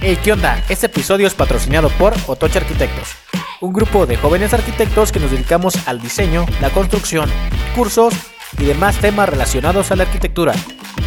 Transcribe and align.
Hey, 0.00 0.16
¿qué 0.22 0.30
onda? 0.32 0.64
Este 0.68 0.86
episodio 0.86 1.26
es 1.26 1.34
patrocinado 1.34 1.88
por 1.98 2.14
Otoche 2.28 2.60
Arquitectos, 2.60 3.16
un 3.60 3.72
grupo 3.72 4.06
de 4.06 4.16
jóvenes 4.16 4.54
arquitectos 4.54 5.10
que 5.10 5.18
nos 5.18 5.32
dedicamos 5.32 5.88
al 5.88 6.00
diseño, 6.00 6.46
la 6.60 6.70
construcción, 6.70 7.28
cursos 7.74 8.14
y 8.60 8.64
demás 8.64 8.96
temas 9.00 9.28
relacionados 9.28 9.90
a 9.90 9.96
la 9.96 10.04
arquitectura. 10.04 10.54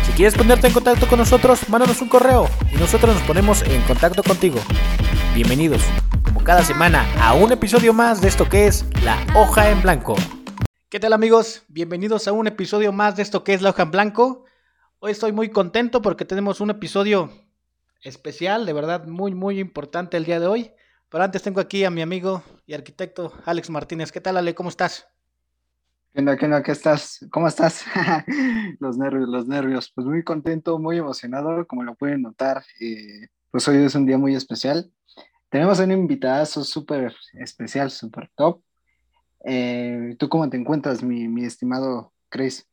Si 0.06 0.12
quieres 0.12 0.36
ponerte 0.36 0.68
en 0.68 0.74
contacto 0.74 1.08
con 1.08 1.20
nosotros, 1.20 1.70
mándanos 1.70 2.02
un 2.02 2.10
correo 2.10 2.50
y 2.70 2.76
nosotros 2.76 3.16
nos 3.16 3.24
ponemos 3.24 3.62
en 3.62 3.82
contacto 3.84 4.24
contigo. 4.24 4.60
Bienvenidos, 5.34 5.82
como 6.26 6.44
cada 6.44 6.62
semana, 6.62 7.08
a 7.22 7.34
un 7.34 7.54
episodio 7.54 7.94
más 7.94 8.20
de 8.20 8.28
esto 8.28 8.50
que 8.50 8.68
es 8.68 8.86
La 9.06 9.26
Hoja 9.36 9.70
en 9.70 9.82
Blanco. 9.82 10.18
¿Qué 10.90 11.00
tal 11.00 11.14
amigos? 11.14 11.64
Bienvenidos 11.70 12.28
a 12.28 12.34
un 12.34 12.46
episodio 12.46 12.92
más 12.92 13.16
de 13.16 13.24
esto 13.24 13.46
que 13.46 13.54
es 13.54 13.62
La 13.62 13.70
Hoja 13.70 13.84
en 13.84 13.92
Blanco. 13.92 14.44
Hoy 15.00 15.14
estoy 15.14 15.32
muy 15.32 15.50
contento 15.50 16.02
porque 16.02 16.26
tenemos 16.26 16.60
un 16.60 16.72
episodio 16.72 17.32
especial, 18.02 18.66
de 18.66 18.74
verdad 18.74 19.06
muy, 19.08 19.34
muy 19.34 19.60
importante 19.60 20.18
el 20.18 20.26
día 20.26 20.40
de 20.40 20.48
hoy. 20.48 20.72
Pero 21.10 21.24
antes 21.26 21.44
tengo 21.44 21.60
aquí 21.60 21.84
a 21.84 21.92
mi 21.92 22.02
amigo 22.02 22.42
y 22.66 22.74
arquitecto 22.74 23.34
Alex 23.46 23.70
Martínez. 23.70 24.12
¿Qué 24.12 24.22
tal, 24.22 24.38
Ale? 24.38 24.56
¿Cómo 24.56 24.70
estás? 24.70 25.08
¿Qué 26.14 26.20
onda, 26.20 26.38
qué 26.38 26.46
onda, 26.46 26.64
qué 26.64 26.72
estás? 26.72 27.26
¿Cómo 27.32 27.48
estás? 27.48 27.84
los 28.80 28.98
nervios, 28.98 29.28
los 29.28 29.46
nervios. 29.46 29.92
Pues 29.94 30.08
muy 30.08 30.24
contento, 30.24 30.80
muy 30.80 30.98
emocionado, 30.98 31.68
como 31.68 31.84
lo 31.84 31.96
pueden 31.96 32.22
notar. 32.22 32.64
Eh, 32.80 33.28
pues 33.52 33.68
hoy 33.68 33.84
es 33.84 33.94
un 33.96 34.06
día 34.06 34.18
muy 34.18 34.36
especial. 34.36 34.90
Tenemos 35.50 35.80
un 35.80 35.92
invitado 35.92 36.46
súper 36.46 37.14
especial, 37.34 37.92
súper 37.92 38.32
top. 38.36 38.62
Eh, 39.44 40.16
¿Tú 40.18 40.30
cómo 40.30 40.50
te 40.50 40.56
encuentras, 40.56 41.04
mi, 41.04 41.28
mi 41.28 41.44
estimado 41.44 42.14
Chris? 42.30 42.66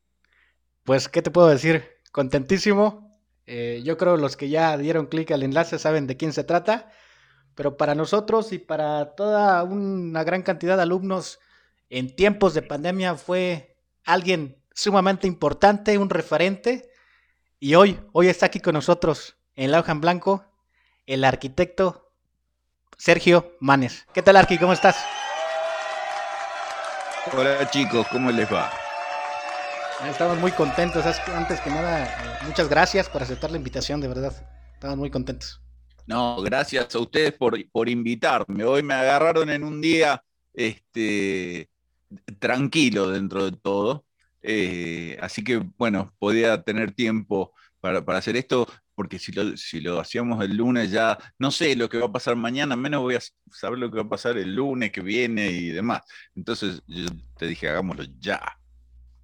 Pues, 0.85 1.09
¿qué 1.09 1.23
te 1.23 1.33
puedo 1.33 1.49
decir? 1.49 1.85
Contentísimo, 2.13 3.08
eh, 3.51 3.81
yo 3.83 3.97
creo 3.97 4.19
los 4.19 4.37
que 4.37 4.51
ya 4.51 4.77
dieron 4.77 5.07
clic 5.07 5.31
al 5.31 5.43
enlace 5.43 5.79
saben 5.79 6.07
de 6.07 6.19
quién 6.19 6.35
se 6.35 6.45
trata, 6.45 6.93
pero 7.55 7.79
para 7.79 7.95
nosotros 7.95 8.53
y 8.53 8.59
para 8.59 9.15
toda 9.15 9.65
una 9.65 10.23
gran 10.23 10.43
cantidad 10.43 10.77
de 10.77 10.83
alumnos 10.83 11.41
en 11.89 12.15
tiempos 12.15 12.53
de 12.53 12.61
pandemia 12.61 13.15
fue 13.15 13.79
alguien 14.05 14.63
sumamente 14.75 15.27
importante, 15.27 15.97
un 15.97 16.11
referente, 16.11 16.91
y 17.59 17.75
hoy, 17.75 17.99
hoy 18.13 18.29
está 18.29 18.47
aquí 18.47 18.61
con 18.61 18.75
nosotros 18.75 19.39
en 19.57 19.71
la 19.71 19.81
hoja 19.81 19.93
en 19.93 20.03
blanco 20.03 20.45
el 21.07 21.25
arquitecto 21.25 22.13
Sergio 22.99 23.57
Manes. 23.61 24.07
¿Qué 24.13 24.21
tal, 24.21 24.37
Arqui? 24.37 24.59
¿Cómo 24.59 24.75
estás? 24.75 24.97
Hola 27.33 27.69
chicos, 27.71 28.07
¿cómo 28.09 28.31
les 28.31 28.53
va? 28.53 28.71
Estamos 30.07 30.39
muy 30.39 30.53
contentos. 30.53 31.05
Antes 31.35 31.61
que 31.61 31.71
nada, 31.71 32.41
muchas 32.47 32.69
gracias 32.69 33.09
por 33.09 33.21
aceptar 33.21 33.51
la 33.51 33.57
invitación, 33.57 34.01
de 34.01 34.07
verdad. 34.07 34.33
Estamos 34.75 34.97
muy 34.97 35.11
contentos. 35.11 35.61
No, 36.07 36.41
gracias 36.41 36.95
a 36.95 36.99
ustedes 37.01 37.33
por, 37.33 37.59
por 37.71 37.89
invitarme. 37.89 38.65
Hoy 38.65 38.83
me 38.85 38.95
agarraron 38.95 39.51
en 39.51 39.65
un 39.65 39.81
día 39.81 40.23
este, 40.55 41.69
tranquilo 42.39 43.11
dentro 43.11 43.51
de 43.51 43.57
todo. 43.57 44.07
Eh, 44.41 45.19
así 45.21 45.43
que, 45.43 45.59
bueno, 45.77 46.15
podía 46.21 46.63
tener 46.63 46.93
tiempo 46.93 47.53
para, 47.81 48.05
para, 48.05 48.19
hacer 48.19 48.37
esto, 48.37 48.69
porque 48.95 49.19
si 49.19 49.33
lo, 49.33 49.57
si 49.57 49.81
lo 49.81 49.99
hacíamos 49.99 50.43
el 50.45 50.57
lunes 50.57 50.93
ya, 50.93 51.19
no 51.39 51.51
sé 51.51 51.75
lo 51.75 51.89
que 51.89 51.99
va 51.99 52.07
a 52.07 52.13
pasar 52.13 52.37
mañana, 52.37 52.77
menos 52.77 53.03
voy 53.03 53.17
a 53.17 53.21
saber 53.51 53.81
lo 53.81 53.91
que 53.91 53.97
va 53.97 54.05
a 54.05 54.09
pasar 54.09 54.39
el 54.39 54.55
lunes 54.55 54.93
que 54.93 55.01
viene 55.01 55.51
y 55.51 55.71
demás. 55.71 56.03
Entonces 56.37 56.83
yo 56.87 57.09
te 57.37 57.47
dije, 57.49 57.69
hagámoslo 57.69 58.05
ya. 58.21 58.58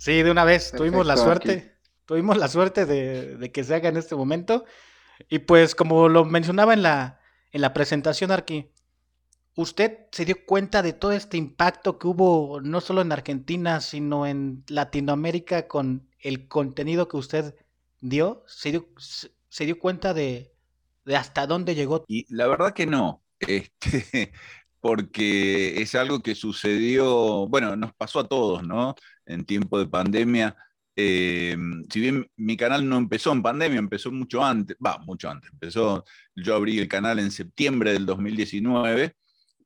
Sí, 0.04 0.22
de 0.22 0.30
una 0.30 0.44
vez, 0.44 0.70
tuvimos 0.70 1.06
la 1.06 1.16
suerte, 1.16 1.78
tuvimos 2.04 2.36
la 2.36 2.48
suerte 2.48 2.84
de, 2.84 3.50
que 3.50 3.64
se 3.64 3.74
haga 3.74 3.88
en 3.88 3.96
este 3.96 4.14
momento. 4.14 4.66
Y 5.30 5.38
pues 5.38 5.74
como 5.74 6.10
lo 6.10 6.26
mencionaba 6.26 6.74
en 6.74 6.82
la, 6.82 7.20
en 7.52 7.62
la 7.62 7.72
presentación, 7.72 8.30
Arqui, 8.30 8.70
¿usted 9.54 10.00
se 10.12 10.26
dio 10.26 10.44
cuenta 10.44 10.82
de 10.82 10.92
todo 10.92 11.12
este 11.12 11.38
impacto 11.38 11.98
que 11.98 12.06
hubo 12.06 12.60
no 12.60 12.82
solo 12.82 13.00
en 13.00 13.12
Argentina, 13.12 13.80
sino 13.80 14.26
en 14.26 14.62
Latinoamérica 14.68 15.68
con 15.68 16.06
el 16.20 16.48
contenido 16.48 17.08
que 17.08 17.16
usted 17.16 17.54
dio? 18.02 18.44
¿Se 18.46 18.72
dio, 18.72 18.86
se 18.98 19.64
dio 19.64 19.78
cuenta 19.78 20.12
de, 20.12 20.52
de 21.06 21.16
hasta 21.16 21.46
dónde 21.46 21.74
llegó? 21.74 22.04
Y 22.08 22.26
la 22.28 22.46
verdad 22.46 22.74
que 22.74 22.84
no. 22.84 23.22
Este, 23.40 24.32
porque 24.84 25.80
es 25.80 25.94
algo 25.94 26.20
que 26.20 26.34
sucedió, 26.34 27.48
bueno, 27.48 27.74
nos 27.74 27.94
pasó 27.94 28.20
a 28.20 28.28
todos, 28.28 28.62
¿no? 28.64 28.94
En 29.24 29.46
tiempo 29.46 29.78
de 29.78 29.86
pandemia. 29.86 30.54
Eh, 30.94 31.56
si 31.88 32.00
bien 32.00 32.30
mi 32.36 32.54
canal 32.58 32.86
no 32.86 32.98
empezó 32.98 33.32
en 33.32 33.42
pandemia, 33.42 33.78
empezó 33.78 34.12
mucho 34.12 34.44
antes, 34.44 34.76
va, 34.84 34.98
mucho 34.98 35.30
antes, 35.30 35.50
empezó, 35.50 36.04
yo 36.36 36.54
abrí 36.54 36.78
el 36.78 36.86
canal 36.86 37.18
en 37.18 37.30
septiembre 37.30 37.94
del 37.94 38.04
2019 38.04 39.16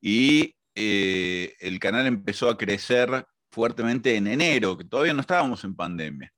y 0.01 0.55
eh, 0.73 1.53
el 1.59 1.79
canal 1.79 2.07
empezó 2.07 2.49
a 2.49 2.57
crecer 2.57 3.25
fuertemente 3.51 4.15
en 4.15 4.27
enero, 4.27 4.77
que 4.77 4.85
todavía 4.85 5.13
no 5.13 5.19
estábamos 5.19 5.65
en 5.65 5.75
pandemia. 5.75 6.31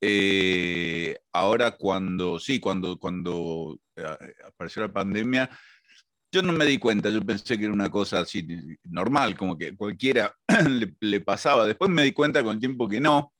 Eh, 0.00 1.18
ahora 1.32 1.72
cuando, 1.72 2.38
sí, 2.38 2.60
cuando, 2.60 2.96
cuando 2.96 3.76
apareció 4.46 4.82
la 4.82 4.92
pandemia, 4.92 5.50
yo 6.32 6.42
no 6.42 6.52
me 6.52 6.64
di 6.64 6.78
cuenta, 6.78 7.10
yo 7.10 7.24
pensé 7.24 7.58
que 7.58 7.64
era 7.64 7.72
una 7.72 7.90
cosa 7.90 8.20
así 8.20 8.46
normal, 8.84 9.36
como 9.36 9.58
que 9.58 9.76
cualquiera 9.76 10.34
le, 11.00 11.20
pasaba. 11.20 11.66
Después 11.66 11.90
me 11.90 12.04
di 12.04 12.12
cuenta 12.12 12.42
con 12.42 12.54
el 12.54 12.60
tiempo 12.60 12.88
que 12.88 13.00
no, 13.00 13.32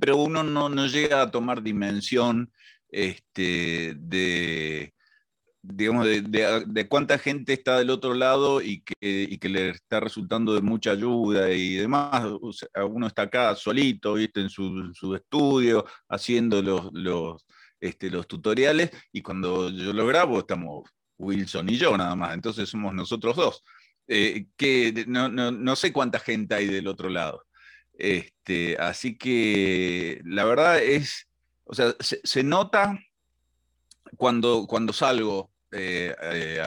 pero 0.00 0.16
uno 0.18 0.42
no, 0.42 0.68
no 0.68 0.86
llega 0.86 1.22
a 1.22 1.30
tomar 1.30 1.62
dimensión 1.62 2.52
este, 2.90 3.94
de, 3.98 4.94
digamos, 5.62 6.06
de, 6.06 6.64
de, 6.66 6.88
cuánta 6.88 7.18
gente 7.18 7.54
está 7.54 7.78
del 7.78 7.90
otro 7.90 8.14
lado 8.14 8.62
y 8.62 8.82
que, 8.82 8.96
y 9.00 9.38
que, 9.38 9.48
le 9.48 9.70
está 9.70 10.00
resultando 10.00 10.54
de 10.54 10.62
mucha 10.62 10.92
ayuda 10.92 11.50
y 11.50 11.74
demás. 11.74 12.24
uno 12.88 13.06
está 13.08 13.22
acá 13.22 13.54
solito, 13.56 14.14
¿viste? 14.14 14.40
en 14.40 14.50
su, 14.50 14.92
su 14.94 15.14
estudio, 15.16 15.84
haciendo 16.08 16.62
los, 16.62 16.90
los, 16.92 17.46
este, 17.80 18.10
los 18.10 18.28
tutoriales 18.28 18.90
y 19.12 19.22
cuando 19.22 19.70
yo 19.70 19.92
lo 19.92 20.06
grabo 20.06 20.38
estamos 20.38 20.88
Wilson 21.18 21.68
y 21.68 21.76
yo 21.76 21.96
nada 21.96 22.14
más, 22.14 22.34
entonces 22.34 22.68
somos 22.68 22.94
nosotros 22.94 23.36
dos. 23.36 23.64
Eh, 24.06 24.46
que 24.56 25.04
no, 25.06 25.76
sé 25.76 25.92
cuánta 25.92 26.18
gente 26.18 26.54
hay 26.54 26.66
del 26.66 26.88
otro 26.88 27.10
lado. 27.10 27.44
Este, 27.92 28.76
así 28.78 29.18
que 29.18 30.22
la 30.24 30.44
verdad 30.44 30.82
es, 30.82 31.28
o 31.64 31.74
sea, 31.74 31.94
se, 32.00 32.42
nota 32.42 32.98
cuando, 34.16 34.66
cuando 34.66 34.92
salgo, 34.94 35.50
eh, 35.72 36.14
eh, 36.22 36.62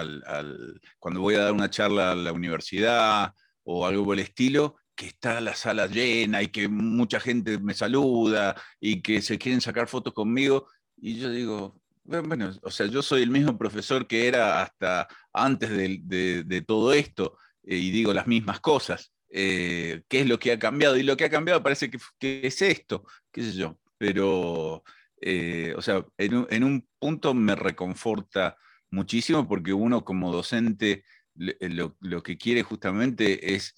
cuando 0.99 1.21
voy 1.21 1.35
a 1.35 1.43
dar 1.45 1.53
una 1.53 1.69
charla 1.69 2.11
a 2.11 2.15
la 2.15 2.31
universidad 2.31 3.33
o 3.63 3.87
algo 3.87 4.05
por 4.05 4.19
el 4.19 4.25
estilo, 4.25 4.75
que 4.93 5.07
está 5.07 5.41
la 5.41 5.55
sala 5.55 5.87
llena 5.87 6.43
y 6.43 6.49
que 6.49 6.67
mucha 6.67 7.19
gente 7.19 7.57
me 7.57 7.73
saluda 7.73 8.55
y 8.79 9.01
que 9.01 9.21
se 9.23 9.39
quieren 9.39 9.61
sacar 9.61 9.87
fotos 9.87 10.13
conmigo. 10.13 10.67
Y 10.97 11.17
yo 11.19 11.31
digo, 11.31 11.80
bueno, 12.03 12.51
o 12.63 12.71
sea, 12.71 12.87
yo 12.87 13.01
soy 13.01 13.21
el 13.23 13.29
mismo 13.29 13.57
profesor 13.57 14.07
que 14.07 14.27
era 14.27 14.61
hasta 14.61 15.07
antes 15.33 15.69
de, 15.69 16.63
todo 16.65 16.93
esto 16.93 17.37
eh, 17.63 17.75
y 17.75 17.91
digo 17.91 18.13
las 18.13 18.27
mismas 18.27 18.59
cosas. 18.59 19.13
Eh, 19.29 20.01
¿Qué 20.09 20.21
es 20.21 20.27
lo 20.27 20.39
que 20.39 20.51
ha 20.51 20.59
cambiado? 20.59 20.97
Y 20.97 21.03
lo 21.03 21.15
que 21.15 21.25
ha 21.25 21.29
cambiado 21.29 21.63
parece 21.63 21.89
que, 21.89 21.99
es 22.45 22.61
esto, 22.61 23.05
qué 23.31 23.43
sé 23.43 23.53
yo. 23.53 23.77
Pero, 23.97 24.83
eh, 25.21 25.73
o 25.77 25.81
sea, 25.81 26.05
en 26.17 26.63
un, 26.63 26.87
punto 26.99 27.33
me 27.33 27.55
reconforta 27.55 28.57
muchísimo 28.89 29.47
porque 29.47 29.73
uno 29.73 30.03
como 30.03 30.31
docente 30.31 31.03
lo, 31.35 32.23
que 32.23 32.37
quiere 32.37 32.63
justamente 32.63 33.55
es, 33.55 33.75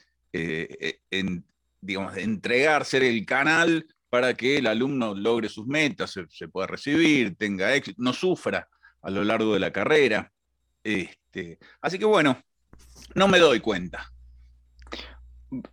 digamos, 1.82 2.18
entregar, 2.18 2.86
ser 2.86 3.04
el 3.04 3.26
canal 3.26 3.88
para 4.14 4.36
que 4.36 4.58
el 4.58 4.68
alumno 4.68 5.16
logre 5.16 5.50
sus 5.50 5.66
metas, 5.66 6.16
se, 6.30 6.48
pueda 6.48 6.68
recibir, 6.68 7.36
tenga 7.36 7.74
éxito, 7.74 8.00
no 8.00 8.14
sufra 8.14 8.70
a 9.02 9.10
lo 9.10 9.24
largo 9.24 9.56
de 9.56 9.60
la 9.60 9.74
carrera. 9.74 10.32
Este, 10.84 11.58
así 11.82 11.98
que 11.98 12.06
bueno, 12.06 12.40
no 13.16 13.28
me 13.28 13.40
doy 13.40 13.60
cuenta. 13.60 14.08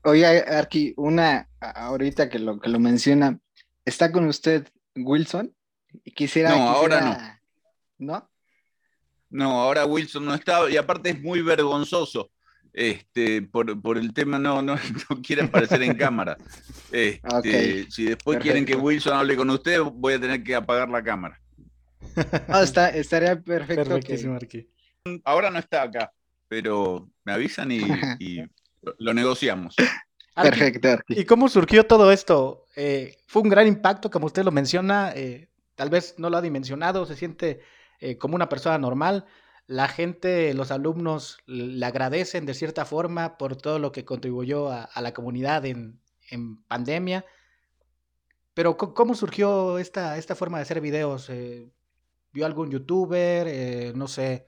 Oye, 0.05 0.25
Arki, 0.25 0.95
una 0.97 1.51
ahorita 1.61 2.31
que 2.31 2.39
lo 2.39 2.59
que 2.59 2.71
lo 2.71 2.81
menciona, 2.81 3.39
¿está 3.85 4.11
con 4.11 4.27
usted 4.27 4.67
Wilson? 4.97 5.55
Quisiera. 6.17 6.49
No, 6.49 6.71
ahora 6.71 7.41
no. 7.99 8.07
¿No? 8.07 8.31
No, 9.29 9.61
ahora 9.61 9.85
Wilson 9.85 10.25
no 10.25 10.35
está, 10.35 10.71
y 10.71 10.79
aparte 10.79 11.11
es 11.11 11.21
muy 11.21 11.43
vergonzoso 11.43 12.31
este, 12.73 13.43
por, 13.43 13.99
el 13.99 14.13
tema 14.13 14.39
no, 14.39 14.63
no, 14.63 14.77
no 15.11 15.23
quiere 15.23 15.43
aparecer 15.43 15.83
en 15.83 15.95
cámara. 15.95 16.37
Este, 16.91 17.91
si 17.91 18.05
después 18.05 18.39
quieren 18.39 18.65
que 18.65 18.77
Wilson 18.77 19.15
hable 19.15 19.37
con 19.37 19.51
usted, 19.51 19.81
voy 19.81 20.15
a 20.15 20.21
tener 20.21 20.43
que 20.43 20.55
apagar 20.55 20.89
la 20.89 21.03
cámara. 21.03 21.41
está, 22.63 22.91
estaría 22.91 23.41
perfecto. 23.41 23.99
Ahora 25.25 25.51
no 25.51 25.59
está 25.59 25.83
acá, 25.83 26.13
pero 26.49 27.09
me 27.25 27.33
avisan 27.33 27.71
y, 27.73 27.81
lo 28.99 29.15
negociamos. 29.15 29.77
Perfecto. 30.35 30.89
¿Y 31.09 31.25
cómo 31.25 31.51
surgió 31.51 31.85
todo 31.85 32.11
esto? 32.11 32.65
Eh, 32.75 33.19
fue 33.27 33.43
un 33.43 33.51
gran 33.51 33.67
impacto, 33.67 34.11
como 34.11 34.25
usted 34.25 34.43
lo 34.43 34.51
menciona. 34.51 35.13
Eh, 35.15 35.49
tal 35.75 35.91
vez 35.91 36.15
no 36.17 36.31
lo 36.31 36.39
ha 36.39 36.41
dimensionado, 36.41 37.05
se 37.05 37.15
siente 37.15 37.61
eh, 37.99 38.17
como 38.17 38.37
una 38.37 38.49
persona 38.49 38.79
normal 38.79 39.27
la 39.71 39.87
gente, 39.87 40.53
los 40.53 40.73
alumnos 40.73 41.39
le 41.47 41.87
agradecen 41.87 42.45
de 42.45 42.55
cierta 42.55 42.85
forma 42.85 43.39
por 43.39 43.55
todo 43.55 43.79
lo 43.79 43.93
que 43.93 44.05
contribuyó 44.05 44.69
a, 44.69 44.91
la 45.01 45.15
comunidad 45.15 45.65
en, 45.65 46.01
pandemia. 46.67 47.25
Pero 48.53 48.77
¿cómo 48.77 49.15
surgió 49.15 49.79
esta, 49.79 50.19
esta 50.19 50.35
forma 50.35 50.59
de 50.59 50.63
hacer 50.63 50.81
videos? 50.81 51.31
Eh, 51.31 51.71
¿Vio 52.33 52.47
algún 52.47 52.69
youtuber? 52.73 53.47
Eh, 53.47 53.93
no 53.95 54.09
sé, 54.09 54.45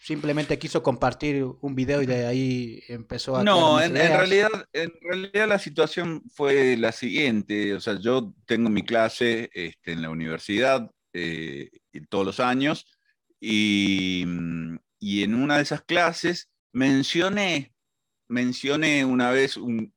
simplemente 0.00 0.58
quiso 0.58 0.82
compartir 0.82 1.44
un 1.44 1.74
video 1.74 2.00
y 2.00 2.06
de 2.06 2.24
ahí 2.24 2.82
empezó 2.88 3.36
a... 3.36 3.44
No, 3.44 3.78
en, 3.78 3.92
realidad, 3.92 4.48
en 4.72 4.90
realidad 5.02 5.48
la 5.48 5.58
situación 5.58 6.22
fue 6.30 6.78
la 6.78 6.92
siguiente. 6.92 7.74
O 7.74 7.80
sea, 7.80 8.00
yo 8.00 8.32
tengo 8.46 8.70
mi 8.70 8.86
clase 8.86 9.50
este, 9.52 9.92
en 9.92 10.00
la 10.00 10.08
universidad 10.08 10.90
eh, 11.12 11.68
todos 12.08 12.24
los 12.24 12.40
años 12.40 12.86
Mm, 13.46 14.76
y, 14.98 15.22
en 15.22 15.34
una 15.34 15.56
de 15.56 15.62
esas 15.62 15.82
clases 15.82 16.50
mencioné, 16.72 17.72
mencioné 18.28 19.04
una 19.04 19.30
vez 19.30 19.56
un, 19.56 19.92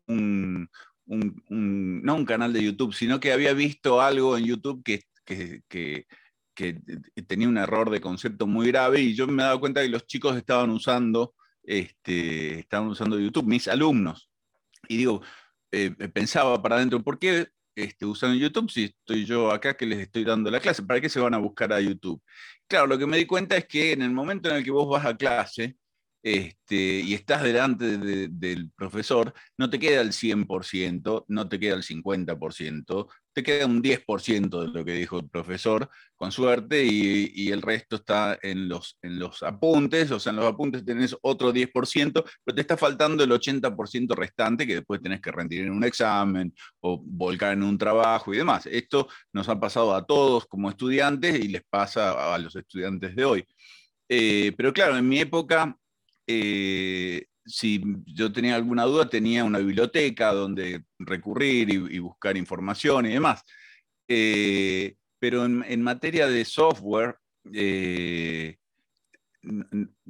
no 1.07 2.15
un 2.15 2.25
canal 2.25 2.53
de 2.53 2.63
YouTube, 2.63 2.93
sino 2.93 3.19
que 3.19 3.33
había 3.33 3.53
visto 3.53 4.01
algo 4.01 4.37
en 4.37 4.45
YouTube 4.45 4.83
que, 4.83 5.03
que, 5.25 6.05
tenía 7.27 7.47
un 7.47 7.57
error 7.57 7.89
de 7.89 8.01
concepto 8.01 8.45
muy 8.47 8.67
grave 8.67 9.01
y 9.01 9.15
yo 9.15 9.27
me 9.27 9.43
he 9.43 9.45
dado 9.45 9.59
cuenta 9.59 9.81
que 9.81 9.89
los 9.89 10.05
chicos 10.05 10.35
estaban 10.37 10.69
usando, 10.69 11.33
este, 11.63 12.59
estaban 12.59 12.89
usando 12.89 13.19
YouTube, 13.19 13.45
mis 13.45 13.67
alumnos. 13.67 14.29
Y 14.87 14.97
digo, 14.97 15.21
eh, 15.71 15.91
pensaba 16.13 16.61
para 16.61 16.75
adentro, 16.77 17.01
¿por 17.03 17.19
qué 17.19 17.49
este, 17.83 18.05
usan 18.05 18.37
YouTube 18.37 18.69
si 18.69 18.85
estoy 18.85 19.25
yo 19.25 19.51
acá 19.51 19.75
que 19.75 19.85
les 19.85 19.99
estoy 19.99 20.23
dando 20.23 20.51
la 20.51 20.59
clase? 20.59 20.83
¿Para 20.83 21.01
qué 21.01 21.09
se 21.09 21.19
van 21.19 21.33
a 21.33 21.37
buscar 21.37 21.71
a 21.73 21.81
YouTube? 21.81 22.21
Claro, 22.67 22.87
lo 22.87 22.97
que 22.97 23.07
me 23.07 23.17
di 23.17 23.25
cuenta 23.25 23.57
es 23.57 23.65
que 23.65 23.93
en 23.93 24.01
el 24.01 24.11
momento 24.11 24.49
en 24.49 24.57
el 24.57 24.63
que 24.63 24.71
vos 24.71 24.87
vas 24.87 25.05
a 25.05 25.17
clase 25.17 25.77
este, 26.21 26.75
y 26.75 27.13
estás 27.13 27.43
delante 27.43 27.97
del 27.97 28.71
profesor, 28.75 29.33
no 29.57 29.69
te 29.69 29.79
queda 29.79 30.01
el 30.01 30.11
100%, 30.11 31.25
no 31.27 31.47
te 31.47 31.59
queda 31.59 31.75
el 31.75 31.83
50%, 31.83 33.07
te 33.39 33.43
queda 33.43 33.65
un 33.65 33.81
10% 33.81 34.61
de 34.61 34.67
lo 34.67 34.83
que 34.83 34.93
dijo 34.93 35.17
el 35.19 35.29
profesor, 35.29 35.89
con 36.17 36.31
suerte, 36.31 36.83
y, 36.83 37.49
el 37.51 37.61
resto 37.61 37.95
está 37.95 38.37
en 38.41 38.67
los, 38.67 38.97
en 39.01 39.17
los 39.17 39.43
apuntes, 39.43 40.11
o 40.11 40.19
sea, 40.19 40.31
en 40.31 40.35
los 40.37 40.45
apuntes 40.45 40.83
tenés 40.83 41.15
otro 41.21 41.53
10%, 41.53 42.23
pero 42.43 42.55
te 42.55 42.61
está 42.61 42.75
faltando 42.75 43.23
el 43.23 43.31
80% 43.31 44.13
restante 44.13 44.67
que 44.67 44.75
después 44.75 45.01
tenés 45.01 45.21
que 45.21 45.31
rendir 45.31 45.61
en 45.61 45.71
un 45.71 45.85
examen 45.85 46.53
o 46.81 47.01
volcar 47.01 47.53
en 47.53 47.63
un 47.63 47.77
trabajo 47.77 48.33
y 48.33 48.37
demás. 48.37 48.65
Esto 48.65 49.07
nos 49.31 49.47
ha 49.47 49.57
pasado 49.57 49.95
a 49.95 50.05
todos 50.05 50.45
como 50.45 50.69
estudiantes 50.69 51.39
y 51.39 51.47
les 51.47 51.63
pasa 51.69 52.33
a 52.33 52.37
los 52.37 52.55
estudiantes 52.57 53.15
de 53.15 53.23
hoy. 53.23 53.47
Eh, 54.09 54.53
pero 54.57 54.73
claro, 54.73 54.97
en 54.97 55.07
mi 55.07 55.19
época 55.19 55.77
eh, 56.27 57.25
si 57.49 57.81
yo 58.05 58.31
tenía 58.31 58.55
alguna 58.55 58.83
duda, 58.83 59.09
tenía 59.09 59.43
una 59.43 59.59
biblioteca 59.59 60.31
donde 60.31 60.83
recurrir 60.99 61.69
y, 61.69 61.99
buscar 61.99 62.37
información 62.37 63.07
y 63.07 63.13
demás. 63.13 63.43
Eh, 64.07 64.95
pero 65.19 65.45
en, 65.45 65.81
materia 65.81 66.27
de 66.27 66.45
software, 66.45 67.17
eh, 67.51 68.57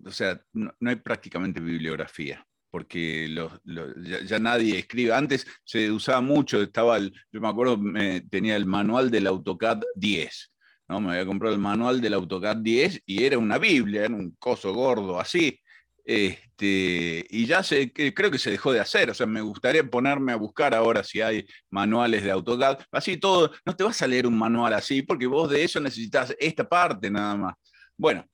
o 0.06 0.12
sea, 0.12 0.42
no, 0.54 0.74
hay 0.86 0.98
prácticamente 0.98 1.60
bibliografía, 1.60 2.46
porque 2.70 3.34
ya, 4.26 4.40
nadie 4.40 4.80
escribe. 4.80 5.14
Antes 5.14 5.48
se 5.64 5.90
usaba 5.92 6.22
mucho, 6.22 6.62
estaba 6.62 6.98
el, 6.98 7.14
yo 7.32 7.42
me 7.42 7.48
acuerdo, 7.48 7.80
tenía 8.30 8.56
el 8.56 8.66
manual 8.66 9.10
del 9.10 9.28
AutoCAD 9.28 9.82
10. 9.96 10.52
¿no? 10.90 11.02
Me 11.02 11.12
había 11.12 11.26
comprado 11.26 11.56
el 11.56 11.62
manual 11.62 12.02
del 12.02 12.14
AutoCAD 12.14 12.58
10 12.58 13.04
y 13.06 13.24
era 13.24 13.38
una 13.38 13.58
Biblia, 13.58 14.06
era 14.06 14.14
un 14.14 14.36
coso 14.40 14.74
gordo 14.74 15.20
así. 15.20 15.60
Este, 16.12 17.24
y 17.30 17.46
ya 17.46 17.62
creo 18.16 18.32
que 18.32 18.40
se 18.40 18.50
dejó 18.50 18.74
de 18.74 18.80
hacer, 18.80 19.12
o 19.12 19.14
sea, 19.14 19.28
me 19.28 19.42
gustaría 19.42 19.88
ponerme 19.88 20.32
a 20.32 20.38
buscar 20.38 20.74
ahora 20.74 21.04
si 21.04 21.22
hay 21.22 21.46
manuales 21.70 22.24
de 22.24 22.32
AutoCAD, 22.32 22.80
así 22.92 23.18
todo, 23.18 23.52
no 23.64 23.76
te 23.76 23.84
vas 23.84 24.02
a 24.02 24.08
leer 24.08 24.26
un 24.26 24.36
manual 24.36 24.74
así, 24.74 25.04
porque 25.04 25.28
vos 25.28 25.52
de 25.52 25.64
eso 25.64 25.80
necesitas 25.80 26.36
esta 26.40 26.68
parte 26.68 27.12
nada 27.12 27.36
más. 27.36 27.56
Bueno, 27.96 28.26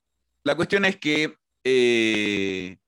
la 0.42 0.54
cuestión 0.54 0.86
es 0.86 0.96
que 0.96 1.34
eh, 1.64 2.78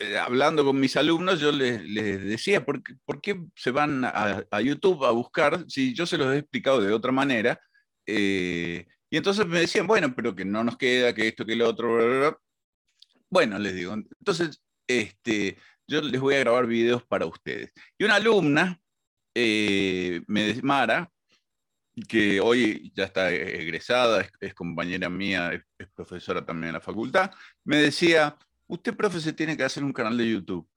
eh, 0.00 0.18
hablando 0.18 0.64
con 0.64 0.80
mis 0.80 0.96
alumnos, 0.96 1.38
yo 1.38 1.52
les, 1.52 1.84
decía, 2.24 2.64
¿por 2.64 2.82
qué, 2.82 3.44
se 3.54 3.70
van 3.70 4.04
a, 4.04 4.60
YouTube 4.60 5.04
a 5.04 5.12
buscar 5.12 5.66
si 5.68 5.94
yo 5.94 6.04
se 6.04 6.18
los 6.18 6.34
he 6.34 6.38
explicado 6.38 6.80
de 6.80 6.92
otra 6.92 7.12
manera? 7.12 7.60
Eh, 8.04 8.88
y 9.08 9.16
entonces 9.16 9.46
me 9.46 9.60
decían, 9.60 9.86
bueno, 9.86 10.12
pero 10.16 10.34
que 10.34 10.44
no 10.44 10.64
nos 10.64 10.76
queda, 10.76 11.14
que 11.14 11.28
esto, 11.28 11.46
que 11.46 11.54
lo 11.54 11.68
otro, 11.68 12.42
bueno, 13.34 13.58
les 13.58 13.74
digo, 13.74 13.94
entonces 13.94 14.62
este, 14.86 15.58
yo 15.88 16.00
les 16.00 16.20
voy 16.20 16.36
a 16.36 16.38
grabar 16.38 16.68
videos 16.68 17.02
para 17.02 17.26
ustedes. 17.26 17.72
Y 17.98 18.04
una 18.04 18.14
alumna, 18.14 18.80
eh, 19.34 20.22
Mara, 20.62 21.10
que 22.08 22.40
hoy 22.40 22.92
ya 22.94 23.04
está 23.06 23.32
egresada, 23.32 24.24
es, 24.40 24.54
compañera 24.54 25.10
mía, 25.10 25.52
es, 25.52 25.88
profesora 25.96 26.46
también 26.46 26.68
en 26.68 26.74
la 26.74 26.80
facultad, 26.80 27.32
me 27.64 27.78
decía, 27.78 28.36
usted, 28.68 28.96
profe, 28.96 29.20
se 29.20 29.32
tiene 29.32 29.56
que 29.56 29.64
hacer 29.64 29.82
un 29.82 29.92
canal 29.92 30.16
de 30.16 30.30
YouTube. 30.30 30.68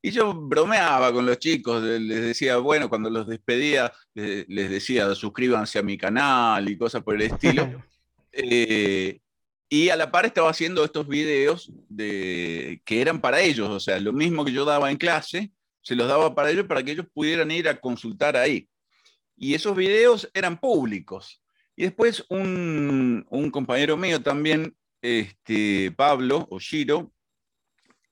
Y 0.00 0.12
yo 0.12 0.32
bromeaba 0.32 1.12
con 1.12 1.26
los 1.26 1.38
chicos, 1.38 1.82
les 1.82 2.22
decía, 2.22 2.56
bueno, 2.56 2.88
cuando 2.88 3.10
los 3.10 3.26
despedía, 3.26 3.92
les, 4.14 4.70
decía, 4.70 5.14
suscríbanse 5.14 5.78
a 5.78 5.82
mi 5.82 5.98
canal 5.98 6.66
y 6.66 6.78
cosas 6.78 7.02
por 7.02 7.14
el 7.14 7.22
estilo. 7.22 7.68
Eh, 8.32 9.20
y 9.72 9.88
a 9.88 9.96
la 9.96 10.10
par 10.10 10.26
estaba 10.26 10.50
haciendo 10.50 10.84
estos 10.84 11.06
videos 11.06 11.72
de, 11.88 12.82
que 12.84 13.00
eran 13.00 13.20
para 13.20 13.40
ellos, 13.40 13.68
o 13.68 13.78
sea, 13.78 14.00
lo 14.00 14.12
mismo 14.12 14.44
que 14.44 14.50
yo 14.50 14.64
daba 14.64 14.90
en 14.90 14.96
clase, 14.96 15.52
se 15.80 15.94
los 15.94 16.08
daba 16.08 16.34
para 16.34 16.50
ellos 16.50 16.66
para 16.66 16.82
que 16.82 16.90
ellos 16.90 17.06
pudieran 17.14 17.52
ir 17.52 17.68
a 17.68 17.80
consultar 17.80 18.36
ahí. 18.36 18.68
Y 19.36 19.54
esos 19.54 19.76
videos 19.76 20.28
eran 20.34 20.58
públicos. 20.58 21.40
Y 21.76 21.84
después 21.84 22.26
un, 22.28 23.24
compañero 23.52 23.96
mío 23.96 24.20
también, 24.20 24.76
este, 25.00 25.92
Pablo 25.92 26.48
Oshiro, 26.50 27.12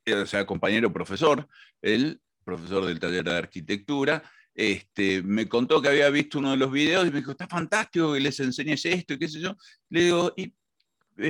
eh, 0.06 0.14
o 0.14 0.26
sea, 0.26 0.46
compañero 0.46 0.92
profesor, 0.92 1.48
él, 1.82 2.20
profesor 2.44 2.86
del 2.86 3.00
taller 3.00 3.24
de 3.24 3.36
arquitectura, 3.36 4.22
este, 4.54 5.24
me 5.24 5.48
contó 5.48 5.82
que 5.82 5.88
había 5.88 6.08
visto 6.08 6.38
uno 6.38 6.52
de 6.52 6.56
los 6.56 6.70
videos 6.70 7.04
y 7.06 7.10
me 7.10 7.18
dijo, 7.18 7.32
está 7.32 7.48
fantástico 7.48 8.12
que 8.12 8.20
les 8.20 8.38
enseñes 8.38 8.84
esto 8.84 9.14
y 9.14 9.18
qué 9.18 9.28
sé 9.28 9.40
yo. 9.40 9.56
Le 9.90 10.04
digo, 10.04 10.32
¿y 10.36 10.54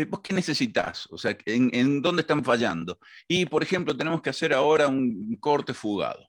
¿vos 0.08 0.20
qué 0.22 0.34
necesitas? 0.34 1.06
O 1.10 1.18
sea, 1.18 1.36
¿en, 1.46 2.02
dónde 2.02 2.22
están 2.22 2.44
fallando? 2.44 2.98
Y, 3.26 3.46
por 3.46 3.62
ejemplo, 3.62 3.96
tenemos 3.96 4.22
que 4.22 4.30
hacer 4.30 4.52
ahora 4.52 4.88
un 4.88 5.36
corte 5.40 5.74
fugado. 5.74 6.28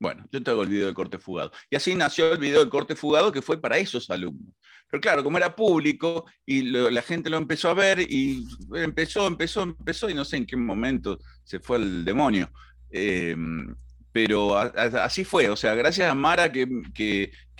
Bueno, 0.00 0.26
yo 0.30 0.42
te 0.42 0.50
hago 0.50 0.62
el 0.62 0.68
video 0.68 0.88
de 0.88 0.94
corte 0.94 1.18
fugado. 1.18 1.52
Y 1.70 1.76
así 1.76 1.94
nació 1.94 2.32
el 2.32 2.38
video 2.38 2.64
de 2.64 2.70
corte 2.70 2.96
fugado 2.96 3.32
que 3.32 3.42
fue 3.42 3.60
para 3.60 3.78
esos 3.78 4.10
alumnos. 4.10 4.54
Pero 4.90 5.00
claro, 5.00 5.24
como 5.24 5.38
era 5.38 5.56
público 5.56 6.24
y 6.44 6.62
la 6.62 7.02
gente 7.02 7.30
lo 7.30 7.36
empezó 7.38 7.70
a 7.70 7.74
ver 7.74 8.00
y 8.00 8.44
empezó, 8.74 9.26
empezó, 9.26 9.62
empezó 9.62 10.10
y 10.10 10.14
no 10.14 10.24
sé 10.24 10.36
en 10.36 10.46
qué 10.46 10.56
momento 10.56 11.18
se 11.42 11.58
fue 11.60 11.78
el 11.78 12.04
demonio. 12.04 12.50
Em, 12.90 13.74
pero 14.12 14.56
así 14.56 15.24
fue, 15.24 15.50
o 15.50 15.56
sea, 15.56 15.74
gracias 15.74 16.08
a 16.08 16.14
Mara 16.14 16.52
que, 16.52 16.66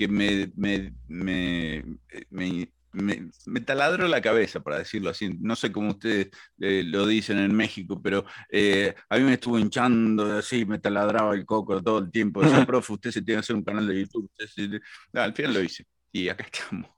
me, 0.08 0.52
taladro 3.64 4.08
la 4.08 4.20
cabeza, 4.20 4.60
para 4.60 4.78
decirlo 4.78 5.10
así. 5.10 5.36
No 5.40 5.56
sé 5.56 5.72
cómo 5.72 5.90
ustedes 5.90 6.30
eh, 6.60 6.82
lo 6.84 7.06
dicen 7.06 7.38
en 7.38 7.54
México, 7.54 8.00
pero 8.02 8.24
eh, 8.50 8.94
a 9.08 9.16
mí 9.16 9.24
me 9.24 9.34
estuvo 9.34 9.58
hinchando 9.58 10.38
así, 10.38 10.64
me 10.64 10.78
taladraba 10.78 11.34
el 11.34 11.44
coco 11.44 11.82
todo 11.82 11.98
el 11.98 12.10
tiempo. 12.10 12.42
Decía, 12.42 12.66
profe, 12.66 12.92
usted 12.92 13.10
se 13.10 13.22
tiene 13.22 13.36
que 13.36 13.44
hacer 13.44 13.56
un 13.56 13.64
canal 13.64 13.86
de 13.86 14.00
YouTube. 14.00 14.30
al 15.12 15.34
final 15.34 15.54
lo 15.54 15.62
hice 15.62 15.86
y 16.12 16.28
acá 16.28 16.44
estamos. 16.44 16.90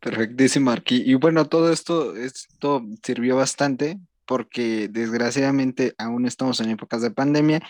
Perfectísimo, 0.00 0.66
Marquí. 0.66 1.02
Y 1.06 1.14
bueno, 1.14 1.46
todo 1.46 1.72
esto, 1.72 2.16
esto 2.16 2.84
sirvió 3.04 3.36
bastante 3.36 4.00
porque 4.26 4.88
desgraciadamente 4.88 5.94
aún 5.98 6.26
estamos 6.26 6.60
en 6.60 6.70
épocas 6.70 7.02
de 7.02 7.10
pandemia. 7.10 7.62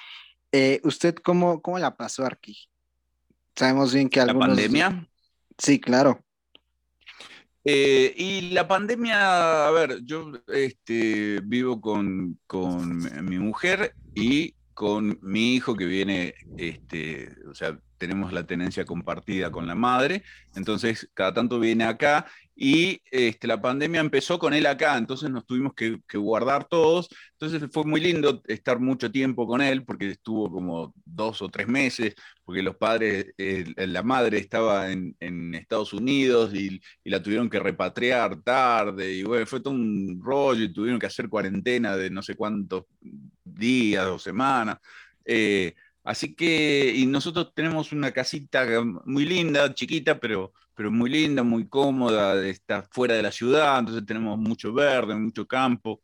Eh, 0.50 0.80
¿Usted 0.84 1.14
cómo, 1.16 1.60
cómo 1.60 1.78
la 1.78 1.96
pasó, 1.96 2.24
Arqui? 2.24 2.56
Sabemos 3.54 3.92
bien 3.92 4.08
que 4.08 4.20
algunos... 4.20 4.48
¿La 4.48 4.54
pandemia? 4.54 5.08
Sí, 5.58 5.78
claro. 5.78 6.24
Eh, 7.64 8.12
y 8.16 8.50
la 8.50 8.66
pandemia, 8.66 9.68
a 9.68 9.70
ver, 9.70 10.00
yo 10.04 10.32
este, 10.48 11.40
vivo 11.44 11.80
con, 11.80 12.38
mi 13.22 13.38
mujer 13.38 13.94
y 14.14 14.54
con 14.74 15.18
mi 15.22 15.54
hijo 15.54 15.76
que 15.76 15.84
viene, 15.84 16.34
este, 16.56 17.28
o 17.48 17.54
sea, 17.54 17.78
tenemos 18.02 18.32
la 18.32 18.44
tenencia 18.44 18.84
compartida 18.84 19.52
con 19.52 19.68
la 19.68 19.76
madre, 19.76 20.24
entonces 20.56 21.08
cada 21.14 21.32
tanto 21.32 21.60
viene 21.60 21.84
acá 21.84 22.26
y 22.56 23.00
este, 23.12 23.46
la 23.46 23.62
pandemia 23.62 24.00
empezó 24.00 24.40
con 24.40 24.52
él 24.54 24.66
acá, 24.66 24.98
entonces 24.98 25.30
nos 25.30 25.46
tuvimos 25.46 25.72
que, 25.74 26.00
guardar 26.18 26.64
todos, 26.64 27.08
entonces 27.38 27.70
fue 27.72 27.84
muy 27.84 28.00
lindo 28.00 28.42
estar 28.48 28.80
mucho 28.80 29.12
tiempo 29.12 29.46
con 29.46 29.62
él, 29.62 29.84
porque 29.84 30.10
estuvo 30.10 30.50
como 30.50 30.92
dos 31.04 31.42
o 31.42 31.48
tres 31.48 31.68
meses, 31.68 32.16
porque 32.44 32.60
los 32.64 32.74
padres, 32.74 33.26
la 33.76 34.02
madre 34.02 34.38
estaba 34.38 34.90
en, 34.90 35.54
Estados 35.54 35.92
Unidos 35.92 36.52
y, 36.54 36.80
la 37.04 37.22
tuvieron 37.22 37.48
que 37.48 37.60
repatriar 37.60 38.42
tarde, 38.42 39.12
y 39.12 39.22
bueno, 39.22 39.46
fue 39.46 39.60
todo 39.60 39.74
un 39.74 40.20
rollo 40.20 40.64
y 40.64 40.72
tuvieron 40.72 40.98
que 40.98 41.06
hacer 41.06 41.28
cuarentena 41.28 41.96
de 41.96 42.10
no 42.10 42.20
sé 42.20 42.34
cuántos 42.34 42.86
días 43.44 44.06
o 44.06 44.18
semanas. 44.18 44.78
Eh, 45.24 45.74
así 46.04 46.34
que, 46.34 46.92
y 46.94 47.06
nosotros 47.06 47.52
tenemos 47.54 47.92
una 47.92 48.12
casita 48.12 48.66
muy 49.04 49.24
linda, 49.24 49.72
chiquita, 49.74 50.18
pero 50.18 50.52
pero 50.74 50.90
muy 50.90 51.10
linda, 51.10 51.42
muy 51.42 51.68
cómoda, 51.68 52.44
está 52.46 52.82
fuera 52.90 53.14
de 53.14 53.22
la 53.22 53.32
ciudad, 53.32 53.78
entonces 53.78 54.06
tenemos 54.06 54.38
mucho 54.38 54.72
verde, 54.72 55.14
mucho 55.14 55.46
campo, 55.46 56.00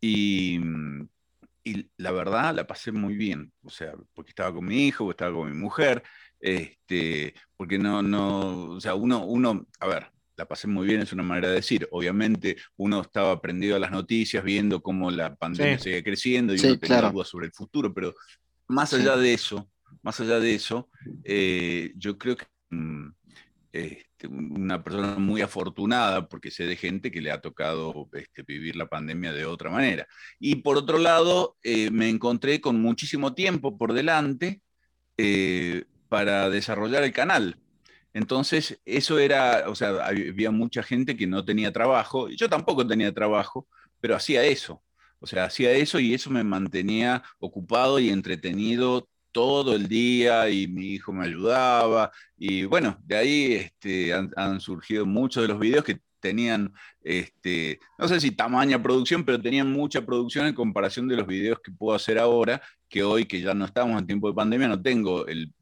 y, 0.00 0.60
y 1.64 1.90
la 1.96 2.12
verdad 2.12 2.54
la 2.54 2.66
pasé 2.66 2.92
muy 2.92 3.16
bien, 3.16 3.52
o 3.62 3.70
sea, 3.70 3.92
porque 4.14 4.30
estaba 4.30 4.54
con 4.54 4.66
mi 4.66 4.86
hijo, 4.86 5.10
estaba 5.10 5.34
con 5.34 5.50
mi 5.50 5.56
mujer, 5.56 6.02
este, 6.38 7.34
porque 7.56 7.78
no, 7.78 8.02
no, 8.02 8.70
o 8.72 8.80
sea, 8.80 8.94
uno, 8.94 9.24
uno, 9.24 9.66
a 9.80 9.86
ver, 9.86 10.06
la 10.36 10.46
pasé 10.46 10.66
muy 10.66 10.86
bien, 10.86 11.00
es 11.00 11.12
una 11.12 11.22
manera 11.22 11.48
de 11.48 11.54
decir. 11.54 11.88
Obviamente 11.92 12.56
uno 12.76 13.02
estaba 13.02 13.40
prendido 13.40 13.76
a 13.76 13.78
las 13.78 13.92
noticias, 13.92 14.42
viendo 14.42 14.82
cómo 14.82 15.10
la 15.12 15.36
pandemia 15.36 15.78
sigue 15.78 16.02
creciendo 16.02 16.54
y 16.54 16.58
uno 16.58 16.78
tenía 16.78 17.08
dudas 17.08 17.28
sobre 17.28 17.46
el 17.46 17.52
futuro, 17.52 17.94
pero 17.94 18.14
más 18.74 18.92
allá 18.92 19.16
de 19.16 19.32
eso, 19.32 19.70
más 20.02 20.20
allá 20.20 20.40
de 20.40 20.54
eso, 20.54 20.90
eh, 21.24 21.92
yo 21.96 22.18
creo 22.18 22.36
que 22.36 22.46
mm, 22.70 23.08
este, 23.72 24.26
una 24.28 24.82
persona 24.82 25.16
muy 25.18 25.40
afortunada 25.40 26.28
porque 26.28 26.50
sé 26.50 26.66
de 26.66 26.76
gente 26.76 27.10
que 27.10 27.20
le 27.20 27.30
ha 27.30 27.40
tocado 27.40 28.08
este, 28.12 28.42
vivir 28.42 28.76
la 28.76 28.86
pandemia 28.86 29.32
de 29.32 29.46
otra 29.46 29.70
manera. 29.70 30.06
Y 30.38 30.56
por 30.56 30.76
otro 30.76 30.98
lado, 30.98 31.56
eh, 31.62 31.90
me 31.90 32.08
encontré 32.08 32.60
con 32.60 32.80
muchísimo 32.80 33.34
tiempo 33.34 33.78
por 33.78 33.92
delante 33.92 34.60
eh, 35.16 35.84
para 36.08 36.50
desarrollar 36.50 37.04
el 37.04 37.12
canal. 37.12 37.58
Entonces, 38.12 38.80
eso 38.84 39.18
era, 39.18 39.64
o 39.68 39.74
sea, 39.74 40.06
había 40.06 40.50
mucha 40.52 40.82
gente 40.82 41.16
que 41.16 41.26
no 41.26 41.44
tenía 41.44 41.72
trabajo, 41.72 42.30
y 42.30 42.36
yo 42.36 42.48
tampoco 42.48 42.86
tenía 42.86 43.12
trabajo, 43.12 43.66
pero 44.00 44.14
hacía 44.14 44.44
eso. 44.44 44.84
O 45.24 45.26
sea, 45.26 45.44
hacía 45.44 45.72
eso 45.72 45.98
y 46.00 46.12
eso 46.12 46.28
me 46.28 46.44
mantenía 46.44 47.22
ocupado 47.38 47.98
y 47.98 48.10
entretenido 48.10 49.08
todo 49.32 49.74
el 49.74 49.88
día 49.88 50.50
y 50.50 50.68
mi 50.68 50.88
hijo 50.88 51.14
me 51.14 51.24
ayudaba. 51.24 52.12
Y 52.36 52.64
bueno, 52.66 52.98
de 53.04 53.16
ahí 53.16 53.52
este, 53.54 54.12
han, 54.12 54.60
surgido 54.60 55.06
muchos 55.06 55.42
de 55.42 55.48
los 55.48 55.58
videos 55.58 55.82
que 55.82 56.00
tenían, 56.24 56.72
este, 57.02 57.78
no 57.98 58.08
sé 58.08 58.18
si 58.18 58.30
tamaña 58.30 58.82
producción, 58.82 59.26
pero 59.26 59.38
tenían 59.42 59.70
mucha 59.70 60.06
producción 60.06 60.46
en 60.46 60.54
comparación 60.54 61.06
de 61.06 61.16
los 61.16 61.26
videos 61.26 61.60
que 61.60 61.70
puedo 61.70 61.94
hacer 61.94 62.18
ahora, 62.18 62.62
que 62.88 63.02
hoy 63.02 63.26
que 63.26 63.42
ya 63.42 63.52
no 63.52 63.66
estamos 63.66 64.00
en 64.00 64.06
tiempo 64.06 64.28
de 64.28 64.34
pandemia, 64.34 64.68
no 64.68 64.80
tengo 64.80 65.26
el, 65.26 65.52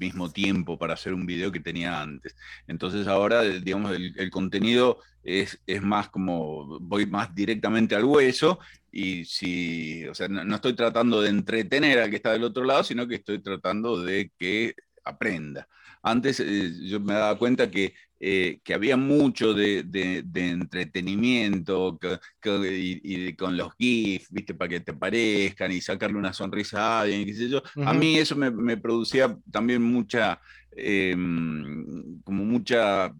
mismo 0.00 0.32
tiempo 0.32 0.78
para 0.78 0.94
hacer 0.94 1.12
un 1.14 1.26
video 1.26 1.52
que 1.52 1.60
tenía 1.60 2.00
antes. 2.00 2.34
Entonces 2.66 3.06
ahora, 3.06 3.42
digamos, 3.42 3.92
el, 3.94 4.30
contenido 4.30 4.98
es, 5.22 5.60
es, 5.66 5.82
más 5.82 6.08
como, 6.08 6.80
voy 6.80 7.06
más 7.06 7.32
directamente 7.34 7.94
al 7.94 8.04
hueso 8.04 8.58
y 8.90 9.24
si, 9.26 10.06
o 10.08 10.14
sea, 10.14 10.26
no, 10.28 10.54
estoy 10.56 10.74
tratando 10.74 11.20
de 11.22 11.28
entretener 11.28 12.00
al 12.00 12.10
que 12.10 12.16
está 12.16 12.32
del 12.32 12.44
otro 12.44 12.64
lado, 12.64 12.82
sino 12.82 13.06
que 13.06 13.16
estoy 13.16 13.40
tratando 13.42 14.02
de 14.02 14.32
que 14.38 14.74
aprenda. 15.04 15.68
Antes 16.02 16.40
eh, 16.40 16.72
yo 16.82 17.00
me 17.00 17.14
daba 17.14 17.36
cuenta 17.38 17.70
que, 17.70 17.94
eh, 18.18 18.60
que 18.64 18.74
había 18.74 18.96
mucho 18.96 19.52
de, 19.54 19.82
de, 19.82 20.48
entretenimiento 20.48 21.98
y, 22.42 23.34
con 23.34 23.56
los 23.56 23.74
GIFs, 23.76 24.30
¿viste? 24.30 24.54
Para 24.54 24.68
que 24.68 24.80
te 24.80 24.92
parezcan 24.94 25.72
y 25.72 25.80
sacarle 25.80 26.18
una 26.18 26.32
sonrisa 26.32 26.80
a 26.80 27.00
alguien, 27.02 27.26
qué 27.26 27.34
sé 27.34 27.48
yo. 27.48 27.62
A 27.84 27.92
mí 27.92 28.16
eso 28.16 28.34
me, 28.36 28.50
me 28.50 28.76
producía 28.76 29.36
también 29.50 29.82
mucha, 29.82 30.40
em, 30.72 32.20
como 32.22 32.44
mucha 32.44 33.12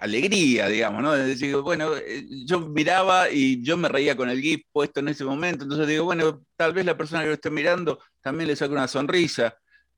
alegría, 0.00 0.68
digamos, 0.68 1.02
¿no? 1.02 1.12
decir, 1.12 1.56
bueno, 1.56 1.96
eh, 1.96 2.26
yo 2.44 2.60
miraba 2.60 3.30
y 3.30 3.62
yo 3.62 3.76
me 3.76 3.88
reía 3.88 4.16
con 4.16 4.28
el 4.30 4.40
GIF 4.40 4.62
puesto 4.72 5.00
en 5.00 5.08
ese 5.08 5.24
momento, 5.24 5.64
entonces 5.64 5.86
digo, 5.88 6.04
bueno, 6.04 6.44
tal 6.56 6.72
vez 6.72 6.84
la 6.84 6.96
persona 6.96 7.22
que 7.22 7.28
lo 7.28 7.34
esté 7.34 7.50
mirando 7.50 7.98
también 8.20 8.48
le 8.48 8.56
saque 8.56 8.72
una 8.72 8.88
sonrisa. 8.88 9.56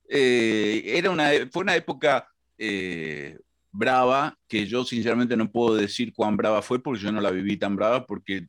Eh, 0.08 0.82
era 0.96 1.10
una, 1.10 1.30
fue 1.52 1.62
una 1.62 1.76
época 1.76 2.28
eh, 2.56 3.38
brava, 3.70 4.36
que 4.48 4.66
yo 4.66 4.84
sinceramente 4.84 5.36
no 5.36 5.50
puedo 5.50 5.76
decir 5.76 6.12
cuán 6.14 6.36
brava 6.36 6.62
fue, 6.62 6.82
porque 6.82 7.00
yo 7.00 7.12
no 7.12 7.20
la 7.20 7.30
viví 7.30 7.56
tan 7.56 7.76
brava, 7.76 8.06
porque, 8.06 8.46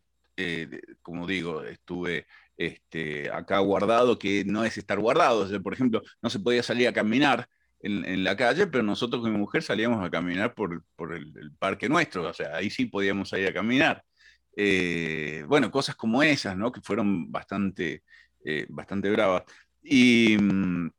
como 1.02 1.28
digo, 1.28 1.64
estuve 1.64 2.26
este, 2.58 3.32
acá 3.32 3.60
guardado, 3.60 4.20
que 4.20 4.44
no 4.46 4.64
es 4.64 4.78
estar 4.78 5.00
guardado. 5.00 5.48
por 5.62 5.74
ejemplo, 5.74 6.02
no 6.22 6.30
se 6.30 6.40
podía 6.40 6.64
salir 6.64 6.88
a 6.88 6.94
caminar 6.94 7.48
en, 7.82 8.24
la 8.24 8.36
calle, 8.36 8.68
pero 8.68 8.84
nosotros 8.84 9.22
con 9.22 9.32
mi 9.32 9.38
mujer 9.38 9.64
salíamos 9.64 10.06
a 10.06 10.10
caminar 10.10 10.54
por, 10.54 10.84
por 10.96 11.14
el, 11.14 11.52
parque 11.58 11.90
nuestro, 11.90 12.28
o 12.28 12.34
sea, 12.34 12.56
ahí 12.58 12.70
sí 12.70 12.86
podíamos 12.86 13.30
salir 13.30 13.48
a 13.48 13.54
caminar. 13.54 14.04
Eh, 14.56 15.46
bueno, 15.48 15.72
cosas 15.72 15.96
como 15.96 16.22
esas, 16.22 16.58
¿no? 16.58 16.72
Que 16.72 16.82
fueron 16.82 17.32
bastante, 17.32 18.04
eh, 18.44 18.66
bastante 18.70 19.10
bravas. 19.10 19.44
Y, 19.82 20.38
mm, 20.38 20.90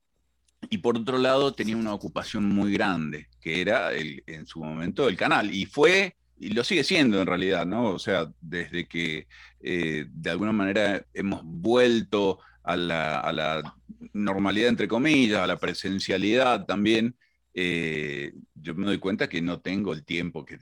y, 0.69 0.79
por 0.79 0.97
otro 0.97 1.19
lado 1.19 1.53
tenía 1.53 1.77
una 1.77 1.95
ocupación 1.95 2.45
muy 2.45 2.73
grande, 2.73 3.29
que 3.41 3.61
era 3.61 3.93
el, 3.93 4.23
en 4.27 4.47
su 4.47 4.61
momento 4.61 5.09
el 5.09 5.17
canal, 5.17 5.55
y 5.55 5.67
fue, 5.67 6.17
y 6.39 6.51
lo 6.51 6.65
sigue 6.65 6.85
siendo 6.85 7.21
en 7.21 7.27
realidad, 7.27 7.67
¿no? 7.67 7.91
O 7.91 7.99
sea, 7.99 8.31
desde 8.41 8.87
que 8.87 9.27
eh, 9.61 10.07
de 10.09 10.31
alguna 10.31 10.53
manera 10.53 11.05
hemos 11.15 11.43
vuelto 11.45 12.41
a 12.63 12.77
la, 12.77 13.75
normalidad, 14.13 14.69
entre 14.69 14.89
comillas, 14.89 15.41
a 15.41 15.47
la 15.47 15.59
presencialidad 15.59 16.67
también, 16.67 17.17
eh, 17.55 18.33
yo 18.55 18.75
me 18.75 18.87
doy 18.87 18.99
cuenta 18.99 19.29
que 19.29 19.43
no 19.43 19.61
tengo 19.61 19.93
el 19.93 20.05
tiempo 20.05 20.45
que, 20.45 20.59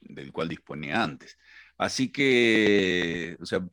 del 0.00 0.32
cual 0.32 0.48
disponía 0.48 1.02
antes. 1.02 1.38
Así 1.76 2.10
que, 2.12 3.36
o 3.40 3.46
sea, 3.46 3.66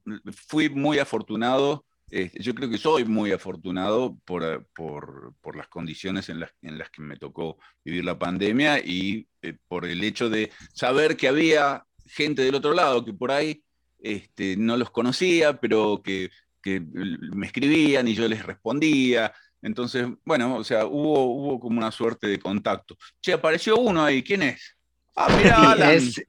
fui 0.47 0.69
muy 0.69 0.99
afortunado, 0.99 1.85
eh, 2.11 2.31
yo 2.39 2.53
creo 2.53 2.69
que 2.69 2.77
soy 2.77 3.05
muy 3.05 3.31
afortunado 3.31 4.17
por, 4.25 4.67
por, 4.73 5.55
las 5.55 5.67
condiciones 5.67 6.29
en 6.29 6.39
las, 6.39 6.51
en 6.61 6.77
las, 6.77 6.89
que 6.89 7.01
me 7.01 7.17
tocó 7.17 7.57
vivir 7.83 8.05
la 8.05 8.19
pandemia 8.19 8.79
y 8.79 9.27
eh, 9.41 9.57
por 9.67 9.85
el 9.85 10.03
hecho 10.03 10.29
de 10.29 10.51
saber 10.73 11.17
que 11.17 11.27
había 11.27 11.85
gente 12.05 12.43
del 12.43 12.55
otro 12.55 12.73
lado 12.73 13.03
que 13.03 13.13
por 13.13 13.31
ahí 13.31 13.63
este, 13.99 14.55
no 14.57 14.77
los 14.77 14.91
conocía, 14.91 15.59
pero 15.59 16.01
que 16.03 16.29
que 16.61 16.79
me 16.79 17.47
escribían 17.47 18.07
y 18.07 18.13
yo 18.13 18.27
les 18.27 18.45
respondía. 18.45 19.33
Entonces, 19.61 20.07
bueno, 20.23 20.55
o 20.55 20.63
sea, 20.63 20.85
hubo, 20.85 21.25
hubo 21.25 21.59
como 21.59 21.77
una 21.77 21.91
suerte 21.91 22.27
de 22.27 22.39
contacto. 22.39 22.97
Che, 23.21 23.33
apareció 23.33 23.77
uno 23.77 24.03
ahí, 24.03 24.23
¿quién 24.23 24.43
es? 24.43 24.75
Ah, 25.15 25.27
mira, 25.37 25.71
Alan. 25.71 25.91
Es, 25.91 26.21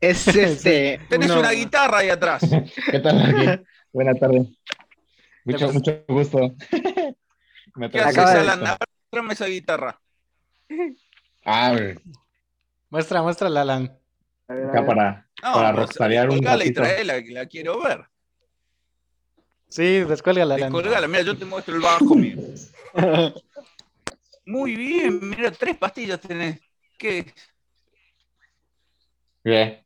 es 0.00 0.28
este. 0.36 1.00
Tenés 1.08 1.30
una 1.30 1.52
guitarra 1.52 1.98
ahí 1.98 2.10
atrás. 2.10 2.42
¿Qué 2.90 2.98
tal, 3.00 3.64
Buenas 3.92 4.18
tardes. 4.18 4.48
Mucho, 5.46 5.72
mucho 5.72 6.04
gusto. 6.08 6.38
Me 7.76 7.88
¿Qué 7.88 8.00
haces, 8.00 8.18
Alan? 8.18 8.60
Muéstrame 8.60 9.32
esa 9.32 9.46
guitarra. 9.46 10.00
A 11.44 11.72
ver. 11.72 12.00
Muestra, 12.90 13.22
muestra 13.22 13.46
Alan. 13.46 13.96
Acá 14.48 14.84
para, 14.84 15.28
no, 15.42 15.52
para 15.52 15.74
pues, 15.86 15.96
un 15.98 16.42
ratito. 16.42 16.64
y 16.64 16.72
traela, 16.72 17.22
que 17.22 17.30
la 17.30 17.46
quiero 17.46 17.80
ver. 17.80 18.06
Sí, 19.68 20.00
descuélgala. 20.00 20.56
Descuélgala, 20.56 21.06
mira, 21.06 21.22
yo 21.22 21.36
te 21.38 21.44
muestro 21.44 21.76
el 21.76 21.82
bajo 21.82 22.14
mío. 22.16 22.38
Muy 24.46 24.74
bien, 24.74 25.20
mira, 25.28 25.52
tres 25.52 25.76
pastillas 25.76 26.20
tenés. 26.20 26.60
¿Qué? 26.98 27.32
Bien. 29.44 29.84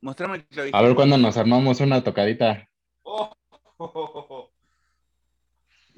Mostrame 0.00 0.36
el 0.36 0.46
clavito. 0.46 0.76
A 0.76 0.82
ver 0.82 0.94
cuándo 0.94 1.18
nos 1.18 1.36
armamos 1.36 1.80
una 1.80 2.02
tocadita. 2.02 2.66
Oh, 3.02 3.30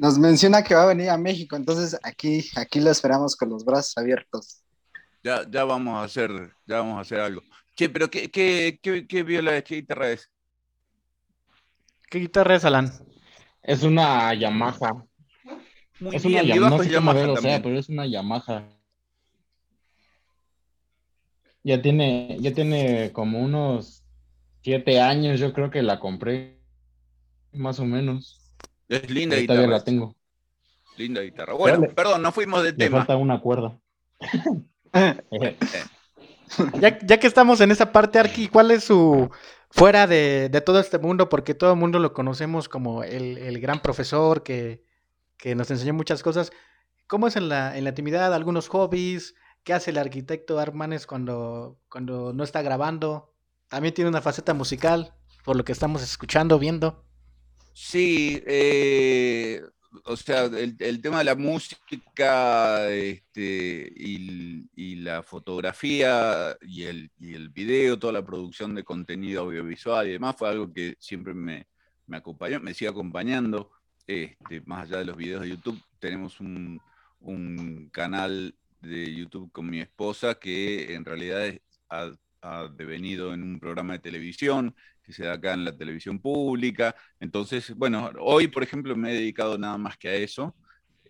Nos 0.03 0.19
menciona 0.19 0.65
que 0.65 0.75
va 0.75 0.83
a 0.83 0.87
venir 0.87 1.11
a 1.11 1.17
México, 1.17 1.55
entonces 1.55 1.97
aquí, 2.03 2.45
aquí 2.57 2.81
lo 2.81 2.91
esperamos 2.91 3.37
con 3.37 3.51
los 3.51 3.65
brazos 3.65 3.97
abiertos. 3.97 4.61
Ya, 5.23 5.49
ya 5.49 5.63
vamos 5.63 5.95
a 5.95 6.03
hacer, 6.03 6.29
ya 6.67 6.79
vamos 6.79 6.99
a 6.99 7.03
hacer 7.03 7.21
algo. 7.21 7.41
Che, 7.77 7.89
pero 7.89 8.11
¿qué, 8.11 8.29
qué, 8.29 8.81
qué, 8.83 9.07
qué 9.07 9.23
viola, 9.23 9.63
qué 9.63 9.77
guitarra 9.77 10.11
es? 10.11 10.29
¿Qué 12.11 12.19
guitarra 12.19 12.57
es, 12.57 12.65
Alan? 12.65 12.91
Es 13.63 13.85
una 13.85 14.35
Yamaha. 14.35 15.07
Muy 16.01 16.17
es 16.17 16.25
una 16.25 16.43
Yamaha, 16.43 16.71
no 16.71 16.83
sé 16.83 16.91
Yamaha 16.91 17.37
sea, 17.37 17.63
pero 17.63 17.79
es 17.79 17.89
una 17.89 18.05
Yamaha. 18.05 18.69
Ya 21.63 21.81
tiene, 21.81 22.39
ya 22.41 22.53
tiene 22.53 23.13
como 23.13 23.39
unos 23.39 24.03
siete 24.65 25.01
años, 25.01 25.39
yo 25.39 25.53
creo 25.53 25.71
que 25.71 25.81
la 25.81 26.01
compré, 26.01 26.59
más 27.53 27.79
o 27.79 27.85
menos. 27.85 28.42
Es 28.93 29.11
linda 29.11 29.39
y 29.39 29.47
todavía 29.47 29.69
la 29.69 29.85
tengo. 29.85 30.15
linda 30.97 31.23
guitarra. 31.23 31.55
Bueno, 31.55 31.89
perdón, 31.95 32.23
no 32.23 32.33
fuimos 32.33 32.63
de 32.63 32.73
tema. 32.73 32.99
falta 32.99 33.17
una 33.17 33.41
cuerda. 33.41 33.79
ya, 36.81 36.99
ya, 37.01 37.19
que 37.19 37.27
estamos 37.27 37.61
en 37.63 37.71
esa 37.71 37.91
parte, 37.91 38.19
Arki, 38.19 38.49
¿cuál 38.49 38.71
es 38.71 38.85
su, 38.85 39.31
fuera 39.73 40.07
de, 40.07 40.63
todo 40.65 40.79
este 40.79 40.99
mundo, 40.99 41.29
porque 41.31 41.55
todo 41.55 41.73
el 41.73 41.79
mundo 41.79 41.99
lo 41.99 42.13
conocemos 42.13 42.69
como 42.69 43.03
el, 43.03 43.59
gran 43.61 43.81
profesor 43.81 44.43
que, 44.43 44.85
nos 45.57 45.71
enseñó 45.71 45.95
muchas 45.95 46.23
cosas, 46.23 46.53
¿cómo 47.07 47.27
es 47.27 47.37
en 47.37 47.49
la, 47.49 47.77
en 47.77 47.85
la 47.85 47.91
intimidad? 47.91 48.35
¿Algunos 48.35 48.69
hobbies? 48.69 49.35
¿Qué 49.65 49.73
hace 49.73 49.91
el 49.91 49.99
arquitecto 49.99 50.59
Armanes 50.59 51.07
cuando, 51.07 51.79
cuando 51.89 52.33
no 52.35 52.45
está 52.45 52.61
grabando? 52.63 53.33
También 53.69 53.95
tiene 53.95 54.11
una 54.11 54.21
faceta 54.21 54.53
musical, 54.53 55.15
por 55.45 55.57
lo 55.57 55.65
que 55.65 55.73
estamos 55.73 56.03
escuchando, 56.03 56.59
viendo. 56.59 57.05
Sí, 57.75 58.43
eh, 58.47 59.63
o 60.05 60.17
sea, 60.17 60.45
el, 60.45 61.01
tema 61.03 61.19
de 61.19 61.25
la 61.25 61.35
música 61.35 62.91
este, 62.91 63.93
y, 63.97 64.97
la 64.97 65.23
fotografía 65.23 66.57
y 66.61 66.85
el, 66.85 67.11
y 67.19 67.35
el, 67.35 67.49
video, 67.49 67.99
toda 67.99 68.13
la 68.13 68.25
producción 68.25 68.75
de 68.75 68.85
contenido 68.85 69.43
audiovisual 69.43 70.07
y 70.07 70.13
demás 70.13 70.37
fue 70.39 70.49
algo 70.49 70.73
que 70.73 70.97
siempre 71.01 71.35
me, 71.35 71.67
me 72.07 72.19
acompañó, 72.19 72.61
me 72.61 72.75
sigue 72.75 72.91
acompañando. 72.91 73.71
Este, 74.07 74.61
más 74.63 74.85
allá 74.85 74.99
de 74.99 75.05
los 75.07 75.17
videos 75.17 75.43
de 75.43 75.51
YouTube, 75.51 75.81
tenemos 75.99 76.41
un, 76.41 76.81
un 77.21 77.89
canal 77.91 78.55
de 78.81 79.15
YouTube 79.15 79.51
con 79.53 79.69
mi 79.71 79.81
esposa 79.81 80.35
que 80.35 80.95
en 80.95 81.05
realidad 81.05 81.55
ha, 81.89 82.13
ha 82.43 82.69
devenido 82.69 83.33
en 83.33 83.43
un 83.43 83.61
programa 83.61 83.95
de 83.95 84.01
televisión 84.01 84.75
que 85.03 85.13
se 85.13 85.25
da 85.25 85.35
acá 85.35 85.55
en 85.55 85.65
la 85.65 85.77
televisión 85.77 86.21
pública. 86.21 86.95
Entonces, 87.21 87.75
bueno, 87.75 88.11
hoy, 88.21 88.49
por 88.49 88.63
ejemplo, 88.63 88.97
me 88.97 89.13
he 89.13 89.15
dedicado 89.15 89.59
nada 89.59 89.79
más 89.79 89.97
que 89.97 90.09
a 90.09 90.15
eso, 90.15 90.57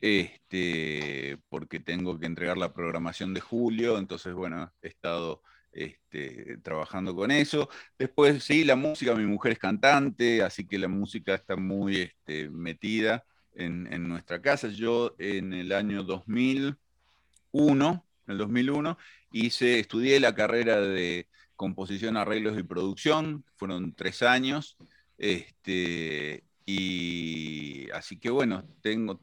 este, 0.01 1.39
porque 1.49 1.81
tengo 1.81 2.19
que 2.19 2.27
entregar 2.27 2.59
la 2.59 2.73
programación 2.73 3.35
de 3.35 3.41
julio, 3.41 3.99
entonces, 3.99 4.35
bueno, 4.35 4.73
he 4.83 4.89
estado 4.89 5.43
este, 5.73 6.59
trabajando 6.59 7.15
con 7.15 7.31
eso. 7.31 7.69
Después, 7.99 8.45
sí, 8.45 8.65
la 8.65 8.77
música, 8.77 9.15
mi 9.15 9.27
mujer 9.27 9.53
es 9.53 9.59
cantante, 9.59 10.43
así 10.43 10.67
que 10.67 10.79
la 10.79 10.89
música 10.89 11.35
está 11.35 11.57
muy 11.57 12.03
este, 12.03 12.51
metida 12.51 13.25
en, 13.55 13.91
en 13.93 14.09
nuestra 14.09 14.43
casa. 14.43 14.69
Yo 14.69 15.15
en 15.19 15.53
el 15.53 15.73
año 15.73 16.03
2001, 16.03 18.07
en 18.27 18.33
el 18.33 18.39
2001, 18.39 18.99
hice, 19.33 19.81
estudié 19.81 20.21
la 20.21 20.35
carrera 20.35 20.81
de 20.81 21.29
composición, 21.57 22.17
arreglos 22.17 22.59
y 22.59 22.62
producción, 22.62 23.45
fueron 23.57 23.95
tres 23.95 24.23
años. 24.23 24.77
Este, 25.19 26.45
y 26.67 27.91
así 27.91 28.19
que 28.19 28.31
bueno, 28.31 28.65
tengo, 28.83 29.21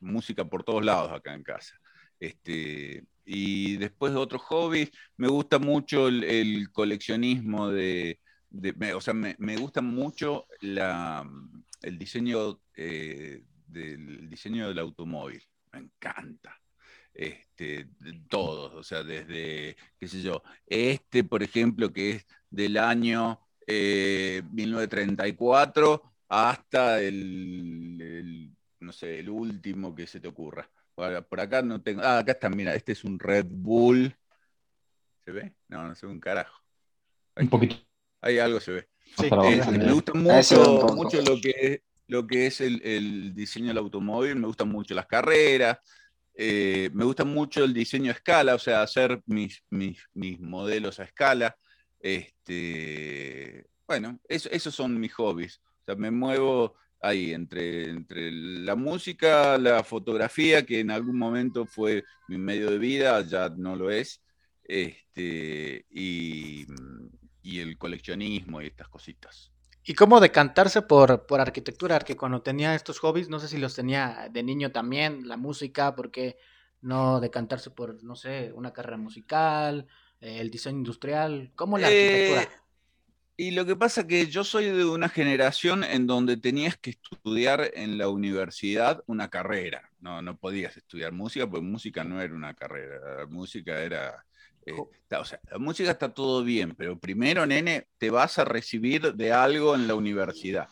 música 0.00 0.44
por 0.44 0.64
todos 0.64 0.84
lados 0.84 1.12
acá 1.12 1.34
en 1.34 1.42
casa. 1.42 1.78
Este, 2.20 3.04
y 3.24 3.76
después 3.76 4.12
de 4.12 4.18
otros 4.18 4.42
hobbies, 4.42 4.90
me 5.16 5.28
gusta 5.28 5.58
mucho 5.58 6.08
el, 6.08 6.70
coleccionismo 6.72 7.68
de, 7.70 8.20
o 8.94 9.00
sea, 9.00 9.14
me, 9.14 9.56
gusta 9.56 9.80
mucho 9.82 10.46
el 10.60 11.98
diseño 11.98 12.60
eh, 12.76 13.42
del 13.66 14.28
diseño 14.28 14.68
del 14.68 14.78
automóvil. 14.78 15.42
Me 15.72 15.80
encanta 15.80 16.60
este, 17.14 17.88
todos, 18.28 18.74
o 18.74 18.82
sea, 18.82 19.04
desde, 19.04 19.76
qué 19.98 20.08
sé 20.08 20.20
yo, 20.20 20.42
este, 20.66 21.24
por 21.24 21.42
ejemplo, 21.42 21.92
que 21.92 22.10
es 22.10 22.26
del 22.50 22.76
año 22.76 23.40
1934 23.66 25.94
eh, 25.94 26.00
hasta 26.28 27.00
el, 27.00 28.50
no 28.80 28.92
sé, 28.92 29.20
el 29.20 29.30
último 29.30 29.94
que 29.94 30.06
se 30.06 30.20
te 30.20 30.28
ocurra. 30.28 30.68
Por, 30.94 31.40
acá 31.40 31.62
no 31.62 31.82
tengo, 31.82 32.02
ah, 32.02 32.18
acá 32.18 32.32
está, 32.32 32.48
mira, 32.48 32.74
este 32.74 32.92
es 32.92 33.04
un 33.04 33.18
Red 33.18 33.46
Bull. 33.48 34.14
¿Se 35.24 35.32
ve? 35.32 35.54
No, 35.68 35.88
no 35.88 35.94
se 35.94 36.06
ve 36.06 36.12
un 36.12 36.20
carajo. 36.20 36.62
un 37.36 37.48
poquito. 37.48 37.76
Ahí 38.20 38.38
algo 38.38 38.60
se 38.60 38.72
ve. 38.72 38.88
me 39.70 39.92
gusta 39.92 40.12
mucho, 40.14 40.86
mucho 40.94 41.22
lo 41.22 41.40
que 41.40 41.54
es, 41.60 41.80
lo 42.06 42.26
que 42.26 42.46
es 42.46 42.60
el, 42.60 42.80
el 42.84 43.34
diseño 43.34 43.68
del 43.68 43.78
automóvil, 43.78 44.36
me 44.36 44.46
gustan 44.46 44.68
mucho 44.68 44.94
las 44.94 45.06
carreras, 45.06 45.78
eh, 46.36 46.90
me 46.92 47.04
gusta 47.04 47.24
mucho 47.24 47.64
el 47.64 47.72
diseño 47.72 48.10
a 48.10 48.14
escala, 48.14 48.54
o 48.54 48.58
sea, 48.58 48.82
hacer 48.82 49.22
mis, 49.26 49.62
mis, 49.70 50.40
modelos 50.40 50.98
a 51.00 51.04
escala. 51.04 51.56
Este, 52.00 53.66
bueno, 53.86 54.20
esos 54.28 54.74
son 54.74 54.98
mis 54.98 55.14
hobbies. 55.14 55.60
O 55.82 55.84
sea, 55.86 55.94
me 55.96 56.10
muevo 56.10 56.76
ahí 57.00 57.32
entre, 57.32 57.90
entre 57.90 58.32
la 58.32 58.74
música, 58.74 59.58
la 59.58 59.84
fotografía, 59.84 60.64
que 60.64 60.80
en 60.80 60.90
algún 60.90 61.18
momento 61.18 61.66
fue 61.66 62.04
mi 62.28 62.38
medio 62.38 62.70
de 62.70 62.78
vida, 62.78 63.20
ya 63.22 63.50
no 63.50 63.76
lo 63.76 63.90
es, 63.90 64.22
este, 64.64 65.86
y, 65.90 66.66
y 67.42 67.60
el 67.60 67.78
coleccionismo 67.78 68.62
y 68.62 68.66
estas 68.66 68.88
cositas. 68.88 69.53
¿Y 69.86 69.94
cómo 69.94 70.18
decantarse 70.18 70.82
por, 70.82 71.26
por 71.26 71.40
arquitectura? 71.40 71.98
Que 71.98 72.16
cuando 72.16 72.40
tenía 72.40 72.74
estos 72.74 72.98
hobbies, 73.00 73.28
no 73.28 73.38
sé 73.38 73.48
si 73.48 73.58
los 73.58 73.74
tenía 73.74 74.28
de 74.30 74.42
niño 74.42 74.72
también, 74.72 75.28
la 75.28 75.36
música, 75.36 75.94
¿por 75.94 76.10
qué 76.10 76.38
no 76.80 77.20
decantarse 77.20 77.70
por, 77.70 78.02
no 78.02 78.16
sé, 78.16 78.50
una 78.54 78.72
carrera 78.72 78.96
musical, 78.96 79.86
eh, 80.20 80.38
el 80.40 80.50
diseño 80.50 80.78
industrial? 80.78 81.52
¿Cómo 81.54 81.76
la 81.76 81.88
arquitectura? 81.88 82.42
Eh, 82.42 82.48
y 83.36 83.50
lo 83.50 83.66
que 83.66 83.76
pasa 83.76 84.06
que 84.06 84.26
yo 84.28 84.42
soy 84.44 84.66
de 84.66 84.84
una 84.84 85.08
generación 85.08 85.84
en 85.84 86.06
donde 86.06 86.36
tenías 86.36 86.78
que 86.78 86.90
estudiar 86.90 87.70
en 87.74 87.98
la 87.98 88.08
universidad 88.08 89.02
una 89.06 89.28
carrera. 89.28 89.90
No, 90.00 90.22
no 90.22 90.38
podías 90.38 90.76
estudiar 90.76 91.12
música, 91.12 91.48
porque 91.48 91.66
música 91.66 92.04
no 92.04 92.22
era 92.22 92.32
una 92.32 92.54
carrera. 92.54 93.26
música 93.26 93.80
era 93.80 94.24
eh, 94.66 94.72
o 94.72 95.24
sea, 95.24 95.40
la 95.50 95.58
música 95.58 95.90
está 95.90 96.12
todo 96.12 96.42
bien, 96.42 96.74
pero 96.74 96.98
primero, 96.98 97.46
nene, 97.46 97.88
te 97.98 98.10
vas 98.10 98.38
a 98.38 98.44
recibir 98.44 99.14
de 99.14 99.32
algo 99.32 99.74
en 99.74 99.86
la 99.86 99.94
universidad. 99.94 100.68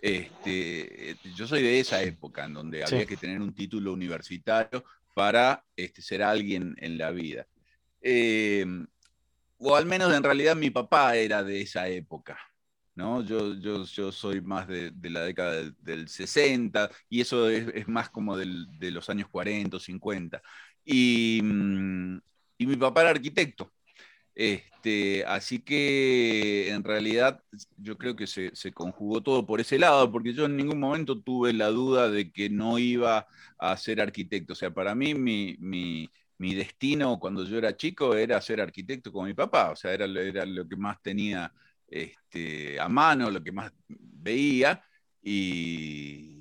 Este, 0.00 1.16
yo 1.34 1.48
soy 1.48 1.62
de 1.62 1.80
esa 1.80 2.02
época 2.02 2.44
en 2.44 2.54
donde 2.54 2.84
había 2.84 3.04
que 3.04 3.16
tener 3.16 3.40
un 3.40 3.52
título 3.52 3.92
universitario 3.92 4.84
para 5.14 5.64
este, 5.74 6.02
ser 6.02 6.22
alguien 6.22 6.76
en 6.78 6.96
la 6.96 7.10
vida. 7.10 7.46
Em, 8.00 8.86
o 9.58 9.74
al 9.74 9.86
menos 9.86 10.14
en 10.14 10.22
realidad 10.22 10.54
mi 10.54 10.70
papá 10.70 11.16
era 11.16 11.42
de 11.42 11.60
esa 11.62 11.88
época. 11.88 12.38
¿no? 12.94 13.22
Yo, 13.22 13.54
yo, 13.54 13.84
yo 13.84 14.12
soy 14.12 14.40
más 14.40 14.66
de, 14.68 14.92
la 15.02 15.22
década 15.22 15.62
del, 15.80 16.08
60 16.08 16.90
y 17.08 17.20
eso 17.20 17.48
es, 17.48 17.86
más 17.88 18.10
como 18.10 18.36
de 18.36 18.90
los 18.90 19.08
años 19.10 19.28
40 19.28 19.76
o 19.76 19.80
50. 19.80 20.42
Y, 20.84 21.40
mm, 21.42 22.18
y 22.58 22.66
mi 22.66 22.76
papá 22.76 23.02
era 23.02 23.10
arquitecto. 23.10 23.72
Este, 24.34 25.24
así 25.26 25.60
que 25.60 26.70
en 26.70 26.84
realidad 26.84 27.42
yo 27.76 27.98
creo 27.98 28.14
que 28.14 28.26
se, 28.28 28.52
conjugó 28.72 29.20
todo 29.22 29.44
por 29.46 29.60
ese 29.60 29.78
lado, 29.78 30.10
porque 30.12 30.32
yo 30.32 30.46
en 30.46 30.56
ningún 30.56 30.78
momento 30.80 31.20
tuve 31.20 31.52
la 31.52 31.68
duda 31.68 32.08
de 32.08 32.30
que 32.32 32.48
no 32.50 32.78
iba 32.78 33.26
a 33.58 33.76
ser 33.76 34.00
arquitecto. 34.00 34.52
O 34.52 34.56
sea, 34.56 34.72
para 34.72 34.94
mí 34.94 35.14
mi, 35.14 36.08
destino 36.38 37.18
cuando 37.18 37.44
yo 37.44 37.58
era 37.58 37.76
chico 37.76 38.14
era 38.14 38.40
ser 38.40 38.60
arquitecto 38.60 39.12
con 39.12 39.26
mi 39.26 39.34
papá, 39.34 39.72
o 39.72 39.76
sea, 39.76 39.92
era, 39.92 40.06
era 40.06 40.46
lo 40.46 40.68
que 40.68 40.76
más 40.76 41.02
tenía 41.02 41.52
este, 41.88 42.78
a 42.80 42.88
mano, 42.88 43.30
lo 43.30 43.42
que 43.42 43.52
más 43.52 43.72
veía. 43.88 44.82
Y, 45.22 46.37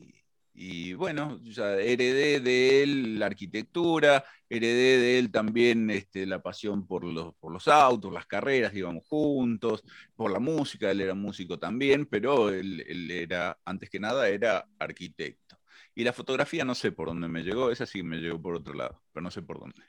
y 0.59 0.95
bueno, 0.95 1.39
heredé 1.45 2.39
de 2.39 2.81
él 2.81 3.19
la 3.19 3.27
arquitectura, 3.27 4.25
heredé 4.49 4.97
de 4.97 5.19
él 5.19 5.31
también 5.31 5.87
este, 5.91 6.25
la 6.25 6.41
pasión 6.41 6.87
por 6.87 7.03
los, 7.03 7.35
por 7.35 7.53
los 7.53 7.67
autos, 7.67 8.11
las 8.11 8.25
carreras, 8.25 8.73
íbamos 8.73 9.03
juntos, 9.07 9.83
por 10.15 10.31
la 10.31 10.39
música, 10.39 10.89
él 10.89 11.01
era 11.01 11.13
músico 11.13 11.59
también, 11.59 12.07
pero 12.07 12.49
él, 12.49 12.83
era, 13.11 13.59
antes 13.65 13.87
que 13.87 13.99
nada, 13.99 14.29
era 14.29 14.67
arquitecto. 14.79 15.59
Y 15.93 16.03
la 16.03 16.11
fotografía 16.11 16.65
no 16.65 16.73
sé 16.73 16.91
por 16.91 17.09
dónde 17.09 17.27
me 17.27 17.43
llegó, 17.43 17.69
esa 17.69 17.85
sí 17.85 18.01
me 18.01 18.17
llegó 18.17 18.41
por 18.41 18.55
otro 18.55 18.73
lado, 18.73 18.99
pero 19.13 19.23
no 19.23 19.29
sé 19.29 19.43
por 19.43 19.59
dónde. 19.59 19.83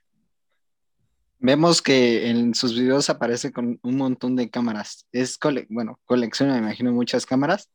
Vemos 1.38 1.80
que 1.80 2.28
en 2.28 2.54
sus 2.54 2.78
videos 2.78 3.08
aparece 3.08 3.52
con 3.54 3.80
un 3.82 3.96
montón 3.96 4.36
de 4.36 4.50
cámaras. 4.50 5.06
Es, 5.12 5.38
bueno, 5.70 5.98
colecciona, 6.04 6.52
me 6.52 6.58
imagino, 6.58 6.92
muchas 6.92 7.24
cámaras. 7.24 7.70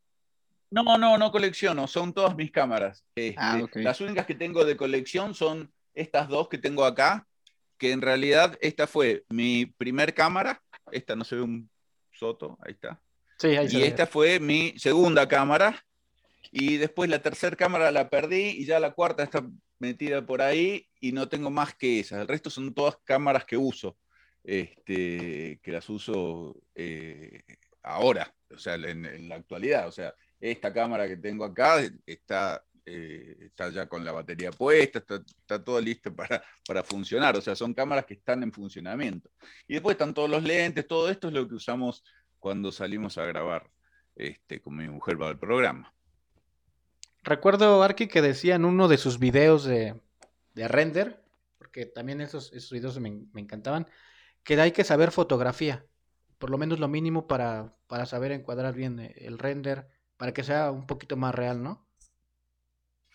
No, 0.73 0.97
no, 0.97 1.19
no 1.19 1.31
colecciono, 1.31 1.87
son 1.87 2.13
todas 2.13 2.35
mis 2.35 2.49
cámaras. 2.49 3.05
Este, 3.13 3.35
ah, 3.37 3.61
las 3.75 4.01
únicas 4.01 4.25
que 4.25 4.33
tengo 4.33 4.65
de 4.65 4.75
colección 4.75 5.35
son 5.35 5.71
estas 5.93 6.27
dos 6.27 6.49
que 6.49 6.57
tengo 6.57 6.83
acá, 6.83 7.27
que 7.77 7.91
en 7.91 8.01
realidad 8.01 8.57
esta 8.59 8.87
fue 8.87 9.23
mi 9.29 9.67
primer 9.67 10.15
cámara, 10.15 10.63
esta 10.91 11.15
no 11.15 11.25
se 11.25 11.35
ve 11.35 11.43
un 11.43 11.69
soto, 12.11 12.57
ahí 12.65 12.71
está. 12.71 12.99
Sí, 13.37 13.49
ahí 13.49 13.67
y 13.69 13.83
esta 13.83 14.07
fue 14.07 14.39
mi 14.39 14.73
segunda 14.79 15.27
cámara, 15.27 15.85
y 16.51 16.77
después 16.77 17.07
la 17.07 17.21
tercera 17.21 17.55
cámara 17.55 17.91
la 17.91 18.09
perdí, 18.09 18.55
y 18.57 18.65
ya 18.65 18.79
la 18.79 18.93
cuarta 18.93 19.21
está 19.21 19.45
metida 19.77 20.25
por 20.25 20.41
ahí, 20.41 20.87
y 20.99 21.11
no 21.11 21.29
tengo 21.29 21.51
más 21.51 21.75
que 21.75 21.99
esas. 21.99 22.19
El 22.21 22.27
resto 22.27 22.49
son 22.49 22.73
todas 22.73 22.97
cámaras 23.03 23.45
que 23.45 23.57
uso, 23.57 23.95
este, 24.43 25.59
que 25.61 25.71
las 25.71 25.87
uso 25.87 26.55
eh, 26.73 27.43
ahora, 27.83 28.33
o 28.49 28.57
sea, 28.57 28.73
en 28.73 29.29
la 29.29 29.35
actualidad, 29.35 29.87
o 29.87 29.91
sea 29.91 30.15
esta 30.51 30.73
cámara 30.73 31.07
que 31.07 31.15
tengo 31.15 31.45
acá 31.45 31.81
está, 32.05 32.61
eh, 32.85 33.37
está 33.39 33.69
ya 33.69 33.87
con 33.87 34.03
la 34.03 34.11
batería 34.11 34.51
puesta, 34.51 34.99
está, 34.99 35.63
todo 35.63 35.79
listo 35.79 36.13
para, 36.13 36.43
para, 36.67 36.83
funcionar. 36.83 37.37
O 37.37 37.41
sea, 37.41 37.55
son 37.55 37.73
cámaras 37.73 38.05
que 38.05 38.15
están 38.15 38.43
en 38.43 38.51
funcionamiento. 38.51 39.29
Y 39.67 39.73
después 39.73 39.93
están 39.93 40.13
todos 40.13 40.29
los 40.29 40.43
lentes, 40.43 40.85
todo 40.85 41.09
esto 41.09 41.29
es 41.29 41.33
lo 41.33 41.47
que 41.47 41.55
usamos 41.55 42.03
cuando 42.39 42.73
salimos 42.73 43.17
a 43.17 43.25
grabar 43.25 43.69
este, 44.15 44.61
con 44.61 44.75
mi 44.75 44.89
mujer 44.89 45.17
para 45.17 45.31
el 45.31 45.39
programa. 45.39 45.93
Recuerdo, 47.23 47.81
Arki, 47.81 48.07
que 48.07 48.21
decía 48.21 48.55
en 48.55 48.65
uno 48.65 48.89
de 48.89 48.97
sus 48.97 49.19
videos 49.19 49.63
de, 49.63 49.95
render, 50.55 51.23
porque 51.57 51.85
también 51.85 52.19
esos, 52.19 52.51
esos 52.51 52.71
videos 52.71 52.99
me, 52.99 53.27
me, 53.31 53.39
encantaban, 53.39 53.87
que 54.43 54.59
hay 54.59 54.73
que 54.73 54.83
saber 54.83 55.11
fotografía, 55.11 55.85
por 56.37 56.49
lo 56.49 56.57
menos 56.57 56.81
lo 56.81 56.89
mínimo 56.89 57.27
para, 57.27 57.73
para 57.87 58.05
saber 58.05 58.33
encuadrar 58.33 58.73
bien 58.75 59.13
el 59.15 59.39
render, 59.39 59.87
para 60.17 60.33
que 60.33 60.43
sea 60.43 60.71
un 60.71 60.85
poquito 60.85 61.17
más 61.17 61.33
real, 61.33 61.61
¿no? 61.61 61.85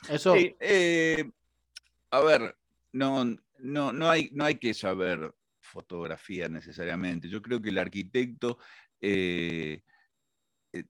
Eso. 0.09 0.35
Eh, 0.37 1.31
a 2.11 2.21
ver, 2.21 2.57
no, 2.93 3.25
no, 3.59 3.93
no, 3.93 4.11
hay, 4.11 4.31
no 4.33 4.45
hay 4.45 4.57
que 4.57 4.75
saber 4.75 5.35
fotografía 5.61 6.49
necesariamente. 6.49 7.29
Yo 7.29 7.43
creo 7.43 7.61
que 7.61 7.71
el 7.71 7.79
arquitecto 7.79 8.59
eh, 9.01 9.83
eh, 10.73 10.85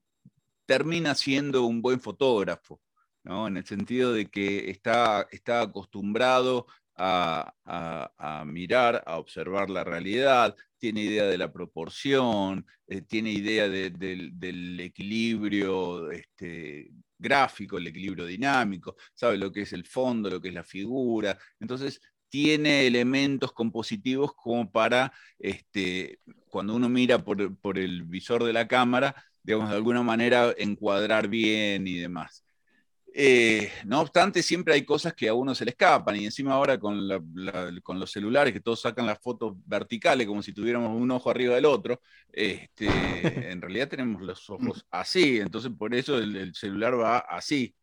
termina 0.66 1.14
siendo 1.14 1.64
un 1.64 1.83
buen 1.83 2.01
fotógrafo, 2.01 2.81
¿no? 3.25 3.49
En 3.49 3.57
el 3.57 3.66
sentido 3.66 4.12
de 4.12 4.27
que 4.27 4.71
está, 4.71 5.27
está 5.31 5.62
acostumbrado 5.62 6.66
a, 6.99 8.45
mirar, 8.47 9.03
a 9.07 9.19
observar 9.19 9.71
la 9.71 9.85
realidad, 9.85 10.57
tiene 10.79 11.03
idea 11.03 11.25
de 11.25 11.39
la 11.39 11.53
proporción, 11.53 12.67
tiene 13.09 13.33
idea 13.33 13.69
del 13.69 14.81
equilibrio 14.81 16.11
este, 16.11 16.91
gráfico, 17.19 17.79
el 17.79 17.87
equilibrio 17.89 18.27
dinámico, 18.27 18.97
sabe 19.15 19.37
lo 19.39 19.53
que 19.53 19.63
es 19.63 19.73
el 19.73 19.85
fondo, 19.85 20.31
lo 20.31 20.41
que 20.41 20.49
es 20.49 20.55
la 20.55 20.65
figura. 20.65 21.39
Entonces, 21.61 22.01
tiene 22.29 22.87
elementos 22.87 23.53
compositivos 23.53 24.35
como 24.35 24.71
para, 24.71 25.13
este, 25.39 26.21
cuando 26.49 26.75
uno 26.75 26.89
mira 26.89 27.25
por, 27.25 27.57
por 27.59 27.79
el 27.79 28.05
visor 28.05 28.45
de 28.45 28.53
la 28.53 28.69
cámara, 28.69 29.15
digamos, 29.43 29.71
de 29.71 29.77
alguna 29.77 30.03
manera 30.03 30.55
encuadrar 30.59 31.29
bien 31.29 31.87
y 31.87 31.95
demás. 31.99 32.45
Eh, 33.14 33.71
no 33.85 34.01
obstante, 34.01 34.42
siempre 34.42 34.75
hay 34.75 34.85
cosas 34.85 35.14
que 35.14 35.29
a 35.29 35.35
uno 35.35 35.55
se 35.55 35.64
le 35.64 35.71
escapan 35.71 36.16
y 36.16 36.27
encima 36.27 36.53
ahora 36.53 36.79
con, 36.79 37.09
con 37.83 37.99
los 37.99 38.12
celulares 38.12 38.53
que 38.53 38.61
todos 38.61 38.81
sacan 38.83 39.07
las 39.07 39.18
fotos 39.18 39.55
verticales 39.64 40.27
como 40.27 40.42
si 40.42 40.53
tuviéramos 40.53 40.90
un 40.94 41.11
ojo 41.11 41.31
arriba 41.31 41.55
del 41.55 41.64
otro, 41.64 42.01
este, 42.33 42.87
en 43.51 43.61
realidad 43.61 43.88
tenemos 43.88 44.23
los 44.23 44.49
ojos 44.51 44.87
así, 44.90 45.40
entonces 45.40 45.73
por 45.77 45.94
eso 45.94 46.18
el, 46.18 46.55
celular 46.55 46.99
va 46.99 47.18
así. 47.18 47.75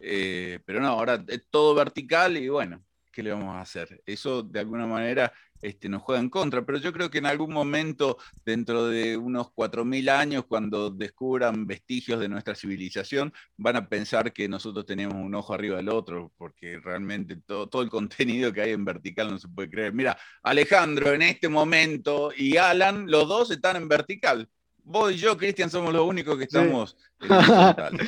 Eh, 0.00 0.58
pero 0.64 0.80
no, 0.80 0.88
ahora 0.88 1.22
es 1.28 1.46
todo 1.50 1.74
vertical 1.74 2.36
y 2.36 2.48
bueno, 2.48 2.82
¿qué 3.12 3.22
le 3.22 3.30
vamos 3.30 3.54
a 3.54 3.60
hacer? 3.60 4.02
Eso 4.06 4.42
de 4.42 4.60
alguna 4.60 4.86
manera 4.86 5.32
este, 5.62 5.88
nos 5.88 6.02
juega 6.02 6.20
en 6.20 6.28
contra, 6.28 6.66
pero 6.66 6.78
yo 6.78 6.92
creo 6.92 7.10
que 7.10 7.18
en 7.18 7.26
algún 7.26 7.52
momento, 7.52 8.18
dentro 8.44 8.86
de 8.88 9.16
unos 9.16 9.46
4.000 9.54 10.10
años, 10.10 10.44
cuando 10.46 10.90
descubran 10.90 11.66
vestigios 11.66 12.20
de 12.20 12.28
nuestra 12.28 12.54
civilización, 12.54 13.32
van 13.56 13.76
a 13.76 13.88
pensar 13.88 14.32
que 14.32 14.48
nosotros 14.48 14.84
tenemos 14.84 15.14
un 15.14 15.34
ojo 15.34 15.54
arriba 15.54 15.76
del 15.76 15.88
otro, 15.88 16.32
porque 16.36 16.78
realmente 16.80 17.36
todo, 17.46 17.68
todo 17.68 17.82
el 17.82 17.90
contenido 17.90 18.52
que 18.52 18.62
hay 18.62 18.72
en 18.72 18.84
vertical 18.84 19.30
no 19.30 19.38
se 19.38 19.48
puede 19.48 19.70
creer. 19.70 19.92
Mira, 19.92 20.18
Alejandro 20.42 21.12
en 21.12 21.22
este 21.22 21.48
momento 21.48 22.32
y 22.36 22.56
Alan, 22.56 23.10
los 23.10 23.28
dos 23.28 23.50
están 23.50 23.76
en 23.76 23.88
vertical. 23.88 24.48
Vos 24.84 25.12
y 25.12 25.16
yo, 25.16 25.36
Cristian, 25.36 25.70
somos 25.70 25.92
los 25.92 26.04
únicos 26.04 26.36
que 26.36 26.44
estamos 26.44 26.96
en 27.20 27.30
horizontal. 27.32 27.98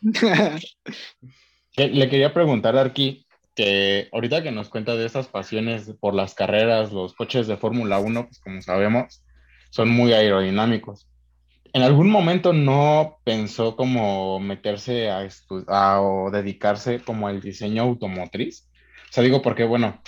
Le 1.76 2.08
quería 2.08 2.32
preguntar, 2.32 2.76
Arqui, 2.76 3.23
que 3.54 4.08
ahorita 4.12 4.42
que 4.42 4.50
nos 4.50 4.68
cuenta 4.68 4.96
de 4.96 5.06
esas 5.06 5.28
pasiones 5.28 5.92
por 6.00 6.14
las 6.14 6.34
carreras, 6.34 6.92
los 6.92 7.14
coches 7.14 7.46
de 7.46 7.56
Fórmula 7.56 7.98
1, 7.98 8.26
pues 8.26 8.40
como 8.40 8.60
sabemos, 8.62 9.24
son 9.70 9.90
muy 9.90 10.12
aerodinámicos. 10.12 11.08
¿En 11.72 11.82
algún 11.82 12.08
momento 12.08 12.52
no 12.52 13.18
pensó 13.24 13.76
como 13.76 14.38
meterse 14.38 15.10
a, 15.10 15.28
a 15.68 16.00
o 16.00 16.30
dedicarse 16.30 17.00
como 17.00 17.26
al 17.26 17.40
diseño 17.40 17.82
automotriz? 17.82 18.68
O 19.10 19.12
sea, 19.12 19.24
digo 19.24 19.42
porque, 19.42 19.64
bueno, 19.64 20.00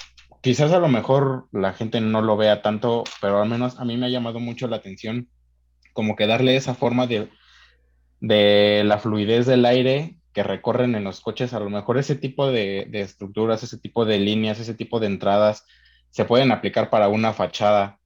quizás 0.42 0.72
a 0.72 0.78
lo 0.78 0.88
mejor 0.88 1.48
la 1.52 1.72
gente 1.72 2.00
no 2.00 2.22
lo 2.22 2.36
vea 2.36 2.62
tanto, 2.62 3.04
pero 3.20 3.42
al 3.42 3.48
menos 3.48 3.80
a 3.80 3.84
mí 3.84 3.96
me 3.96 4.06
ha 4.06 4.10
llamado 4.10 4.38
mucho 4.38 4.68
la 4.68 4.76
atención 4.76 5.28
como 5.92 6.14
que 6.14 6.26
darle 6.26 6.56
esa 6.56 6.74
forma 6.74 7.06
de, 7.06 7.28
de 8.20 8.82
la 8.84 8.98
fluidez 8.98 9.46
del 9.46 9.64
aire 9.64 10.16
que 10.36 10.42
recorren 10.42 10.94
en 10.94 11.02
los 11.02 11.22
coches, 11.22 11.54
a 11.54 11.60
lo 11.60 11.70
mejor 11.70 11.96
ese 11.96 12.14
tipo 12.14 12.50
de, 12.50 12.90
estructuras, 12.92 13.62
ese 13.62 13.78
tipo 13.78 14.04
de 14.04 14.18
líneas, 14.18 14.60
ese 14.60 14.74
tipo 14.74 15.00
de 15.00 15.06
entradas 15.06 15.64
se 16.10 16.26
pueden 16.26 16.52
aplicar 16.52 16.90
para 16.90 17.08
una 17.08 17.32
fachada 17.32 17.98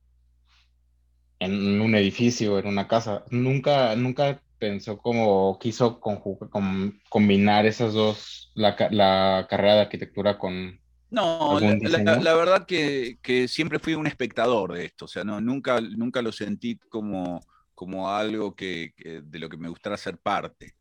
en 1.40 1.80
un 1.80 1.92
edificio, 1.96 2.60
en 2.60 2.68
una 2.68 2.86
casa. 2.86 3.24
Nunca, 3.32 3.96
nunca 3.96 4.40
pensó 4.60 4.98
como 4.98 5.58
quiso 5.58 5.98
combinar 5.98 7.66
esas 7.66 7.94
dos, 7.94 8.52
la, 8.54 8.76
carrera 8.76 9.74
de 9.74 9.80
arquitectura 9.80 10.38
con... 10.38 10.78
No, 11.10 11.58
la, 11.58 12.34
verdad 12.36 12.64
que, 12.64 13.48
siempre 13.48 13.80
fui 13.80 13.94
un 13.94 14.06
espectador 14.06 14.74
de 14.74 14.84
esto, 14.84 15.06
o 15.06 15.08
sea, 15.08 15.24
no, 15.24 15.40
nunca, 15.40 15.80
nunca 15.80 16.22
lo 16.22 16.30
sentí 16.30 16.78
como, 16.88 17.40
como 17.74 18.08
algo 18.08 18.54
que, 18.54 18.92
de 19.20 19.38
lo 19.40 19.48
que 19.48 19.56
me 19.56 19.68
gustara 19.68 19.96
ser 19.96 20.16
parte. 20.16 20.76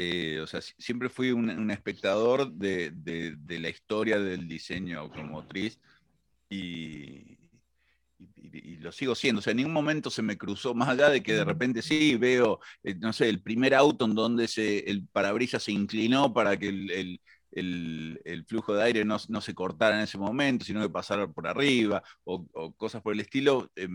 Eh, 0.00 0.38
o 0.40 0.46
sea, 0.46 0.60
siempre 0.60 1.08
fui 1.08 1.32
un, 1.32 1.70
espectador 1.72 2.52
de, 2.52 2.92
la 3.48 3.68
historia 3.68 4.20
del 4.20 4.46
diseño 4.46 5.00
automotriz 5.00 5.80
y, 6.48 7.36
lo 8.80 8.92
sigo 8.92 9.14
siendo. 9.16 9.40
O 9.40 9.42
sea, 9.42 9.50
en 9.50 9.58
ningún 9.58 9.72
momento 9.72 10.08
se 10.10 10.22
me 10.22 10.38
cruzó, 10.38 10.72
más 10.74 10.88
allá 10.88 11.10
de 11.10 11.22
que 11.22 11.34
de 11.34 11.44
repente 11.44 11.82
sí 11.82 12.16
veo, 12.16 12.60
eh, 12.84 12.94
no 12.94 13.12
sé, 13.12 13.28
el 13.28 13.42
primer 13.42 13.74
auto 13.74 14.04
en 14.04 14.14
donde 14.14 14.46
se, 14.46 14.78
el 14.88 15.04
parabrisas 15.08 15.64
se 15.64 15.72
inclinó 15.72 16.32
para 16.32 16.56
que 16.56 16.68
el, 16.68 17.20
flujo 18.46 18.74
de 18.74 18.84
aire 18.84 19.04
no, 19.04 19.18
se 19.18 19.54
cortara 19.54 19.96
en 19.96 20.02
ese 20.02 20.16
momento, 20.18 20.64
sino 20.64 20.80
que 20.80 20.90
pasara 20.90 21.26
por 21.26 21.48
arriba 21.48 22.02
o, 22.24 22.72
cosas 22.76 23.02
por 23.02 23.14
el 23.14 23.20
estilo. 23.20 23.70
Eh, 23.74 23.88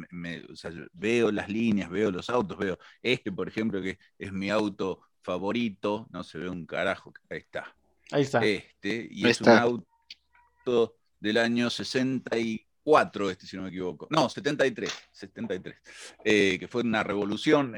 veo 0.91 1.31
las 1.31 1.47
líneas, 1.49 1.89
veo 1.89 2.11
los 2.11 2.29
autos, 2.29 2.57
veo 2.57 2.77
este, 3.01 3.31
por 3.31 3.47
ejemplo, 3.47 3.81
que 3.81 3.97
es 4.19 4.33
mi 4.33 4.49
auto 4.49 5.01
favorito, 5.23 6.07
no 6.11 6.23
se 6.23 6.37
ve 6.37 6.49
un 6.49 6.65
carajo, 6.65 7.13
ahí 7.29 7.39
está. 7.39 7.75
Ahí 8.11 8.23
está. 8.23 8.45
Este, 8.45 9.07
y 9.09 9.27
es 9.27 9.41
un 9.41 9.49
auto 9.49 10.95
del 11.19 11.37
año 11.37 11.69
64, 11.69 13.29
este, 13.29 13.47
si 13.47 13.55
no 13.55 13.63
me 13.63 13.69
equivoco. 13.69 14.07
No, 14.11 14.29
73, 14.29 14.91
73. 15.11 15.75
Eh, 16.23 16.57
que 16.59 16.67
fue 16.67 16.81
una 16.81 17.01
revolución 17.03 17.73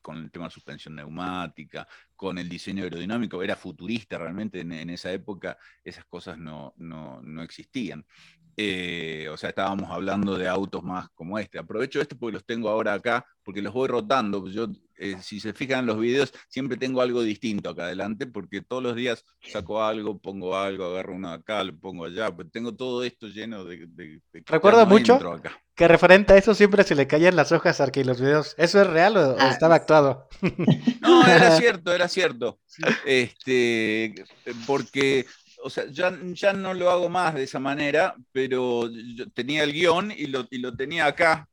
con 0.00 0.16
el 0.16 0.30
tema 0.30 0.46
de 0.46 0.50
suspensión 0.50 0.96
neumática, 0.96 1.86
con 2.16 2.38
el 2.38 2.48
diseño 2.48 2.84
aerodinámico, 2.84 3.42
era 3.42 3.54
futurista 3.54 4.18
realmente 4.18 4.60
en, 4.60 4.90
esa 4.90 5.12
época, 5.12 5.58
esas 5.84 6.06
cosas 6.06 6.38
no, 6.38 6.72
no, 6.78 7.20
no 7.22 7.42
existían. 7.42 8.04
Eh, 8.56 9.28
o 9.30 9.36
sea, 9.36 9.50
estábamos 9.50 9.90
hablando 9.90 10.36
de 10.36 10.48
autos 10.48 10.82
más 10.82 11.08
como 11.10 11.38
este. 11.38 11.58
Aprovecho 11.58 12.00
este 12.00 12.16
porque 12.16 12.34
los 12.34 12.44
tengo 12.44 12.68
ahora 12.68 12.94
acá, 12.94 13.24
porque 13.42 13.62
los 13.62 13.72
voy 13.72 13.88
rotando. 13.88 14.46
Yo, 14.48 14.68
eh, 15.00 15.16
si 15.22 15.40
se 15.40 15.54
fijan 15.54 15.80
en 15.80 15.86
los 15.86 15.98
videos, 15.98 16.32
siempre 16.48 16.76
tengo 16.76 17.00
algo 17.00 17.22
distinto 17.22 17.70
acá 17.70 17.84
adelante, 17.84 18.26
porque 18.26 18.60
todos 18.60 18.82
los 18.82 18.94
días 18.94 19.24
saco 19.40 19.82
algo, 19.82 20.18
pongo 20.18 20.56
algo, 20.56 20.84
agarro 20.84 21.14
uno 21.14 21.30
acá, 21.30 21.64
lo 21.64 21.74
pongo 21.76 22.04
allá. 22.04 22.30
Pues 22.30 22.50
tengo 22.52 22.74
todo 22.74 23.02
esto 23.02 23.26
lleno 23.26 23.64
de. 23.64 23.86
de, 23.86 24.20
Recuerdo 24.46 24.84
mucho 24.86 25.18
que 25.74 25.88
referente 25.88 26.34
a 26.34 26.36
eso 26.36 26.52
siempre 26.52 26.84
se 26.84 26.94
le 26.94 27.06
caían 27.06 27.36
las 27.36 27.52
hojas 27.52 27.80
aquí 27.80 28.04
los 28.04 28.20
videos. 28.20 28.54
¿Eso 28.58 28.82
es 28.82 28.86
real 28.86 29.16
o, 29.16 29.36
ah. 29.38 29.48
estaba 29.50 29.76
actuado? 29.76 30.28
No, 31.00 31.26
era 31.26 31.50
cierto, 31.58 31.92
era 31.94 32.06
cierto. 32.06 32.60
Este, 33.06 34.14
porque 34.66 35.26
o 35.62 35.70
sea, 35.70 35.86
ya, 35.90 36.16
ya 36.32 36.52
no 36.52 36.74
lo 36.74 36.90
hago 36.90 37.08
más 37.08 37.34
de 37.34 37.44
esa 37.44 37.58
manera, 37.58 38.14
pero 38.32 38.90
yo 38.90 39.30
tenía 39.30 39.64
el 39.64 39.72
guion 39.72 40.12
y 40.12 40.26
lo, 40.26 40.46
y 40.50 40.58
lo 40.58 40.76
tenía 40.76 41.06
acá, 41.06 41.48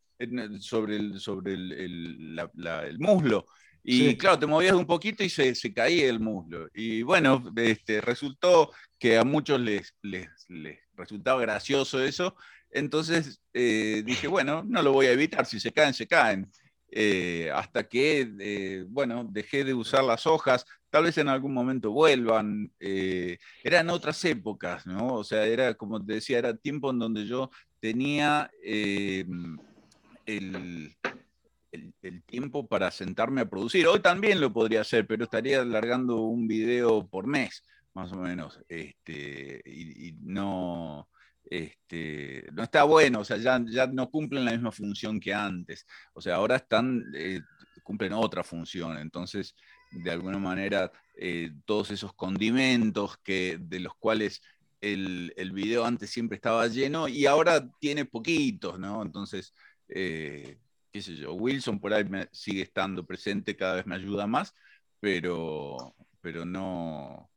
sobre 0.59 0.95
el, 0.97 1.19
sobre 1.19 1.53
el, 1.53 2.39
el 2.39 2.99
muslo. 2.99 3.47
Y 3.89 4.17
claro, 4.17 4.37
te 4.37 4.45
movías 4.45 4.73
un 4.73 4.85
poquito 4.85 5.23
y 5.23 5.29
se, 5.29 5.55
se, 5.55 5.73
caía 5.73 6.09
el 6.09 6.19
muslo. 6.19 6.67
Y 6.73 7.03
bueno, 7.03 7.41
este, 7.55 8.01
resultó 8.01 8.71
que 8.99 9.17
a 9.17 9.23
muchos 9.23 9.61
les, 9.61 9.95
les, 10.01 10.27
les 10.49 10.79
resultaba 10.93 11.39
gracioso 11.39 12.03
eso. 12.03 12.35
Entonces 12.69 13.41
eh, 13.53 14.03
dije, 14.05 14.27
bueno, 14.27 14.61
no 14.67 14.81
lo 14.81 14.91
voy 14.91 15.05
a 15.05 15.13
evitar, 15.13 15.45
si 15.45 15.61
se 15.61 15.71
caen, 15.71 15.93
se 15.93 16.05
caen. 16.05 16.51
Eh, 16.91 17.49
hasta 17.53 17.87
que, 17.87 18.29
eh, 18.39 18.83
bueno, 18.89 19.25
dejé 19.29 19.63
de 19.63 19.73
usar 19.73 20.03
las 20.03 20.27
hojas, 20.27 20.65
tal 20.89 21.05
vez 21.05 21.17
en 21.17 21.29
algún 21.29 21.53
momento 21.53 21.91
vuelvan, 21.91 22.69
eran 22.79 23.89
otras 23.89 24.23
épocas, 24.25 24.85
¿no? 24.85 25.15
O 25.15 25.23
sea, 25.23 25.45
era, 25.45 25.75
como 25.75 26.03
te 26.03 26.15
decía, 26.15 26.39
era 26.39 26.57
tiempo 26.57 26.91
en 26.91 26.99
donde 26.99 27.25
yo 27.25 27.51
tenía 27.79 28.51
el, 30.27 30.95
tiempo 32.25 32.67
para 32.67 32.91
sentarme 32.91 33.41
a 33.41 33.49
producir. 33.49 33.87
Hoy 33.87 33.99
también 34.01 34.41
lo 34.41 34.51
podría 34.51 34.81
hacer, 34.81 35.07
pero 35.07 35.23
estaría 35.23 35.61
alargando 35.61 36.21
un 36.21 36.47
video 36.47 37.07
por 37.07 37.27
mes, 37.27 37.63
más 37.93 38.11
o 38.11 38.17
menos. 38.17 38.59
Este, 38.67 39.61
y, 39.65 40.13
no, 40.21 41.09
este, 41.45 42.47
no 42.53 42.63
está 42.63 42.83
bueno, 42.83 43.21
o 43.21 43.23
sea, 43.23 43.37
ya, 43.37 43.63
ya 43.67 43.87
no 43.87 44.09
cumplen 44.09 44.45
la 44.45 44.51
misma 44.51 44.71
función 44.71 45.19
que 45.19 45.33
antes. 45.33 45.85
O 46.13 46.21
sea, 46.21 46.35
ahora 46.35 46.57
están, 46.57 47.03
eh, 47.15 47.39
cumplen 47.83 48.13
otra 48.13 48.43
función. 48.43 48.97
Entonces, 48.97 49.55
de 49.91 50.11
alguna 50.11 50.39
manera, 50.39 50.91
eh, 51.15 51.51
todos 51.65 51.91
esos 51.91 52.13
condimentos 52.13 53.17
que, 53.23 53.57
de 53.61 53.79
los 53.79 53.93
cuales 53.95 54.41
el, 54.81 55.33
el, 55.37 55.51
video 55.51 55.85
antes 55.85 56.09
siempre 56.09 56.35
estaba 56.35 56.67
lleno 56.67 57.07
y 57.07 57.25
ahora 57.25 57.67
tiene 57.79 58.05
poquitos, 58.05 58.79
¿no? 58.79 59.01
Entonces, 59.01 59.53
eh, 59.89 60.57
qué 60.91 61.01
sé 61.01 61.15
yo, 61.15 61.33
Wilson 61.33 61.79
por 61.79 61.93
ahí 61.93 62.05
sigue 62.31 62.63
estando 62.63 63.05
presente, 63.05 63.55
cada 63.55 63.75
vez 63.75 63.85
me 63.85 63.95
ayuda 63.95 64.27
más, 64.27 64.53
pero, 64.99 65.95
pero 66.21 66.45
no, 66.45 67.29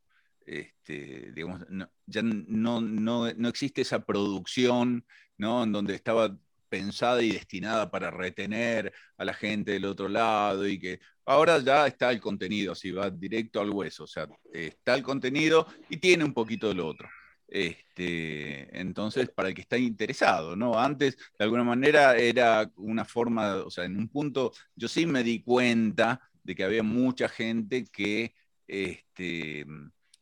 este, 0.45 1.31
digamos, 1.33 1.61
ya 2.05 2.21
no, 2.23 2.81
no, 2.81 3.33
no, 3.33 3.47
existe 3.47 3.81
esa 3.81 4.05
producción, 4.05 5.05
¿no? 5.37 5.63
En 5.63 5.71
donde 5.71 5.95
estaba 5.95 6.37
pensada 6.69 7.21
y 7.21 7.31
destinada 7.31 7.91
para 7.91 8.11
retener 8.11 8.93
a 9.17 9.25
la 9.25 9.33
gente 9.33 9.71
del 9.71 9.85
otro 9.85 10.07
lado 10.07 10.67
y 10.67 10.79
que 10.79 10.99
ahora 11.25 11.59
ya 11.59 11.85
está 11.87 12.11
el 12.11 12.21
contenido, 12.21 12.71
así 12.73 12.91
va 12.91 13.09
directo 13.09 13.61
al 13.61 13.69
hueso, 13.69 14.05
o 14.05 14.07
sea, 14.07 14.27
está 14.53 14.95
el 14.95 15.03
contenido 15.03 15.67
y 15.89 15.97
tiene 15.97 16.23
un 16.23 16.33
poquito 16.33 16.69
de 16.69 16.75
lo 16.75 16.87
otro. 16.87 17.09
Este, 17.51 18.79
entonces, 18.79 19.29
para 19.29 19.49
el 19.49 19.55
que 19.55 19.61
está 19.61 19.77
interesado, 19.77 20.55
¿no? 20.55 20.79
Antes, 20.79 21.17
de 21.37 21.43
alguna 21.43 21.65
manera, 21.65 22.15
era 22.15 22.71
una 22.77 23.03
forma, 23.03 23.57
o 23.57 23.69
sea, 23.69 23.83
en 23.83 23.97
un 23.97 24.07
punto, 24.07 24.53
yo 24.73 24.87
sí 24.87 25.05
me 25.05 25.21
di 25.21 25.43
cuenta 25.43 26.21
de 26.43 26.55
que 26.55 26.63
había 26.63 26.81
mucha 26.81 27.27
gente 27.27 27.83
que, 27.91 28.33
este, 28.67 29.65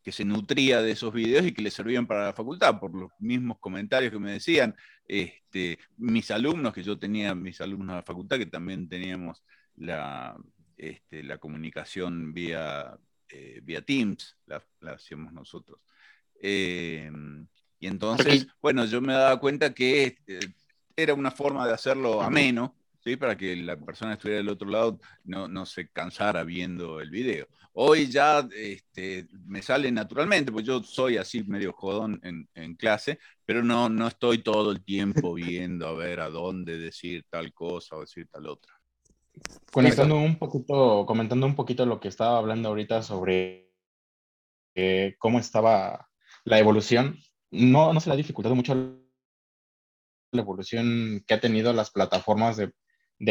que 0.02 0.12
se 0.12 0.26
nutría 0.26 0.82
de 0.82 0.92
esos 0.92 1.14
videos 1.14 1.46
y 1.46 1.52
que 1.54 1.62
le 1.62 1.70
servían 1.70 2.08
para 2.08 2.26
la 2.26 2.34
facultad, 2.34 2.80
por 2.80 2.96
los 2.96 3.12
mismos 3.20 3.60
comentarios 3.60 4.12
que 4.12 4.20
me 4.20 4.32
decían, 4.32 4.76
este, 5.06 5.78
mis 5.98 6.32
alumnos, 6.32 6.74
que 6.74 6.82
yo 6.82 6.98
tenía 6.98 7.36
mis 7.36 7.62
alumnos 7.62 7.90
de 7.90 7.96
la 7.98 8.04
facultad, 8.04 8.40
que 8.40 8.48
también 8.48 8.90
teníamos 8.90 9.44
la, 9.76 10.36
este, 10.78 11.22
la 11.22 11.38
comunicación 11.38 12.34
vía, 12.34 12.98
eh, 13.30 13.60
vía 13.64 13.84
Teams, 13.84 14.36
la, 14.48 14.64
la 14.80 14.94
hacíamos 14.94 15.32
nosotros. 15.32 15.80
Em, 16.42 17.48
y 17.80 17.88
entonces, 17.88 18.48
bueno, 18.62 18.86
yo 18.86 19.02
me 19.02 19.14
daba 19.14 19.40
cuenta 19.40 19.74
que 19.74 20.18
eh, 20.28 20.40
era 20.96 21.14
una 21.14 21.32
forma 21.32 21.66
de 21.66 21.74
hacerlo 21.74 22.22
ameno, 22.22 22.76
¿sí? 23.04 23.16
para 23.16 23.38
que 23.38 23.56
la 23.56 23.78
persona 23.78 24.12
que 24.12 24.16
estuviera 24.16 24.38
del 24.40 24.50
otro 24.50 24.70
lado 24.70 25.00
no, 25.24 25.48
no 25.48 25.66
se 25.66 25.90
cansara 25.90 26.44
viendo 26.44 27.00
el 27.00 27.10
video. 27.10 27.48
Hoy 27.74 28.08
ya 28.10 28.48
este, 28.54 29.28
me 29.46 29.62
sale 29.62 29.92
naturalmente, 29.92 30.52
pues 30.52 30.66
yo 30.66 30.84
soy 30.84 31.18
así 31.18 31.44
medio 31.44 31.72
jodón 31.72 32.20
en, 32.24 32.50
en, 32.54 32.76
clase, 32.76 33.20
pero 33.46 33.64
no, 33.64 33.88
no 33.88 34.08
estoy 34.08 34.40
todo 34.40 34.72
el 34.72 34.84
tiempo 34.84 35.34
viendo 35.36 35.88
a 35.88 35.94
ver 35.94 36.20
a 36.20 36.30
dónde 36.30 36.78
decir 36.78 37.26
tal 37.30 37.54
cosa 37.54 37.96
o 37.96 38.02
decir 38.02 38.28
tal 38.30 38.48
otra. 38.48 38.74
Conectando 39.72 40.18
un 40.18 40.38
poquito, 40.38 41.06
comentando 41.06 41.46
un 41.46 41.56
poquito 41.56 41.86
lo 41.86 42.00
que 42.00 42.10
estaba 42.10 42.38
hablando 42.38 42.70
ahorita 42.70 43.02
sobre 43.04 43.72
eh, 44.76 45.16
cómo 45.18 45.40
estaba 45.40 46.09
la 46.46 46.60
evolución, 46.60 47.20
no, 47.52 47.94
no 47.94 48.00
se 48.00 48.10
le 48.10 48.14
ha 48.14 48.18
dificultado 48.18 48.56
mucho 48.56 48.76
la 50.32 50.42
evolución 50.42 51.24
que 51.26 51.34
ha 51.34 51.40
tenido 51.40 51.74
las 51.74 51.92
plataformas 51.92 52.58
de, 52.58 52.72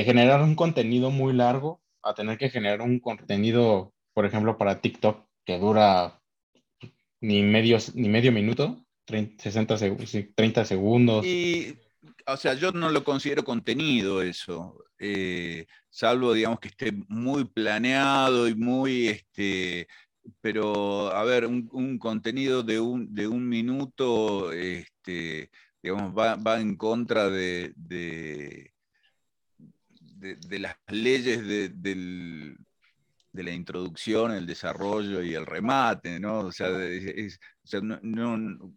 generar 0.05 0.43
un 0.43 0.55
contenido 0.55 1.11
muy 1.11 1.33
largo 1.33 1.81
a 2.03 2.15
tener 2.15 2.39
que 2.39 2.51
generar 2.51 2.83
un 2.83 3.01
contenido, 3.01 3.95
por 4.13 4.27
ejemplo, 4.27 4.59
para 4.59 4.81
TikTok 4.81 5.27
que 5.45 5.59
dura 5.59 6.21
ni, 7.21 7.43
medios, 7.43 7.95
ni 7.95 8.09
medio 8.09 8.33
minuto, 8.33 8.85
30, 9.07 9.43
60 9.43 9.77
30 10.35 10.65
segundos. 10.65 11.25
Y, 11.25 11.79
o 12.27 12.37
sea, 12.37 12.55
yo 12.55 12.73
no 12.73 12.91
lo 12.91 13.05
considero 13.05 13.45
contenido 13.45 14.23
eso, 14.23 14.85
eh, 14.99 15.67
salvo, 15.89 16.35
digamos, 16.35 16.61
que 16.61 16.69
esté 16.69 16.93
muy 17.09 17.45
planeado 17.45 18.49
y 18.49 18.55
muy, 18.55 19.09
este, 19.09 19.89
pero 20.41 21.13
a 21.13 21.25
ver, 21.25 21.47
un, 21.47 21.99
contenido 21.99 22.63
de 22.63 22.81
un, 22.81 23.15
de 23.15 23.27
un 23.29 23.49
minuto, 23.49 24.53
este, 24.53 25.51
digamos, 25.83 26.13
va, 26.17 26.61
en 26.61 26.77
contra 26.77 27.29
de, 27.29 27.73
de, 27.77 28.73
las 30.59 30.77
leyes 30.89 31.47
de, 31.47 31.69
de, 31.71 32.57
la 33.33 33.53
introducción, 33.53 34.33
el 34.33 34.47
desarrollo 34.47 35.23
y 35.23 35.35
el 35.35 35.47
remate, 35.47 36.19
¿no? 36.19 36.41
O 36.41 36.53
sea, 36.53 36.71
no, 37.83 38.75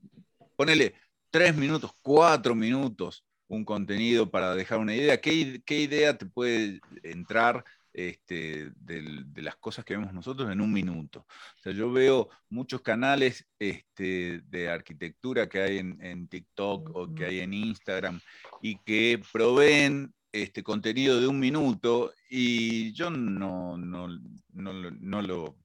ponele 0.56 0.94
tres 1.30 1.56
minutos, 1.56 1.92
cuatro 2.02 2.54
minutos 2.56 3.26
un 3.48 3.66
contenido 3.66 4.32
para 4.32 4.56
dejar 4.56 4.80
una 4.80 4.96
idea. 4.96 5.20
¿Qué, 5.20 5.62
qué 5.66 5.82
idea 5.82 6.18
te 6.18 6.26
puede 6.26 6.80
entrar 7.04 7.66
este, 7.94 8.72
de 8.76 9.42
las 9.42 9.56
cosas 9.58 9.84
que 9.84 9.96
vemos 9.96 10.14
nosotros 10.14 10.52
en 10.52 10.62
un 10.62 10.72
minuto. 10.72 11.26
O 11.30 11.62
sea, 11.62 11.74
yo 11.74 11.92
veo 11.92 12.30
muchos 12.50 12.82
canales 12.82 13.48
este, 13.60 14.42
de 14.46 14.70
arquitectura 14.70 15.50
que 15.50 15.62
hay 15.62 15.78
en, 15.80 16.28
TikTok 16.28 16.96
o 16.96 17.14
que 17.14 17.26
hay 17.26 17.40
en 17.40 17.54
Instagram 17.54 18.20
y 18.62 18.78
que 18.80 19.22
proveen 19.32 20.14
este 20.32 20.64
contenido 20.64 21.20
de 21.20 21.28
un 21.28 21.40
minuto 21.40 22.14
y 22.30 22.94
yo 22.94 23.10
no, 23.10 23.78
no, 23.78 24.08
no, 24.54 25.22
lo, 25.22 25.58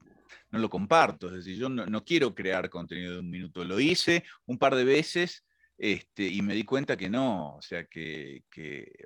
lo 0.50 0.70
comparto. 0.70 1.28
Es 1.28 1.34
decir, 1.34 1.56
yo 1.56 1.68
no, 1.68 2.04
quiero 2.04 2.34
crear 2.34 2.68
contenido 2.68 3.14
de 3.14 3.20
un 3.20 3.30
minuto. 3.30 3.64
Lo 3.64 3.78
hice 3.78 4.24
un 4.46 4.58
par 4.58 4.74
de 4.74 4.84
veces 4.84 5.44
este, 5.78 6.24
y 6.24 6.42
me 6.42 6.54
di 6.54 6.64
cuenta 6.64 6.96
que 6.96 7.10
no, 7.10 7.56
o 7.56 7.62
sea, 7.62 7.84
que, 7.84 8.42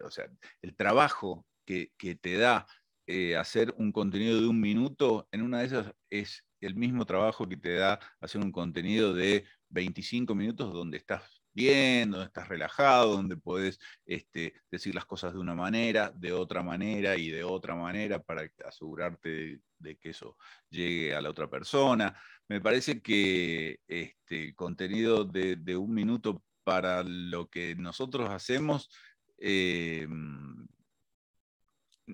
o 0.03 0.11
sea, 0.11 0.27
el 0.63 0.75
trabajo 0.77 1.45
que, 1.67 1.93
que, 1.99 2.15
te 2.15 2.37
da 2.37 2.67
eh, 3.12 3.37
hacer 3.37 3.75
un 3.77 3.90
contenido 3.90 4.40
de 4.40 4.46
un 4.46 4.61
minuto, 4.61 5.29
en 5.33 5.42
una 5.42 5.59
de 5.59 5.66
esas 5.66 5.92
es 6.11 6.44
el 6.61 6.77
mismo 6.77 7.05
trabajo 7.05 7.49
que 7.49 7.57
te 7.57 7.75
da 7.75 7.99
hacer 8.20 8.40
un 8.40 8.53
contenido 8.53 9.12
de 9.12 9.44
25 9.70 10.33
minutos 10.37 10.73
donde 10.73 10.99
estás 10.99 11.42
bien, 11.53 12.12
donde 12.12 12.27
estás 12.27 12.46
relajado, 12.46 13.16
donde 13.16 13.37
puedes 13.37 13.81
este, 14.07 14.55
decir 14.70 14.94
las 14.94 15.07
cosas 15.07 15.33
de 15.33 15.40
una 15.40 15.57
manera, 15.57 16.12
de 16.14 16.33
otra 16.33 16.62
manera 16.62 17.16
y 17.16 17.31
de 17.31 17.42
otra 17.42 17.75
manera 17.75 18.23
para 18.23 18.49
asegurarte 18.64 19.61
de, 19.79 19.96
que 19.99 20.11
eso 20.11 20.37
llegue 20.68 21.12
a 21.12 21.20
la 21.20 21.31
otra 21.31 21.51
persona. 21.51 22.16
Me 22.46 22.61
parece 22.61 23.03
que 23.03 23.81
este, 23.88 24.44
el 24.44 24.55
contenido 24.55 25.25
de, 25.25 25.77
un 25.77 25.92
minuto 25.92 26.44
para 26.62 27.03
lo 27.03 27.51
que 27.51 27.75
nosotros 27.75 28.31
hacemos 28.31 28.88
eh, 29.37 30.07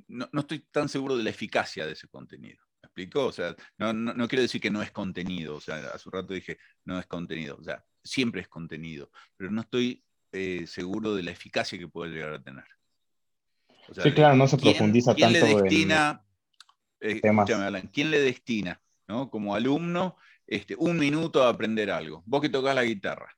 no, 0.09 0.29
estoy 0.41 0.61
tan 0.71 0.89
seguro 0.89 1.17
de 1.17 1.25
la 1.25 1.31
eficacia 1.31 1.87
de 1.87 1.93
ese 1.93 2.09
contenido. 2.09 2.59
¿Me 2.83 2.87
explico? 2.87 3.27
O 3.27 3.33
sea, 3.33 3.55
no, 3.79 4.29
quiero 4.29 4.43
decir 4.43 4.61
que 4.61 4.71
no 4.71 4.83
es 4.83 4.91
contenido, 4.91 5.57
o 5.57 5.61
sea, 5.61 5.77
hace 5.95 6.09
un 6.09 6.13
rato 6.13 6.35
dije 6.35 6.59
no 6.85 6.99
es 6.99 7.07
contenido, 7.07 7.57
o 7.59 7.65
sea, 7.65 7.85
siempre 8.03 8.41
es 8.41 8.49
contenido, 8.49 9.11
pero 9.37 9.51
no 9.51 9.63
estoy 9.63 10.05
eh, 10.33 10.67
seguro 10.67 11.15
de 11.15 11.23
la 11.23 11.31
eficacia 11.31 11.79
que 11.79 11.89
puede 11.89 12.13
llegar 12.13 12.35
a 12.35 12.43
tener. 12.43 12.65
sí, 13.93 14.13
claro, 14.13 14.37
no 14.37 14.47
se 14.47 14.59
profundiza 14.59 15.15
¿quién 15.15 15.33
tanto 15.33 15.47
le 15.47 15.55
destina, 15.55 16.25
en 17.01 17.17
eh, 17.19 17.91
¿quién 17.93 18.11
le 18.11 18.21
destina, 18.21 18.81
¿no? 19.09 19.31
como 19.31 19.55
alumno, 19.55 20.17
este, 20.47 20.77
un 20.77 20.99
minuto 20.99 21.43
a 21.43 21.49
aprender 21.49 21.91
algo? 21.91 22.23
Vos 22.27 22.41
que 22.41 22.49
tocas 22.49 22.75
la 22.75 22.85
guitarra, 22.85 23.37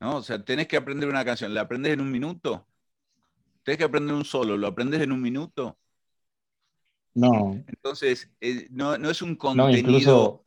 ¿no? 0.00 0.16
O 0.16 0.22
sea, 0.22 0.42
tenés 0.42 0.66
que 0.66 0.76
aprender 0.76 1.08
una 1.08 1.24
canción, 1.24 1.54
¿la 1.54 1.62
aprendés 1.62 1.92
en 1.92 2.00
un 2.00 2.10
minuto? 2.10 2.66
Tenés 3.62 3.78
que 3.78 3.84
aprender 3.84 4.14
un 4.14 4.24
solo, 4.24 4.56
¿lo 4.56 4.66
aprendes 4.66 5.02
en 5.02 5.12
un 5.12 5.20
minuto? 5.20 5.78
No. 7.18 7.64
Entonces, 7.66 8.30
eh, 8.40 8.68
no, 8.70 8.94
es 8.94 9.22
un 9.22 9.34
contenido 9.34 9.76
incluso, 9.76 10.42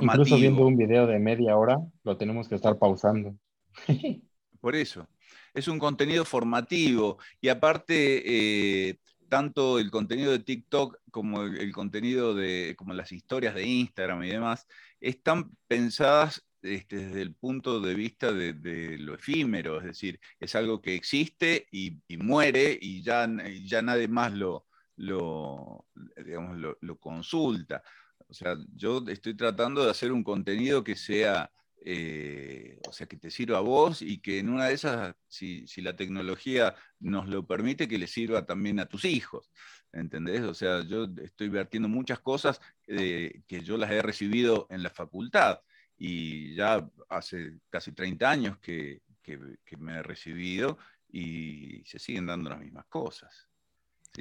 Incluso 0.00 0.36
viendo 0.36 0.66
un 0.66 0.76
video 0.76 1.06
de 1.06 1.20
media 1.20 1.56
hora, 1.56 1.78
lo 2.02 2.16
tenemos 2.16 2.48
que 2.48 2.56
estar 2.56 2.76
pausando. 2.76 3.36
Por 4.60 4.74
eso. 4.74 5.08
Es 5.54 5.68
un 5.68 5.78
contenido 5.78 6.24
formativo. 6.24 7.18
Y 7.40 7.48
aparte, 7.48 8.88
eh, 8.88 8.98
tanto 9.28 9.78
el 9.78 9.92
contenido 9.92 10.32
de 10.32 10.40
TikTok 10.40 10.98
como 11.12 11.42
el, 11.44 11.72
contenido 11.72 12.34
de, 12.34 12.74
como 12.76 12.94
las 12.94 13.12
historias 13.12 13.54
de 13.54 13.66
Instagram 13.66 14.24
y 14.24 14.30
demás, 14.30 14.66
están 15.00 15.50
pensadas 15.68 16.44
este, 16.62 16.96
desde 16.96 17.22
el 17.22 17.34
punto 17.34 17.78
de 17.80 17.94
vista 17.94 18.32
de, 18.32 18.98
lo 18.98 19.14
efímero, 19.14 19.78
es 19.78 19.84
decir, 19.84 20.18
es 20.40 20.56
algo 20.56 20.82
que 20.82 20.96
existe 20.96 21.68
y, 21.70 22.00
muere 22.16 22.76
y 22.80 23.02
ya, 23.02 23.28
ya 23.64 23.82
nadie 23.82 24.08
más 24.08 24.32
lo, 24.32 24.66
lo, 24.98 25.86
digamos, 26.24 26.76
lo, 26.80 26.98
consulta. 26.98 27.82
O 28.28 28.34
sea, 28.34 28.56
yo 28.74 29.02
estoy 29.08 29.34
tratando 29.34 29.84
de 29.84 29.90
hacer 29.90 30.12
un 30.12 30.24
contenido 30.24 30.84
que 30.84 30.96
sea, 30.96 31.50
eh, 31.84 32.78
o 32.88 32.92
sea, 32.92 33.06
que 33.06 33.16
te 33.16 33.30
sirva 33.30 33.58
a 33.58 33.62
vos 33.62 34.02
y 34.02 34.20
que 34.20 34.38
en 34.40 34.50
una 34.50 34.66
de 34.66 34.74
esas, 34.74 35.14
si, 35.28 35.66
la 35.80 35.96
tecnología 35.96 36.74
nos 37.00 37.28
lo 37.28 37.46
permite, 37.46 37.88
que 37.88 37.98
le 37.98 38.06
sirva 38.06 38.44
también 38.44 38.80
a 38.80 38.86
tus 38.86 39.04
hijos. 39.04 39.50
¿entendés? 39.92 40.42
O 40.42 40.54
sea, 40.54 40.82
yo 40.82 41.06
estoy 41.22 41.48
vertiendo 41.48 41.88
muchas 41.88 42.20
cosas 42.20 42.60
eh, 42.86 43.42
que 43.46 43.62
yo 43.62 43.78
las 43.78 43.90
he 43.90 44.02
recibido 44.02 44.66
en 44.70 44.82
la 44.82 44.90
facultad 44.90 45.60
y 45.96 46.54
ya 46.54 46.86
hace 47.08 47.58
casi 47.70 47.92
30 47.92 48.30
años 48.30 48.58
que, 48.58 49.02
que 49.22 49.76
me 49.78 49.94
he 49.94 50.02
recibido 50.02 50.78
y 51.10 51.82
se 51.84 51.98
siguen 51.98 52.26
dando 52.26 52.50
las 52.50 52.60
mismas 52.60 52.86
cosas. 52.86 53.47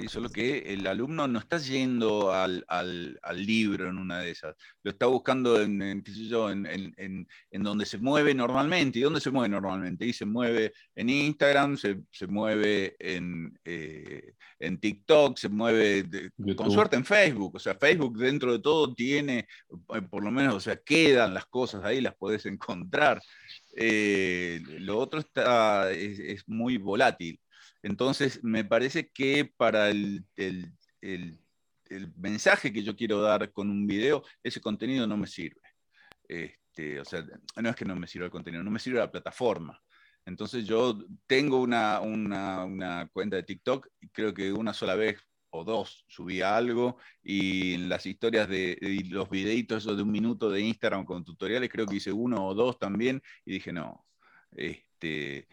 Solo 0.08 0.30
que 0.30 0.60
el 0.74 0.86
alumno 0.86 1.28
no 1.28 1.40
está 1.40 1.58
yendo 1.58 2.32
al, 2.32 2.66
libro 3.34 3.90
en 3.90 3.98
una 3.98 4.20
de 4.20 4.32
esas, 4.32 4.56
lo 4.84 4.92
está 4.92 5.08
buscando 5.08 5.60
en, 5.62 5.82
en, 5.82 7.64
donde 7.64 7.86
se 7.86 7.98
mueve 7.98 8.34
normalmente. 8.34 9.00
¿Y 9.00 9.02
dónde 9.02 9.20
se 9.20 9.32
mueve 9.32 9.50
normalmente? 9.50 10.06
Y 10.06 10.14
se 10.14 10.26
mueve 10.26 10.74
en 10.96 11.10
Instagram, 11.10 11.78
se, 11.78 12.28
mueve 12.28 12.96
en, 13.00 13.58
eh, 13.66 14.34
en 14.60 14.80
TikTok, 14.80 15.38
se 15.38 15.50
mueve 15.50 16.06
con 16.56 16.72
suerte 16.72 16.96
en 16.96 17.06
Facebook. 17.06 17.56
O 17.56 17.60
sea, 17.60 17.76
Facebook 17.76 18.18
dentro 18.18 18.52
de 18.52 18.60
todo 18.60 18.94
tiene, 18.94 19.48
eh, 19.96 20.02
por 20.10 20.24
lo 20.24 20.32
menos, 20.32 20.54
o 20.56 20.60
sea, 20.60 20.78
quedan 20.78 21.34
las 21.34 21.48
cosas 21.48 21.84
ahí, 21.84 22.02
las 22.02 22.16
puedes 22.16 22.46
encontrar. 22.46 23.22
Eh, 23.76 24.62
lo 24.80 24.98
otro 25.00 25.20
está, 25.20 25.92
es 25.92 26.48
muy 26.48 26.78
volátil. 26.78 27.40
Entonces, 27.84 28.44
me 28.44 28.66
parece 28.66 29.10
que 29.10 29.46
para 29.46 29.90
el, 29.90 30.26
mensaje 32.18 32.74
que 32.74 32.84
yo 32.84 32.96
quiero 32.96 33.22
dar 33.22 33.52
con 33.52 33.70
un 33.70 33.88
video, 33.88 34.24
ese 34.44 34.62
contenido 34.62 35.08
no 35.08 35.18
me 35.18 35.28
sirve. 35.28 35.62
Este, 36.28 37.00
o 37.00 37.06
sea, 37.06 37.26
no 37.56 37.70
es 37.70 37.76
que 37.76 37.86
no 37.86 37.96
me 37.96 38.08
sirva 38.08 38.26
el 38.26 38.32
contenido, 38.32 38.64
no 38.64 38.72
me 38.72 38.80
sirve 38.80 39.00
la 39.00 39.12
plataforma. 39.12 39.82
Entonces 40.28 40.66
yo 40.66 41.00
tengo 41.26 41.62
una, 41.62 42.02
cuenta 43.14 43.38
de 43.38 43.44
TikTok 43.44 43.88
creo 44.12 44.34
que 44.34 44.52
una 44.52 44.74
sola 44.74 44.96
vez 44.96 45.18
o 45.52 45.64
dos 45.64 46.04
subí 46.10 46.42
algo 46.42 46.98
y 47.24 47.76
en 47.76 47.88
las 47.88 48.06
historias 48.06 48.50
de, 48.50 48.78
los 49.10 49.30
videitos 49.30 49.86
de 49.86 50.04
un 50.04 50.12
minuto 50.12 50.50
de 50.50 50.60
Instagram 50.60 51.06
con 51.06 51.24
tutoriales 51.24 51.70
creo 51.70 51.86
que 51.86 51.96
hice 51.96 52.12
uno 52.12 52.46
o 52.46 52.54
dos 52.54 52.78
también 52.78 53.22
y 53.46 53.54
dije 53.54 53.72
no, 53.72 54.06
este, 54.52 55.48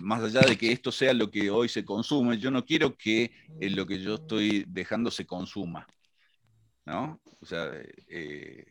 más 0.00 0.22
allá 0.22 0.40
de 0.40 0.56
que 0.56 0.72
esto 0.72 0.92
sea 0.92 1.12
lo 1.12 1.30
que 1.30 1.50
hoy 1.50 1.68
se 1.68 1.84
consume, 1.84 2.38
yo 2.38 2.50
no 2.50 2.64
quiero 2.64 2.96
que 2.96 3.30
eh, 3.60 3.70
lo 3.70 3.86
que 3.86 4.00
yo 4.00 4.14
estoy 4.14 4.64
dejando 4.68 5.10
se 5.10 5.26
consuma. 5.26 5.86
¿No? 6.84 7.20
O 7.40 7.46
sea, 7.46 7.70
eh, 8.08 8.64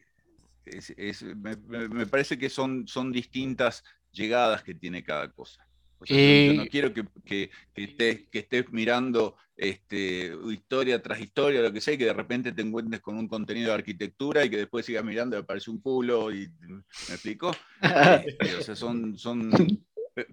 me, 1.35 2.05
parece 2.07 2.37
que 2.37 2.49
son, 2.49 2.87
son 2.87 3.11
distintas 3.11 3.83
llegadas 4.11 4.63
que 4.63 4.73
tiene 4.73 5.03
cada 5.03 5.31
cosa. 5.31 5.67
yo, 6.05 6.53
no 6.53 6.65
quiero 6.67 6.93
que, 6.93 7.05
que, 7.25 8.27
estés, 8.31 8.71
mirando 8.71 9.35
este, 9.55 10.35
historia 10.51 11.01
tras 11.01 11.19
historia, 11.19 11.61
lo 11.61 11.71
que 11.71 11.81
sea, 11.81 11.93
y 11.93 11.97
que 11.97 12.05
de 12.05 12.13
repente 12.13 12.51
te 12.51 12.61
encuentres 12.61 13.01
con 13.01 13.17
un 13.17 13.27
contenido 13.27 13.69
de 13.69 13.75
arquitectura 13.75 14.43
y 14.43 14.49
que 14.49 14.57
después 14.57 14.85
sigas 14.85 15.03
mirando 15.03 15.37
y 15.37 15.39
aparece 15.39 15.69
un 15.69 15.79
culo. 15.79 16.31
Y, 16.31 16.49
¿Me 16.67 17.13
explico? 17.13 17.55
Este, 18.25 18.55
o 18.55 18.61
sea, 18.61 18.75
son, 18.75 19.17
son, 19.17 19.51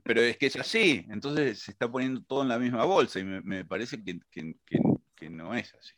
pero 0.02 0.20
es 0.20 0.36
que 0.36 0.46
es 0.46 0.56
así, 0.56 1.04
entonces 1.10 1.60
se 1.60 1.72
está 1.72 1.90
poniendo 1.90 2.22
todo 2.22 2.42
en 2.42 2.48
la 2.48 2.58
misma 2.58 2.84
bolsa 2.84 3.18
y 3.18 3.24
me, 3.24 3.64
parece 3.64 4.02
que, 4.02 5.30
no 5.30 5.54
es 5.54 5.74
así. 5.74 5.94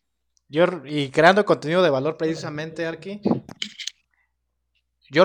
Yo, 0.48 0.64
y 0.84 1.10
creando 1.10 1.44
contenido 1.44 1.82
de 1.82 1.90
valor 1.90 2.16
precisamente, 2.16 2.86
Arki, 2.86 3.20
yo 5.10 5.24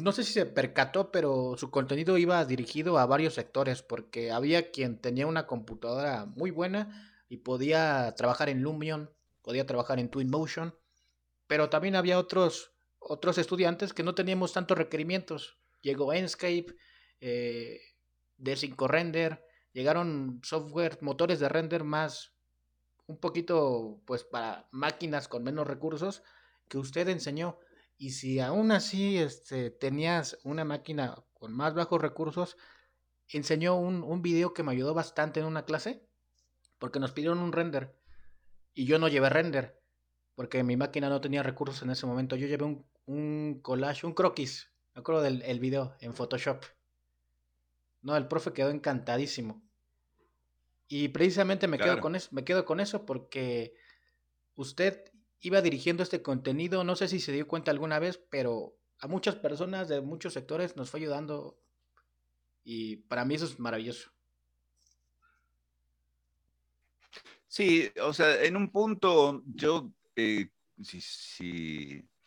no 0.00 0.12
sé 0.12 0.24
si 0.24 0.32
se 0.32 0.46
percató, 0.46 1.10
pero 1.10 1.56
su 1.56 1.70
contenido 1.70 2.18
iba 2.18 2.44
dirigido 2.44 2.98
a 2.98 3.06
varios 3.06 3.34
sectores, 3.34 3.82
porque 3.82 4.30
había 4.30 4.70
quien 4.70 4.98
tenía 4.98 5.26
una 5.26 5.46
computadora 5.46 6.24
muy 6.26 6.50
buena 6.50 7.24
y 7.28 7.38
podía 7.38 8.14
trabajar 8.16 8.48
en 8.48 8.62
Lumion, 8.62 9.10
podía 9.42 9.66
trabajar 9.66 9.98
en 9.98 10.08
Twinmotion, 10.08 10.74
pero 11.46 11.68
también 11.68 11.96
había 11.96 12.18
otros, 12.18 12.72
otros 12.98 13.38
estudiantes 13.38 13.92
que 13.92 14.02
no 14.02 14.14
teníamos 14.14 14.52
tantos 14.52 14.78
requerimientos. 14.78 15.58
Llegó 15.80 16.12
Enscape, 16.12 16.76
eh, 17.20 17.80
de 18.38 18.56
5 18.56 18.88
render, 18.88 19.44
llegaron 19.72 20.40
software, 20.42 20.98
motores 21.02 21.40
de 21.40 21.48
render 21.48 21.84
más, 21.84 22.32
un 23.06 23.18
poquito, 23.18 24.00
pues 24.06 24.24
para 24.24 24.68
máquinas 24.70 25.28
con 25.28 25.44
menos 25.44 25.66
recursos 25.66 26.22
que 26.68 26.78
usted 26.78 27.08
enseñó. 27.08 27.58
Y 27.96 28.10
si 28.10 28.40
aún 28.40 28.70
así 28.72 29.18
este, 29.18 29.70
tenías 29.70 30.38
una 30.44 30.64
máquina 30.64 31.24
con 31.34 31.52
más 31.52 31.74
bajos 31.74 32.00
recursos, 32.00 32.56
enseñó 33.28 33.76
un, 33.76 34.02
un 34.02 34.22
video 34.22 34.54
que 34.54 34.62
me 34.62 34.72
ayudó 34.72 34.94
bastante 34.94 35.40
en 35.40 35.46
una 35.46 35.64
clase, 35.64 36.06
porque 36.78 37.00
nos 37.00 37.12
pidieron 37.12 37.40
un 37.40 37.52
render 37.52 37.98
y 38.78 38.86
yo 38.86 39.00
no 39.00 39.08
llevé 39.08 39.28
render, 39.28 39.82
porque 40.36 40.62
mi 40.62 40.76
máquina 40.76 41.08
no 41.08 41.20
tenía 41.20 41.42
recursos 41.42 41.82
en 41.82 41.90
ese 41.90 42.06
momento. 42.06 42.36
Yo 42.36 42.46
llevé 42.46 42.64
un, 42.64 42.86
un 43.06 43.60
collage, 43.60 44.06
un 44.06 44.14
croquis, 44.14 44.70
me 44.94 45.00
acuerdo 45.00 45.22
del 45.22 45.42
el 45.42 45.58
video 45.58 45.96
en 46.00 46.14
Photoshop. 46.14 46.62
No, 48.02 48.16
el 48.16 48.28
profe 48.28 48.52
quedó 48.52 48.70
encantadísimo. 48.70 49.62
Y 50.88 51.08
precisamente 51.08 51.68
me, 51.68 51.78
quedo 51.78 52.00
con 52.00 52.16
eso, 52.16 52.28
me 52.32 52.44
quedo 52.44 52.64
con 52.64 52.80
eso 52.80 53.04
porque 53.04 53.74
usted 54.54 55.12
iba 55.40 55.60
dirigiendo 55.60 56.02
este 56.02 56.22
contenido, 56.22 56.82
no 56.82 56.96
sé 56.96 57.08
si 57.08 57.20
se 57.20 57.32
dio 57.32 57.46
cuenta 57.46 57.70
alguna 57.70 57.98
vez, 57.98 58.18
pero 58.30 58.74
a 58.98 59.06
muchas 59.06 59.36
personas 59.36 59.88
de 59.88 60.00
muchos 60.00 60.32
sectores 60.32 60.76
nos 60.76 60.90
fue 60.90 61.00
ayudando 61.00 61.58
y 62.64 62.96
para 62.96 63.24
mí 63.24 63.34
eso 63.34 63.44
es 63.44 63.58
maravilloso. 63.58 64.10
Sí, 67.46 67.90
o 68.02 68.12
sea, 68.12 68.42
en 68.42 68.56
un 68.56 68.70
punto 68.70 69.42
yo, 69.46 69.90
eh, 70.16 70.48
si, 70.82 72.00
o 72.00 72.17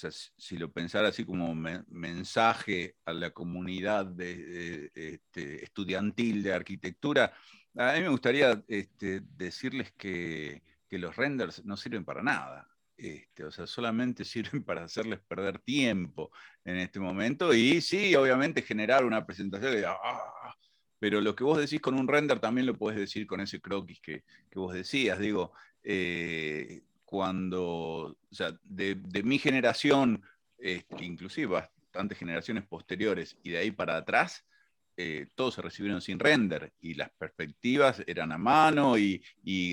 sea, 0.00 0.10
si 0.36 0.56
lo 0.56 0.72
pensara 0.72 1.08
así 1.08 1.24
como 1.24 1.54
mensaje 1.54 2.96
a 3.04 3.12
la 3.12 3.30
comunidad 3.30 4.06
de, 4.06 4.90
este, 4.94 5.64
estudiantil 5.64 6.42
de 6.42 6.54
arquitectura, 6.54 7.32
a 7.76 7.92
mí 7.94 8.00
me 8.00 8.08
gustaría 8.08 8.62
este, 8.68 9.20
decirles 9.36 9.92
que, 9.92 10.62
los 10.90 11.14
renders 11.14 11.64
no 11.64 11.76
sirven 11.76 12.04
para 12.04 12.20
nada. 12.22 12.68
Este, 12.96 13.44
o 13.44 13.50
sea, 13.52 13.66
solamente 13.66 14.24
sirven 14.24 14.64
para 14.64 14.84
hacerles 14.84 15.20
perder 15.20 15.60
tiempo 15.60 16.30
en 16.64 16.78
este 16.78 16.98
momento 16.98 17.54
y 17.54 17.80
sí, 17.80 18.14
obviamente 18.16 18.62
generar 18.62 19.04
una 19.04 19.24
presentación 19.24 19.72
de, 19.72 19.86
ah", 19.86 20.56
pero 20.98 21.20
lo 21.20 21.34
que 21.34 21.44
vos 21.44 21.58
decís 21.58 21.80
con 21.80 21.94
un 21.94 22.08
render 22.08 22.40
también 22.40 22.66
lo 22.66 22.76
podés 22.76 22.98
decir 22.98 23.26
con 23.26 23.40
ese 23.40 23.60
croquis 23.60 24.00
que, 24.00 24.24
que 24.50 24.58
vos 24.58 24.74
decías. 24.74 25.18
Digo, 25.18 25.52
eh, 25.82 26.82
cuando, 27.10 27.62
o 27.64 28.16
sea, 28.30 28.56
de, 28.62 28.94
mi 29.24 29.40
generación, 29.40 30.22
este, 30.56 31.04
inclusive 31.04 31.48
bastantes 31.48 32.16
generaciones 32.16 32.64
posteriores 32.64 33.36
y 33.42 33.50
de 33.50 33.58
ahí 33.58 33.72
para 33.72 33.96
atrás, 33.96 34.44
eh, 34.96 35.26
todos 35.34 35.54
se 35.54 35.62
recibieron 35.62 36.00
sin 36.00 36.20
render 36.20 36.72
y 36.80 36.94
las 36.94 37.10
perspectivas 37.10 38.00
eran 38.06 38.30
a 38.30 38.38
mano 38.38 38.96
y, 38.96 39.20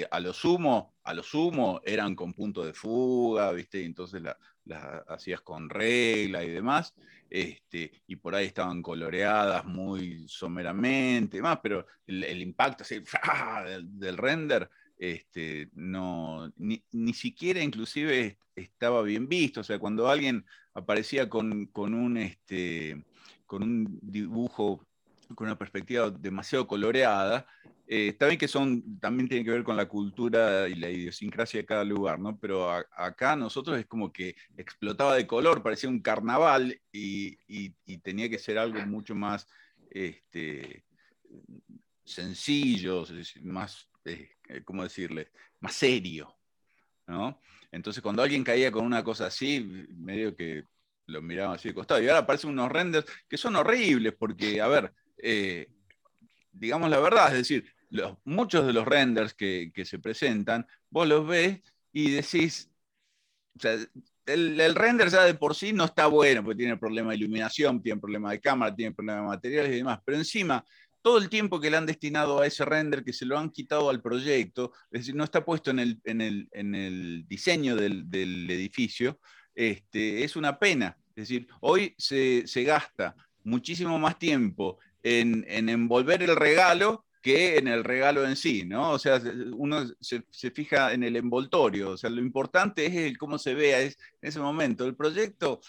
a 0.09 0.19
lo 0.19 0.33
sumo, 0.33 0.95
a 1.03 1.13
lo 1.13 1.21
sumo 1.21 1.79
eran 1.85 2.15
con 2.15 2.33
punto 2.33 2.65
de 2.65 2.73
fuga, 2.73 3.51
¿viste? 3.51 3.81
Y 3.81 3.85
entonces 3.85 4.19
las 4.19 5.03
hacías 5.07 5.41
con 5.41 5.69
regla 5.69 6.43
y 6.43 6.49
demás, 6.49 6.95
este, 7.29 7.91
y 8.07 8.15
por 8.15 8.33
ahí 8.33 8.47
estaban 8.47 8.81
coloreadas 8.81 9.63
muy 9.63 10.27
someramente, 10.27 11.39
más, 11.39 11.59
pero 11.61 11.85
el, 12.07 12.41
impacto 12.41 12.81
así, 12.81 13.03
del 13.83 14.17
render 14.17 14.67
este, 14.97 15.69
no, 15.73 16.51
ni, 16.57 17.13
siquiera 17.13 17.61
inclusive 17.61 18.37
estaba 18.55 19.01
bien 19.03 19.27
visto. 19.27 19.61
O 19.61 19.63
sea, 19.63 19.79
cuando 19.79 20.09
alguien 20.09 20.45
aparecía 20.73 21.29
con, 21.29 21.69
un, 21.75 22.17
este, 22.17 23.03
con 23.45 23.63
un 23.63 23.99
dibujo 24.01 24.87
con 25.35 25.47
una 25.47 25.57
perspectiva 25.57 26.09
demasiado 26.09 26.67
coloreada, 26.67 27.45
eh, 27.87 28.09
está 28.09 28.27
bien 28.27 28.37
que 28.37 28.47
son, 28.47 28.99
también 28.99 29.29
tiene 29.29 29.45
que 29.45 29.51
ver 29.51 29.63
con 29.63 29.77
la 29.77 29.87
cultura 29.87 30.67
y 30.67 30.75
la 30.75 30.89
idiosincrasia 30.89 31.61
de 31.61 31.65
cada 31.65 31.83
lugar, 31.83 32.19
¿no? 32.19 32.37
Pero 32.37 32.69
acá 32.69 33.35
nosotros 33.35 33.79
es 33.79 33.85
como 33.85 34.11
que 34.11 34.35
explotaba 34.57 35.15
de 35.15 35.27
color, 35.27 35.63
parecía 35.63 35.89
un 35.89 36.01
carnaval 36.01 36.79
y, 36.91 37.37
tenía 37.99 38.29
que 38.29 38.39
ser 38.39 38.57
algo 38.57 38.79
mucho 38.85 39.15
más 39.15 39.47
este, 39.89 40.85
sencillo, 42.03 43.05
más 43.43 43.89
eh, 44.05 44.36
eh, 44.47 44.63
¿cómo 44.63 44.83
decirle? 44.83 45.31
Más 45.59 45.73
serio, 45.73 46.35
¿no? 47.07 47.41
Entonces 47.71 48.01
cuando 48.01 48.21
alguien 48.23 48.43
caía 48.43 48.71
con 48.71 48.85
una 48.85 49.03
cosa 49.03 49.27
así, 49.27 49.87
medio 49.95 50.35
que 50.35 50.65
lo 51.07 51.21
miraban 51.21 51.55
así 51.55 51.69
de 51.69 51.73
costado. 51.73 52.01
Y 52.01 52.07
ahora 52.07 52.19
aparecen 52.19 52.51
unos 52.51 52.71
renders 52.71 53.05
que 53.27 53.37
son 53.37 53.55
horribles 53.55 54.13
porque, 54.17 54.61
a 54.61 54.67
ver, 54.67 54.93
eh, 55.17 55.67
digamos 56.51 56.89
la 56.89 56.99
verdad, 56.99 57.27
es 57.29 57.39
decir, 57.39 57.65
muchos 58.23 58.65
de 58.65 58.73
los 58.73 58.85
renders 58.85 59.33
que, 59.33 59.71
se 59.85 59.99
presentan, 59.99 60.67
vos 60.89 61.07
los 61.07 61.25
ves 61.27 61.61
y 61.91 62.11
decís, 62.11 62.69
o 63.55 63.59
sea, 63.59 63.77
el, 64.25 64.59
el, 64.59 64.75
render 64.75 65.09
ya 65.09 65.23
de 65.23 65.33
por 65.33 65.55
sí 65.55 65.71
no 65.71 65.85
está 65.85 66.07
bueno, 66.07 66.43
porque 66.43 66.57
tiene 66.57 66.77
problema 66.77 67.11
de 67.11 67.17
iluminación, 67.17 67.81
tiene 67.81 67.99
problema 67.99 68.31
de 68.31 68.41
cámara, 68.41 68.75
tiene 68.75 68.93
problema 68.93 69.21
de 69.21 69.27
materiales 69.27 69.71
y 69.71 69.77
demás, 69.77 69.99
pero 70.05 70.17
encima 70.17 70.63
todo 71.07 71.19
el 71.19 71.29
tiempo 71.29 71.61
que 71.61 71.71
le 71.71 71.77
han 71.77 71.85
destinado 71.85 72.41
a 72.41 72.47
ese 72.47 72.65
render, 72.65 73.01
que 73.01 73.13
se 73.13 73.25
lo 73.25 73.39
han 73.39 73.49
quitado 73.49 73.89
al 73.89 74.01
proyecto, 74.01 74.73
es 74.91 74.99
decir, 74.99 75.15
no 75.15 75.23
está 75.23 75.45
puesto 75.45 75.71
en 75.71 75.79
el, 75.79 76.01
en 76.03 76.75
el, 76.75 77.25
diseño 77.29 77.77
del, 77.77 78.05
edificio, 78.51 79.17
este, 79.55 80.25
es 80.25 80.35
una 80.35 80.59
pena. 80.59 80.97
Es 81.15 81.29
decir, 81.29 81.47
hoy 81.61 81.95
se, 81.97 82.43
gasta 82.65 83.15
muchísimo 83.45 83.97
más 83.97 84.19
tiempo 84.19 84.79
en, 85.01 85.45
envolver 85.47 86.21
el 86.23 86.35
regalo 86.35 87.05
que 87.21 87.57
en 87.57 87.69
el 87.69 87.85
regalo 87.85 88.27
en 88.27 88.35
sí, 88.35 88.65
¿no? 88.65 88.91
O 88.91 88.99
sea, 88.99 89.21
uno 89.53 89.85
se, 90.01 90.51
fija 90.51 90.91
en 90.91 91.03
el 91.03 91.15
envoltorio, 91.15 91.91
o 91.91 91.97
sea, 91.97 92.09
lo 92.09 92.19
importante 92.19 92.85
es 92.85 92.93
el 92.93 93.17
cómo 93.17 93.37
se 93.37 93.53
vea 93.53 93.79
es, 93.79 93.97
en 94.21 94.27
ese 94.27 94.41
momento. 94.41 94.85
El 94.85 94.97
proyecto, 94.97 95.61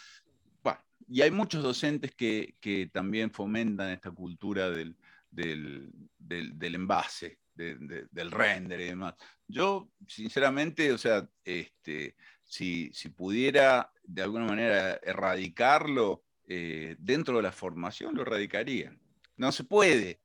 y 1.09 1.23
hay 1.23 1.31
muchos 1.31 1.63
docentes 1.63 2.13
que, 2.15 2.91
también 2.93 3.31
fomentan 3.31 3.91
esta 3.91 4.11
cultura 4.11 4.69
del, 4.69 4.97
envase, 5.39 7.39
del 7.55 8.31
render 8.31 8.81
y 8.81 8.85
demás. 8.85 9.15
Yo, 9.47 9.91
sinceramente, 10.07 10.93
o 10.93 10.99
sea, 10.99 11.29
este, 11.45 12.17
si, 12.45 12.91
pudiera 13.17 13.91
de 14.03 14.23
alguna 14.23 14.47
manera 14.47 14.99
erradicarlo 15.03 16.25
eh, 16.47 16.97
dentro 16.99 17.37
de 17.37 17.43
la 17.43 17.53
formación, 17.53 18.15
lo 18.15 18.23
erradicaría. 18.23 18.97
No 19.37 19.53
se 19.53 19.65
puede, 19.65 20.21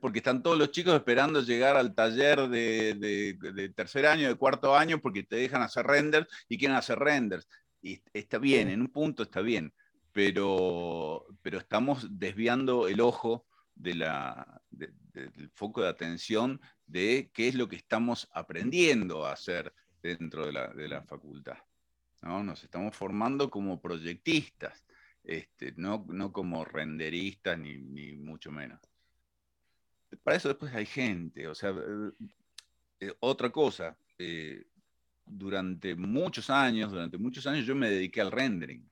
porque 0.00 0.18
están 0.18 0.42
todos 0.42 0.58
los 0.58 0.70
chicos 0.70 0.94
esperando 0.94 1.42
llegar 1.42 1.76
al 1.76 1.94
taller 1.94 2.48
de, 2.48 3.72
tercer 3.74 4.06
año, 4.06 4.28
de 4.28 4.34
cuarto 4.34 4.76
año, 4.76 5.00
porque 5.00 5.22
te 5.22 5.36
dejan 5.36 5.62
hacer 5.62 5.86
renders 5.86 6.26
y 6.48 6.58
quieren 6.58 6.76
hacer 6.76 6.98
renders. 6.98 7.48
Y 7.82 8.02
está 8.12 8.38
bien, 8.38 8.68
en 8.68 8.82
un 8.82 8.88
punto 8.88 9.22
está 9.22 9.40
bien, 9.40 9.72
pero, 10.12 11.24
pero 11.40 11.58
estamos 11.58 12.06
desviando 12.10 12.88
el 12.88 13.00
ojo 13.00 13.46
de 13.80 13.94
la, 13.94 14.62
del 14.70 15.50
foco 15.54 15.82
de 15.82 15.88
atención 15.88 16.60
de 16.86 17.30
qué 17.32 17.48
es 17.48 17.54
lo 17.54 17.68
que 17.68 17.76
estamos 17.76 18.28
aprendiendo 18.32 19.26
a 19.26 19.32
hacer 19.32 19.72
dentro 20.02 20.46
de 20.46 20.52
la, 20.52 20.68
de 20.68 20.88
la 20.88 21.02
facultad. 21.02 21.58
¿no? 22.22 22.42
Nos 22.42 22.62
estamos 22.64 22.96
formando 22.96 23.50
como 23.50 23.80
proyectistas, 23.80 24.84
este, 25.24 25.72
no, 25.76 26.04
no 26.08 26.32
como 26.32 26.64
renderistas 26.64 27.58
ni, 27.58 27.78
ni 27.78 28.16
mucho 28.16 28.50
menos 28.50 28.80
para 30.22 30.36
eso 30.36 30.48
después 30.48 30.74
hay 30.74 30.86
gente, 30.86 31.46
o 31.48 31.54
sea, 31.54 31.70
eh, 31.70 32.10
eh, 33.00 33.14
otra 33.20 33.50
cosa, 33.50 33.96
eh, 34.18 34.64
durante 35.24 35.94
muchos 35.94 36.50
años, 36.50 36.90
durante 36.90 37.18
muchos 37.18 37.46
años 37.46 37.64
yo 37.64 37.74
me 37.74 37.90
dediqué 37.90 38.20
al 38.20 38.32
rendering, 38.32 38.88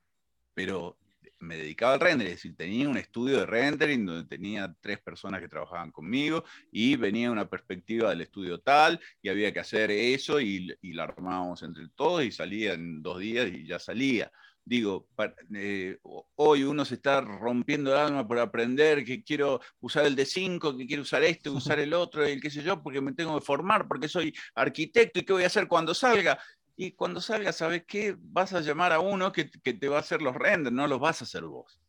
pero 0.55 0.97
me 1.41 1.57
dedicaba 1.57 1.95
al 1.95 2.01
rendering, 2.01 2.33
es 2.33 2.39
decir, 2.39 2.57
tenía 2.57 2.89
un 2.89 2.97
estudio 2.97 3.41
de 3.41 3.47
rendering 3.47 4.05
donde 4.05 4.29
tenía 4.29 4.75
tres 4.81 5.01
personas 5.01 5.41
que 5.41 5.49
trabajaban 5.49 5.91
conmigo 5.91 6.45
y 6.71 6.97
venía 6.97 7.31
una 7.31 7.49
perspectiva 7.49 8.11
del 8.11 8.23
estudio 8.23 8.61
tal 8.61 9.01
y 9.23 9.29
había 9.29 9.53
que 9.53 9.61
hacer 9.61 9.91
eso 9.91 10.41
y, 10.41 10.75
y 10.83 10.93
la 10.93 11.05
armábamos 11.05 11.63
entre 11.63 11.89
todos 11.95 12.25
y 12.25 12.33
salía 12.33 12.75
en 12.75 13.03
dos 13.03 13.19
días 13.21 13.49
y 13.53 13.67
ya 13.67 13.79
salía 13.79 14.31
digo, 14.69 15.09
eh, 15.55 15.99
hoy 16.37 16.63
uno 16.63 16.85
se 16.85 16.97
está 16.97 17.23
rompiendo 17.23 17.93
el 17.93 17.99
alma 17.99 18.29
por 18.29 18.39
aprender 18.39 19.03
que 19.05 19.25
quiero 19.25 19.61
usar 19.81 20.05
el 20.05 20.15
D5, 20.15 20.77
que 20.77 20.87
quiero 20.87 21.03
usar 21.03 21.25
esto, 21.25 21.53
usar 21.53 21.79
el 21.81 21.95
otro, 21.95 22.25
el 22.25 22.41
qué 22.41 22.51
sé 22.51 22.63
yo, 22.63 22.83
porque 22.83 23.01
me 23.01 23.13
tengo 23.13 23.39
que 23.39 23.45
formar, 23.45 23.89
porque 23.89 24.09
soy 24.09 24.35
arquitecto 24.55 25.21
y 25.21 25.23
qué 25.25 25.33
voy 25.33 25.45
a 25.45 25.47
hacer 25.47 25.67
cuando 25.69 25.95
salga. 25.95 26.39
Y 26.81 26.93
cuando 26.93 27.21
salga, 27.21 27.53
¿sabes 27.53 27.83
qué? 27.87 28.17
Vas 28.17 28.53
a 28.53 28.61
llamar 28.61 28.93
a 28.93 29.01
uno 29.01 29.33
que, 29.33 29.45
te 29.45 29.89
va 29.89 29.97
a 29.97 30.01
hacer 30.01 30.23
los 30.23 30.35
renders, 30.35 30.75
no 30.75 30.87
los 30.87 31.01
vas 31.01 31.21
a 31.21 31.25
hacer 31.25 31.43
vos. 31.43 31.83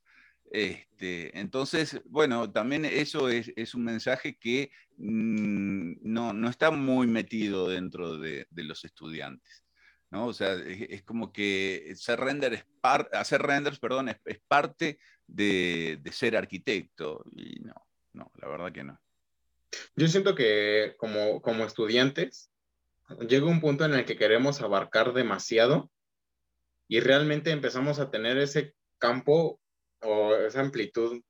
Este, 0.52 1.40
entonces, 1.40 2.02
bueno, 2.06 2.52
también 2.52 2.84
eso 2.86 3.30
es, 3.30 3.76
un 3.76 3.84
mensaje 3.84 4.38
que 4.38 4.72
mm, 4.98 5.98
no, 6.02 6.50
está 6.50 6.72
muy 6.72 7.06
metido 7.06 7.70
dentro 7.70 8.18
de 8.18 8.48
los 8.56 8.84
estudiantes. 8.84 9.64
¿no? 10.12 10.28
O 10.28 10.34
sea, 10.34 10.54
es, 10.54 11.04
como 11.04 11.32
que 11.32 11.90
hacer, 11.92 12.20
render 12.20 12.54
es 12.54 12.66
hacer 12.82 13.42
renders 13.42 13.80
perdón, 13.80 14.10
es, 14.10 14.40
parte 14.48 15.00
de, 15.28 16.02
ser 16.12 16.36
arquitecto. 16.36 17.24
Y 17.32 17.60
no, 17.60 17.76
no, 18.14 18.32
la 18.42 18.48
verdad 18.48 18.72
que 18.72 18.84
no. 18.84 19.00
Yo 19.96 20.08
siento 20.08 20.34
que 20.34 20.96
como, 20.98 21.42
como 21.42 21.64
estudiantes 21.64 22.50
llega 23.28 23.45
un 23.45 23.62
punto 23.62 23.86
en 23.86 23.93
el 23.93 24.05
que 24.05 24.18
queremos 24.18 24.62
abarcar 24.62 25.14
demasiado 25.14 25.91
y 26.88 26.99
realmente 26.99 27.51
empezamos 27.51 27.99
a 27.99 28.10
tener 28.12 28.38
ese 28.38 28.74
campo 28.97 29.60
o 30.01 30.36
esa 30.36 30.62
amplitud 30.62 31.22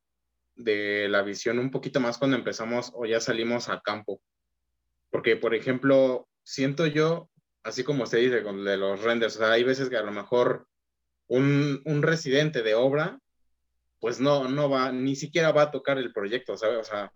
de 0.55 1.07
la 1.09 1.21
visión 1.21 1.59
un 1.59 1.71
poquito 1.71 1.99
más 1.99 2.17
cuando 2.17 2.37
empezamos 2.37 2.91
o 2.93 3.05
ya 3.05 3.19
salimos 3.19 3.69
a 3.69 3.81
campo. 3.81 4.21
Porque, 5.09 5.35
por 5.35 5.55
ejemplo, 5.55 6.27
siento 6.43 6.85
yo 6.85 7.29
así 7.63 7.83
como 7.83 8.03
usted 8.03 8.19
dice 8.19 8.43
con 8.43 8.63
de 8.63 8.77
los 8.77 9.01
renders, 9.01 9.35
o 9.35 9.39
sea, 9.39 9.51
hay 9.51 9.63
veces 9.63 9.89
que 9.89 9.97
a 9.97 10.03
lo 10.03 10.11
mejor 10.11 10.67
un, 11.27 11.81
un 11.85 12.01
residente 12.01 12.63
de 12.63 12.75
obra, 12.75 13.19
pues 13.99 14.19
no, 14.19 14.47
no 14.47 14.69
va, 14.69 14.91
ni 14.91 15.15
siquiera 15.15 15.51
va 15.51 15.63
a 15.63 15.71
tocar 15.71 15.97
el 15.97 16.13
proyecto, 16.13 16.57
¿sabes? 16.57 16.77
O 16.79 16.83
sea, 16.83 17.11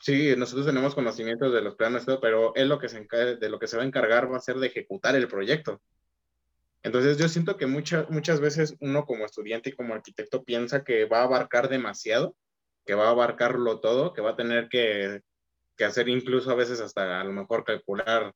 sí, 0.00 0.34
nosotros 0.36 0.66
tenemos 0.66 0.94
conocimientos 0.94 1.52
de 1.52 1.62
los 1.62 1.76
planos, 1.76 2.04
pero 2.20 2.54
él 2.54 2.68
lo 2.68 2.78
que 2.78 2.88
se 2.88 3.00
de 3.00 3.48
lo 3.48 3.58
que 3.58 3.66
se 3.66 3.76
va 3.76 3.82
a 3.82 3.86
encargar 3.86 4.32
va 4.32 4.36
a 4.36 4.40
ser 4.40 4.56
de 4.56 4.68
ejecutar 4.68 5.16
el 5.16 5.28
proyecto. 5.28 5.80
Entonces 6.82 7.18
yo 7.18 7.28
siento 7.28 7.56
que 7.56 7.66
muchas 7.66 8.08
muchas 8.08 8.40
veces 8.40 8.76
uno 8.80 9.04
como 9.04 9.24
estudiante 9.24 9.70
y 9.70 9.72
como 9.72 9.94
arquitecto 9.94 10.44
piensa 10.44 10.84
que 10.84 11.04
va 11.06 11.20
a 11.20 11.24
abarcar 11.24 11.68
demasiado, 11.68 12.36
que 12.86 12.94
va 12.94 13.08
a 13.08 13.10
abarcarlo 13.10 13.80
todo, 13.80 14.12
que 14.12 14.20
va 14.20 14.30
a 14.30 14.36
tener 14.36 14.68
que, 14.68 15.22
que 15.76 15.84
hacer 15.84 16.08
incluso 16.08 16.50
a 16.50 16.54
veces 16.54 16.80
hasta 16.80 17.20
a 17.20 17.24
lo 17.24 17.32
mejor 17.32 17.64
calcular 17.64 18.34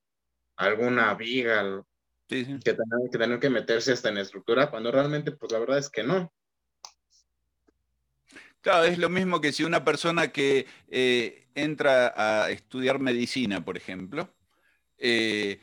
alguna 0.56 1.14
viga, 1.14 1.84
que, 2.28 2.44
tener, 2.54 3.40
que 3.40 3.50
meterse 3.50 3.92
hasta 3.92 4.08
en 4.08 4.18
estructura, 4.18 4.70
cuando 4.70 4.90
realmente, 4.90 5.32
pues 5.32 5.52
la 5.52 5.58
verdad 5.58 5.78
es 5.78 5.90
que 5.90 6.02
no. 6.02 6.32
Claro, 8.60 8.84
es 8.84 8.96
lo 8.98 9.08
mismo 9.08 9.40
que 9.40 9.52
si 9.52 9.64
una 9.64 9.84
persona 9.84 10.28
que 10.28 10.66
eh, 10.88 11.41
entra 11.54 12.14
a 12.16 12.50
estudiar 12.50 12.98
medicina, 12.98 13.64
por 13.64 13.76
ejemplo, 13.76 14.34
eh, 14.98 15.60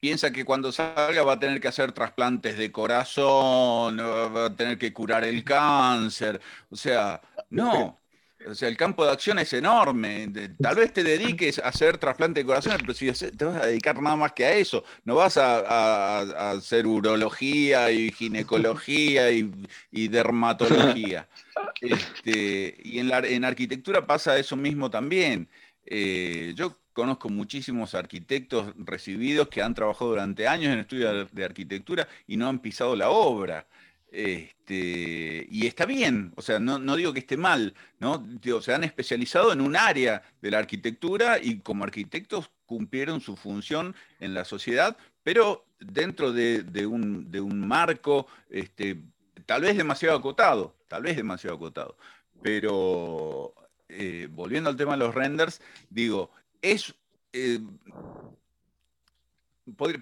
piensa 0.00 0.32
que 0.32 0.44
cuando 0.44 0.72
salga 0.72 1.22
va 1.22 1.34
a 1.34 1.38
tener 1.38 1.60
que 1.60 1.68
hacer 1.68 1.92
trasplantes 1.92 2.56
de 2.56 2.72
corazón, 2.72 3.98
va 3.98 4.46
a 4.46 4.56
tener 4.56 4.78
que 4.78 4.92
curar 4.92 5.24
el 5.24 5.44
cáncer. 5.44 6.40
O 6.70 6.76
sea, 6.76 7.20
no, 7.50 7.99
o 8.46 8.54
sea, 8.54 8.68
el 8.68 8.76
campo 8.76 9.04
de 9.04 9.12
acción 9.12 9.38
es 9.38 9.52
enorme. 9.52 10.30
Tal 10.60 10.76
vez 10.76 10.92
te 10.92 11.02
dediques 11.02 11.58
a 11.58 11.68
hacer 11.68 11.98
trasplante 11.98 12.40
de 12.40 12.46
corazón, 12.46 12.74
pero 12.80 12.94
si 12.94 13.10
te 13.12 13.44
vas 13.44 13.62
a 13.62 13.66
dedicar 13.66 14.00
nada 14.00 14.16
más 14.16 14.32
que 14.32 14.44
a 14.44 14.54
eso, 14.54 14.84
no 15.04 15.16
vas 15.16 15.36
a, 15.36 16.50
hacer 16.50 16.86
urología 16.86 17.90
y 17.90 18.10
ginecología 18.12 19.30
y, 19.30 20.08
dermatología. 20.08 21.28
Este, 21.82 22.78
y 22.82 22.98
en, 22.98 23.08
la, 23.08 23.18
en 23.18 23.44
arquitectura 23.44 24.06
pasa 24.06 24.38
eso 24.38 24.56
mismo 24.56 24.90
también. 24.90 25.48
Eh, 25.84 26.54
yo 26.56 26.78
conozco 26.92 27.28
muchísimos 27.28 27.94
arquitectos 27.94 28.72
recibidos 28.76 29.48
que 29.48 29.62
han 29.62 29.74
trabajado 29.74 30.10
durante 30.10 30.48
años 30.48 30.72
en 30.72 30.80
estudios 30.80 31.28
de 31.32 31.44
arquitectura 31.44 32.08
y 32.26 32.36
no 32.36 32.48
han 32.48 32.60
pisado 32.60 32.96
la 32.96 33.10
obra. 33.10 33.66
Este, 34.12 35.46
y 35.48 35.68
está 35.68 35.86
bien, 35.86 36.32
o 36.34 36.42
sea, 36.42 36.58
no, 36.58 36.96
digo 36.96 37.12
que 37.12 37.20
esté 37.20 37.36
mal, 37.36 37.74
¿no? 38.00 38.26
se 38.60 38.74
han 38.74 38.82
especializado 38.82 39.52
en 39.52 39.60
un 39.60 39.76
área 39.76 40.22
de 40.42 40.50
la 40.50 40.58
arquitectura 40.58 41.38
y 41.40 41.60
como 41.60 41.84
arquitectos 41.84 42.50
cumplieron 42.66 43.20
su 43.20 43.36
función 43.36 43.94
en 44.18 44.34
la 44.34 44.44
sociedad, 44.44 44.96
pero 45.22 45.64
dentro 45.78 46.32
de, 46.32 46.86
un, 46.86 47.68
marco 47.68 48.26
este, 48.48 49.00
tal 49.46 49.62
vez 49.62 49.76
demasiado 49.76 50.18
acotado, 50.18 50.74
tal 50.88 51.04
vez 51.04 51.16
demasiado 51.16 51.56
acotado. 51.56 51.96
Pero 52.42 53.54
eh, 53.88 54.26
volviendo 54.30 54.70
al 54.70 54.76
tema 54.76 54.92
de 54.92 54.98
los 54.98 55.14
renders, 55.14 55.60
digo, 55.88 56.30
es... 56.60 56.94
Eh, 57.32 57.60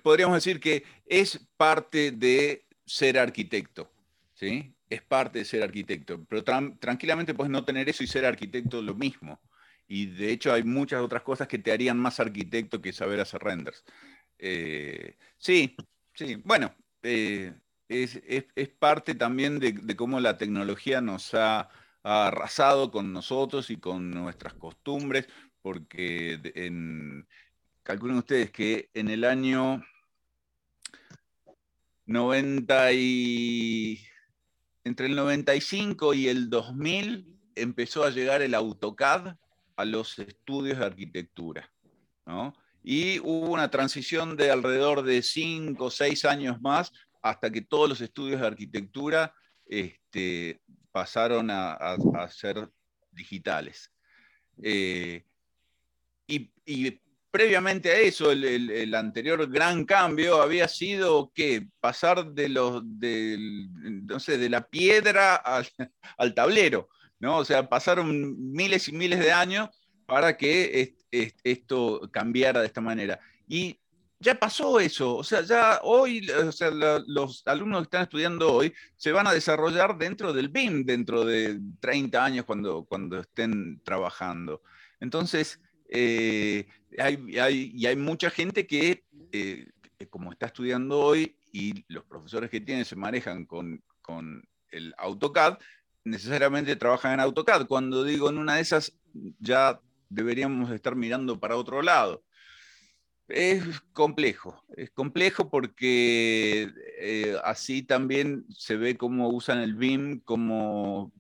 podríamos 0.02 0.36
decir 0.36 0.60
que 0.60 0.82
es 1.04 1.38
parte 1.58 2.10
de 2.10 2.64
ser 2.86 3.18
arquitecto. 3.18 3.90
¿Sí? 4.38 4.74
Es 4.88 5.02
parte 5.02 5.40
de 5.40 5.44
ser 5.44 5.62
arquitecto, 5.62 6.24
pero 6.28 6.44
tranquilamente 6.44 7.34
puedes 7.34 7.50
no 7.50 7.64
tener 7.64 7.88
eso 7.88 8.04
y 8.04 8.06
ser 8.06 8.24
arquitecto 8.24 8.80
lo 8.80 8.94
mismo. 8.94 9.40
Y 9.88 10.06
de 10.06 10.30
hecho 10.30 10.52
hay 10.52 10.62
muchas 10.62 11.02
otras 11.02 11.22
cosas 11.22 11.48
que 11.48 11.58
te 11.58 11.72
harían 11.72 11.98
más 11.98 12.20
arquitecto 12.20 12.80
que 12.80 12.92
saber 12.92 13.20
hacer 13.20 13.42
renders. 13.42 13.84
Eh, 14.38 15.16
sí, 15.38 15.76
sí, 16.14 16.36
bueno, 16.44 16.74
eh, 17.02 17.52
es, 17.88 18.20
parte 18.78 19.14
también 19.14 19.58
de, 19.58 19.96
cómo 19.96 20.20
la 20.20 20.38
tecnología 20.38 21.00
nos 21.00 21.34
ha, 21.34 21.68
arrasado 22.04 22.90
con 22.90 23.12
nosotros 23.12 23.70
y 23.70 23.76
con 23.76 24.10
nuestras 24.10 24.54
costumbres, 24.54 25.28
porque 25.60 26.40
calculen 27.82 28.18
ustedes 28.18 28.50
que 28.50 28.88
en 28.94 29.10
el 29.10 29.24
año 29.24 29.84
90 32.06 32.92
y 32.92 34.07
entre 34.88 35.06
el 35.06 35.16
95 35.16 36.14
y 36.14 36.28
el 36.28 36.48
2000 36.48 37.38
empezó 37.54 38.04
a 38.04 38.10
llegar 38.10 38.42
el 38.42 38.54
AutoCAD 38.54 39.36
a 39.76 39.84
los 39.84 40.18
estudios 40.18 40.78
de 40.78 40.86
arquitectura. 40.86 41.70
Y 42.82 43.18
hubo 43.20 43.50
una 43.50 43.70
transición 43.70 44.36
de 44.36 44.50
alrededor 44.50 45.02
de 45.02 45.22
cinco 45.22 45.86
o 45.86 45.90
seis 45.90 46.24
años 46.24 46.60
más 46.60 46.92
hasta 47.22 47.50
que 47.50 47.60
todos 47.60 47.88
los 47.88 48.00
estudios 48.00 48.40
de 48.40 48.46
arquitectura 48.46 49.34
este, 49.66 50.60
pasaron 50.90 51.48
a, 51.50 51.96
ser 52.30 52.70
digitales. 53.12 53.92
Eh, 54.62 55.24
previamente 57.30 57.90
a 57.90 57.98
eso, 57.98 58.32
el, 58.32 58.94
anterior 58.94 59.50
gran 59.50 59.84
cambio 59.84 60.40
había 60.40 60.68
sido 60.68 61.32
que 61.34 61.68
pasar 61.80 62.32
de, 62.32 62.48
los, 62.48 62.82
de 62.84 64.48
la 64.48 64.66
piedra 64.66 65.36
al, 66.16 66.34
tablero, 66.34 66.88
¿no? 67.18 67.38
O 67.38 67.44
sea, 67.44 67.68
pasaron 67.68 68.52
miles 68.52 68.88
y 68.88 68.92
miles 68.92 69.20
de 69.20 69.32
años 69.32 69.68
para 70.06 70.36
que 70.36 70.94
esto 71.44 72.08
cambiara 72.12 72.60
de 72.60 72.66
esta 72.66 72.80
manera. 72.80 73.20
Y 73.46 73.78
ya 74.20 74.34
pasó 74.34 74.80
eso, 74.80 75.16
o 75.16 75.22
sea, 75.22 75.42
ya 75.42 75.80
hoy, 75.84 76.26
los 77.06 77.42
alumnos 77.46 77.82
que 77.82 77.84
están 77.84 78.02
estudiando 78.02 78.52
hoy 78.52 78.74
se 78.96 79.12
van 79.12 79.28
a 79.28 79.32
desarrollar 79.32 79.96
dentro 79.96 80.32
del 80.32 80.48
BIM, 80.48 80.84
dentro 80.84 81.24
de 81.24 81.60
30 81.80 82.24
años 82.24 82.44
cuando, 82.44 82.84
cuando 82.84 83.20
estén 83.20 83.80
trabajando. 83.84 84.62
Entonces, 84.98 85.60
eh, 85.88 86.66
y 86.90 87.86
hay 87.86 87.96
mucha 87.96 88.30
gente 88.30 88.66
que, 88.66 89.04
eh, 89.32 89.66
como 90.10 90.32
está 90.32 90.46
estudiando 90.46 91.00
hoy 91.00 91.36
y 91.52 91.84
los 91.88 92.04
profesores 92.04 92.50
que 92.50 92.60
tienen 92.60 92.84
se 92.84 92.96
manejan 92.96 93.46
con, 93.46 93.82
con 94.02 94.42
el 94.70 94.94
AutoCAD, 94.98 95.58
necesariamente 96.04 96.76
trabajan 96.76 97.14
en 97.14 97.20
AutoCAD. 97.20 97.66
Cuando 97.66 98.04
digo 98.04 98.30
en 98.30 98.38
una 98.38 98.56
de 98.56 98.62
esas, 98.62 98.96
ya 99.38 99.80
deberíamos 100.08 100.70
estar 100.70 100.96
mirando 100.96 101.38
para 101.38 101.56
otro 101.56 101.82
lado. 101.82 102.22
Es 103.28 103.62
complejo, 103.92 104.64
es 104.74 104.90
complejo 104.90 105.50
porque 105.50 106.70
eh, 106.98 107.36
así 107.44 107.82
también 107.82 108.46
se 108.48 108.76
ve 108.76 108.96
cómo 108.96 109.28
usan 109.28 109.58
el 109.58 109.74
BIM 109.74 110.20
como, 110.20 111.12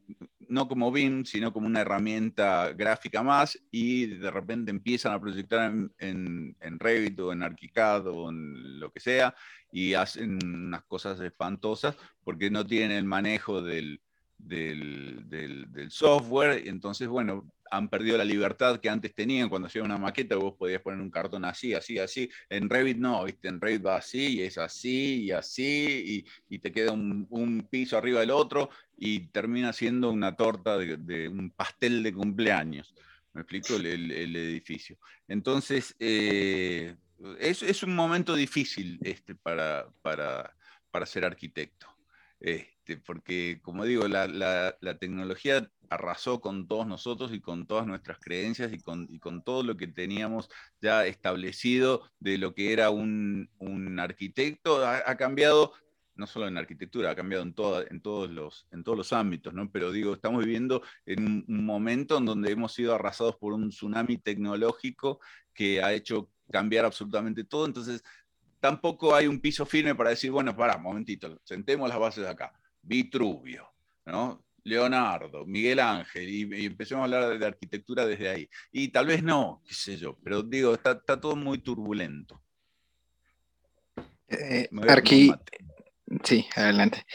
no 0.48 0.68
como 0.68 0.90
BIM, 0.90 1.24
sino 1.24 1.52
como 1.52 1.66
una 1.66 1.80
herramienta 1.80 2.72
gráfica 2.72 3.22
más 3.22 3.58
y 3.70 4.06
de 4.06 4.30
repente 4.30 4.70
empiezan 4.70 5.12
a 5.12 5.20
proyectar 5.20 5.70
en, 5.98 6.56
en, 6.60 6.78
Revit 6.78 7.18
o 7.20 7.32
en 7.32 7.42
ArchiCAD 7.42 8.06
o 8.06 8.30
en 8.30 8.80
lo 8.80 8.90
que 8.90 9.00
sea 9.00 9.34
y 9.72 9.94
hacen 9.94 10.38
unas 10.44 10.84
cosas 10.84 11.20
espantosas 11.20 11.96
porque 12.24 12.50
no 12.50 12.66
tienen 12.66 12.92
el 12.92 13.04
manejo 13.04 13.62
del, 13.62 14.00
del, 14.38 15.28
del, 15.28 15.70
del 15.70 15.90
software. 15.90 16.66
Entonces, 16.66 17.08
bueno, 17.08 17.50
han 17.70 17.88
perdido 17.88 18.18
la 18.18 18.24
libertad 18.24 18.80
que 18.80 18.88
antes 18.88 19.14
tenían 19.14 19.48
cuando 19.48 19.68
hacían 19.68 19.84
una 19.84 19.98
maqueta, 19.98 20.36
vos 20.36 20.54
podías 20.56 20.82
poner 20.82 21.00
un 21.00 21.10
cartón 21.10 21.44
así, 21.44 21.74
así, 21.74 21.98
así. 21.98 22.30
En 22.48 22.68
Revit 22.68 22.98
no, 22.98 23.24
¿viste? 23.24 23.48
En 23.48 23.60
Revit 23.60 23.84
va 23.84 23.96
así, 23.96 24.36
y 24.36 24.42
es 24.42 24.58
así, 24.58 25.24
y 25.24 25.30
así, 25.30 26.24
y, 26.48 26.58
te 26.58 26.72
queda 26.72 26.92
un, 26.92 27.66
piso 27.70 27.96
arriba 27.96 28.20
del 28.20 28.30
otro, 28.30 28.70
y 28.96 29.28
termina 29.28 29.72
siendo 29.72 30.10
una 30.10 30.36
torta 30.36 30.78
de, 30.78 31.28
un 31.28 31.50
pastel 31.50 32.02
de 32.02 32.12
cumpleaños. 32.12 32.94
¿Me 33.32 33.42
explico? 33.42 33.76
El, 33.76 34.34
edificio. 34.36 34.98
Entonces, 35.28 35.94
eh, 35.98 36.96
es, 37.38 37.82
un 37.82 37.94
momento 37.94 38.34
difícil 38.34 38.98
este, 39.02 39.34
para, 39.34 39.88
para, 40.02 40.56
para 40.90 41.06
ser 41.06 41.24
arquitecto. 41.24 41.86
Este, 42.88 42.96
porque, 43.04 43.60
como 43.62 43.84
digo, 43.84 44.08
la, 44.08 44.76
tecnología 44.98 45.70
arrasó 45.90 46.40
con 46.40 46.66
todos 46.66 46.86
nosotros 46.86 47.32
y 47.34 47.40
con 47.40 47.66
todas 47.66 47.86
nuestras 47.86 48.18
creencias 48.18 48.72
y 48.72 48.78
con, 48.80 49.42
todo 49.44 49.62
lo 49.62 49.76
que 49.76 49.88
teníamos 49.88 50.48
ya 50.80 51.06
establecido 51.06 52.10
de 52.18 52.38
lo 52.38 52.54
que 52.54 52.72
era 52.72 52.88
un, 52.90 53.50
arquitecto. 54.00 54.86
Ha, 54.86 55.16
cambiado 55.16 55.74
no 56.16 56.26
solo 56.26 56.48
en 56.48 56.56
arquitectura, 56.56 57.10
ha 57.10 57.14
cambiado 57.14 57.44
en, 57.44 57.52
todos, 57.52 58.30
los, 58.30 59.12
ámbitos, 59.12 59.52
¿no? 59.52 59.70
Pero 59.70 59.92
digo, 59.92 60.14
estamos 60.14 60.44
viviendo 60.44 60.82
en 61.04 61.44
un, 61.46 61.64
momento 61.64 62.16
en 62.16 62.24
donde 62.24 62.50
hemos 62.50 62.72
sido 62.72 62.94
arrasados 62.94 63.36
por 63.36 63.52
un 63.52 63.68
tsunami 63.68 64.16
tecnológico 64.16 65.20
que 65.52 65.82
ha 65.82 65.92
hecho 65.92 66.30
cambiar 66.50 66.86
absolutamente 66.86 67.44
todo. 67.44 67.66
Entonces, 67.66 68.02
tampoco 68.60 69.14
hay 69.14 69.26
un 69.26 69.40
piso 69.40 69.66
firme 69.66 69.94
para 69.94 70.10
decir, 70.10 70.30
bueno, 70.30 70.56
para, 70.56 70.76
un 70.76 70.82
momentito, 70.82 71.38
sentemos 71.44 71.88
las 71.88 71.98
bases 71.98 72.26
acá. 72.26 72.52
Vitruvio, 72.88 73.68
¿no? 74.06 74.42
Leonardo, 74.64 75.46
Miguel 75.46 75.80
Ángel, 75.80 76.28
y, 76.28 76.66
empecemos 76.66 77.02
a 77.02 77.04
hablar 77.04 77.38
de 77.38 77.46
arquitectura 77.46 78.06
desde 78.06 78.28
ahí. 78.28 78.50
Y 78.72 78.88
tal 78.88 79.06
vez 79.06 79.22
no, 79.22 79.62
qué 79.66 79.74
sé 79.74 79.96
yo, 79.96 80.18
pero 80.22 80.42
digo, 80.42 80.74
está, 80.74 81.00
todo 81.00 81.36
muy 81.36 81.58
turbulento. 81.58 82.42
Eh, 84.28 84.68
Arqui, 84.88 85.32
sí, 86.22 86.46
adelante. 86.54 87.06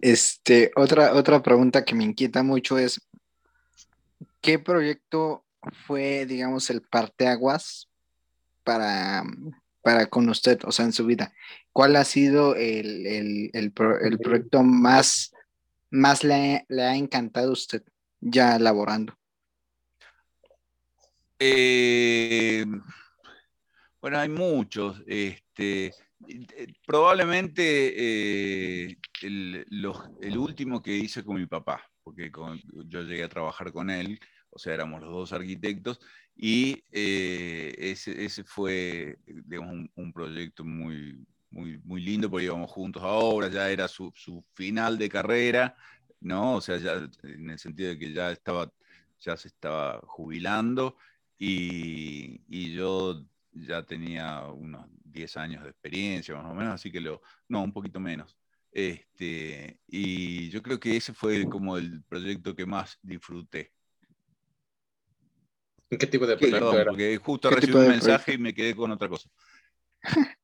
Este, 0.00 0.70
otra, 0.76 1.14
otra 1.14 1.42
pregunta 1.42 1.84
que 1.84 1.94
me 1.94 2.04
inquieta 2.04 2.42
mucho 2.42 2.78
es, 2.78 3.00
¿qué 4.40 4.58
proyecto 4.58 5.44
fue, 5.86 6.26
digamos, 6.26 6.70
el 6.70 6.82
parteaguas 6.82 7.88
para, 8.62 9.24
para 9.84 10.06
con 10.06 10.30
usted, 10.30 10.58
o 10.64 10.72
sea, 10.72 10.86
en 10.86 10.94
su 10.94 11.04
vida? 11.04 11.34
¿Cuál 11.72 11.96
ha 11.96 12.04
sido 12.04 12.56
el, 12.56 13.50
proyecto 13.74 14.62
más, 14.62 15.34
más 15.90 16.24
le, 16.24 16.64
ha 16.70 16.96
encantado 16.96 17.50
a 17.50 17.52
usted 17.52 17.82
ya 18.20 18.56
elaborando? 18.56 19.14
Eh, 21.38 22.64
bueno, 24.00 24.18
hay 24.18 24.30
muchos. 24.30 25.02
Este, 25.06 25.92
probablemente 26.86 28.86
eh, 28.86 28.96
el, 29.20 30.38
último 30.38 30.82
que 30.82 30.96
hice 30.96 31.22
con 31.22 31.36
mi 31.36 31.46
papá, 31.46 31.86
porque 32.02 32.32
yo 32.86 33.02
llegué 33.02 33.24
a 33.24 33.28
trabajar 33.28 33.70
con 33.70 33.90
él, 33.90 34.18
o 34.54 34.58
sea, 34.58 34.74
éramos 34.74 35.00
los 35.02 35.10
dos 35.10 35.32
arquitectos, 35.32 36.00
y 36.36 36.84
eh, 36.90 37.74
ese, 37.78 38.44
fue 38.44 39.18
un, 39.96 40.12
proyecto 40.12 40.64
muy, 40.64 41.24
muy, 41.50 41.78
muy 41.84 42.00
lindo 42.00 42.30
porque 42.30 42.46
íbamos 42.46 42.70
juntos 42.70 43.02
ahora, 43.02 43.48
ya 43.48 43.70
era 43.70 43.88
su, 43.88 44.12
final 44.54 44.98
de 44.98 45.08
carrera, 45.08 45.76
¿no? 46.20 46.56
O 46.56 46.60
sea, 46.60 46.78
ya 46.78 47.08
en 47.22 47.50
el 47.50 47.58
sentido 47.58 47.90
de 47.90 47.98
que 47.98 48.12
ya 48.12 48.32
estaba, 48.32 48.72
ya 49.20 49.36
se 49.36 49.48
estaba 49.48 50.00
jubilando 50.06 50.96
y, 51.38 52.72
yo 52.74 53.24
ya 53.52 53.84
tenía 53.84 54.42
unos 54.48 54.86
10 55.04 55.36
años 55.36 55.62
de 55.62 55.70
experiencia 55.70 56.34
más 56.34 56.46
o 56.46 56.54
menos, 56.54 56.74
así 56.74 56.90
que 56.90 57.00
lo, 57.00 57.22
no, 57.48 57.62
un 57.62 57.72
poquito 57.72 58.00
menos. 58.00 58.36
Este, 58.72 59.78
y 59.86 60.50
yo 60.50 60.60
creo 60.62 60.80
que 60.80 60.96
ese 60.96 61.12
fue 61.14 61.48
como 61.48 61.76
el 61.78 62.02
proyecto 62.02 62.56
que 62.56 62.66
más 62.66 62.98
disfruté. 63.02 63.72
¿Qué 65.98 66.06
tipo 66.06 66.26
de 66.26 66.36
proyecto 66.36 66.78
era? 66.78 66.90
Porque 66.90 67.16
justo 67.18 67.50
recibí 67.50 67.76
un 67.76 67.88
mensaje 67.88 68.34
y 68.34 68.38
me 68.38 68.54
quedé 68.54 68.74
con 68.74 68.90
otra 68.90 69.08
cosa. 69.08 69.28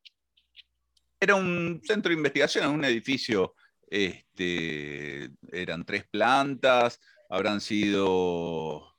era 1.21 1.35
un 1.35 1.81
centro 1.85 2.11
de 2.11 2.17
investigación, 2.17 2.73
un 2.73 2.85
edificio, 2.85 3.55
este, 3.87 5.31
eran 5.53 5.85
tres 5.85 6.05
plantas, 6.11 6.99
habrán 7.29 7.61
sido 7.61 8.97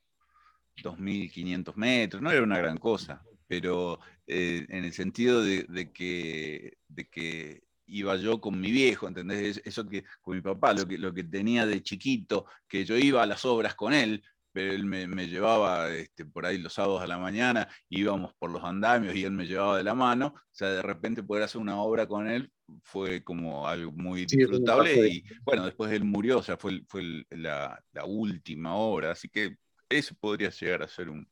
2.500 0.77 1.75
metros, 1.75 2.21
no 2.21 2.31
era 2.31 2.43
una 2.43 2.59
gran 2.59 2.77
cosa, 2.77 3.23
pero 3.47 3.99
eh, 4.27 4.65
en 4.69 4.85
el 4.85 4.93
sentido 4.93 5.43
de, 5.43 5.91
que, 5.91 6.77
de 6.87 7.09
que 7.09 7.63
iba 7.87 8.15
yo 8.17 8.39
con 8.39 8.59
mi 8.59 8.71
viejo, 8.71 9.07
¿entendés? 9.07 9.61
Eso 9.65 9.87
que 9.87 10.03
con 10.21 10.35
mi 10.35 10.41
papá, 10.41 10.73
lo 10.73 10.87
que, 10.87 10.97
lo 10.99 11.13
que 11.13 11.23
tenía 11.23 11.65
de 11.65 11.81
chiquito, 11.81 12.45
que 12.67 12.85
yo 12.85 12.95
iba 12.97 13.23
a 13.23 13.25
las 13.25 13.43
obras 13.45 13.73
con 13.73 13.93
él, 13.93 14.23
pero 14.51 14.73
él 14.73 14.85
me, 14.85 15.27
llevaba 15.27 15.89
este, 15.89 16.25
por 16.25 16.45
ahí 16.45 16.57
los 16.57 16.73
sábados 16.73 17.01
a 17.01 17.07
la 17.07 17.17
mañana, 17.17 17.67
íbamos 17.89 18.33
por 18.35 18.51
los 18.51 18.63
andamios 18.63 19.15
y 19.15 19.23
él 19.23 19.31
me 19.31 19.45
llevaba 19.45 19.77
de 19.77 19.83
la 19.83 19.93
mano, 19.93 20.33
o 20.35 20.53
sea, 20.53 20.69
de 20.69 20.81
repente 20.81 21.23
poder 21.23 21.43
hacer 21.43 21.61
una 21.61 21.81
obra 21.81 22.07
con 22.07 22.27
él 22.27 22.51
fue 22.83 23.23
como 23.23 23.67
algo 23.67 23.91
muy 23.91 24.25
disfrutable 24.25 25.07
y 25.07 25.23
bueno, 25.43 25.65
después 25.65 25.91
él 25.91 26.03
murió, 26.03 26.39
o 26.39 26.43
sea, 26.43 26.57
fue, 26.57 26.81
fue 26.87 27.25
la, 27.29 27.81
última 28.05 28.75
obra, 28.75 29.11
así 29.11 29.29
que 29.29 29.57
eso 29.89 30.15
podría 30.19 30.49
llegar 30.49 30.83
a 30.83 30.87
ser 30.87 31.09
un... 31.09 31.27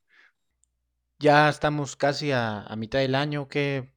Ya 1.20 1.50
estamos 1.50 1.96
casi 1.96 2.32
a, 2.32 2.66
mitad 2.78 3.00
del 3.00 3.16
año, 3.16 3.48
¿qué, 3.48 3.94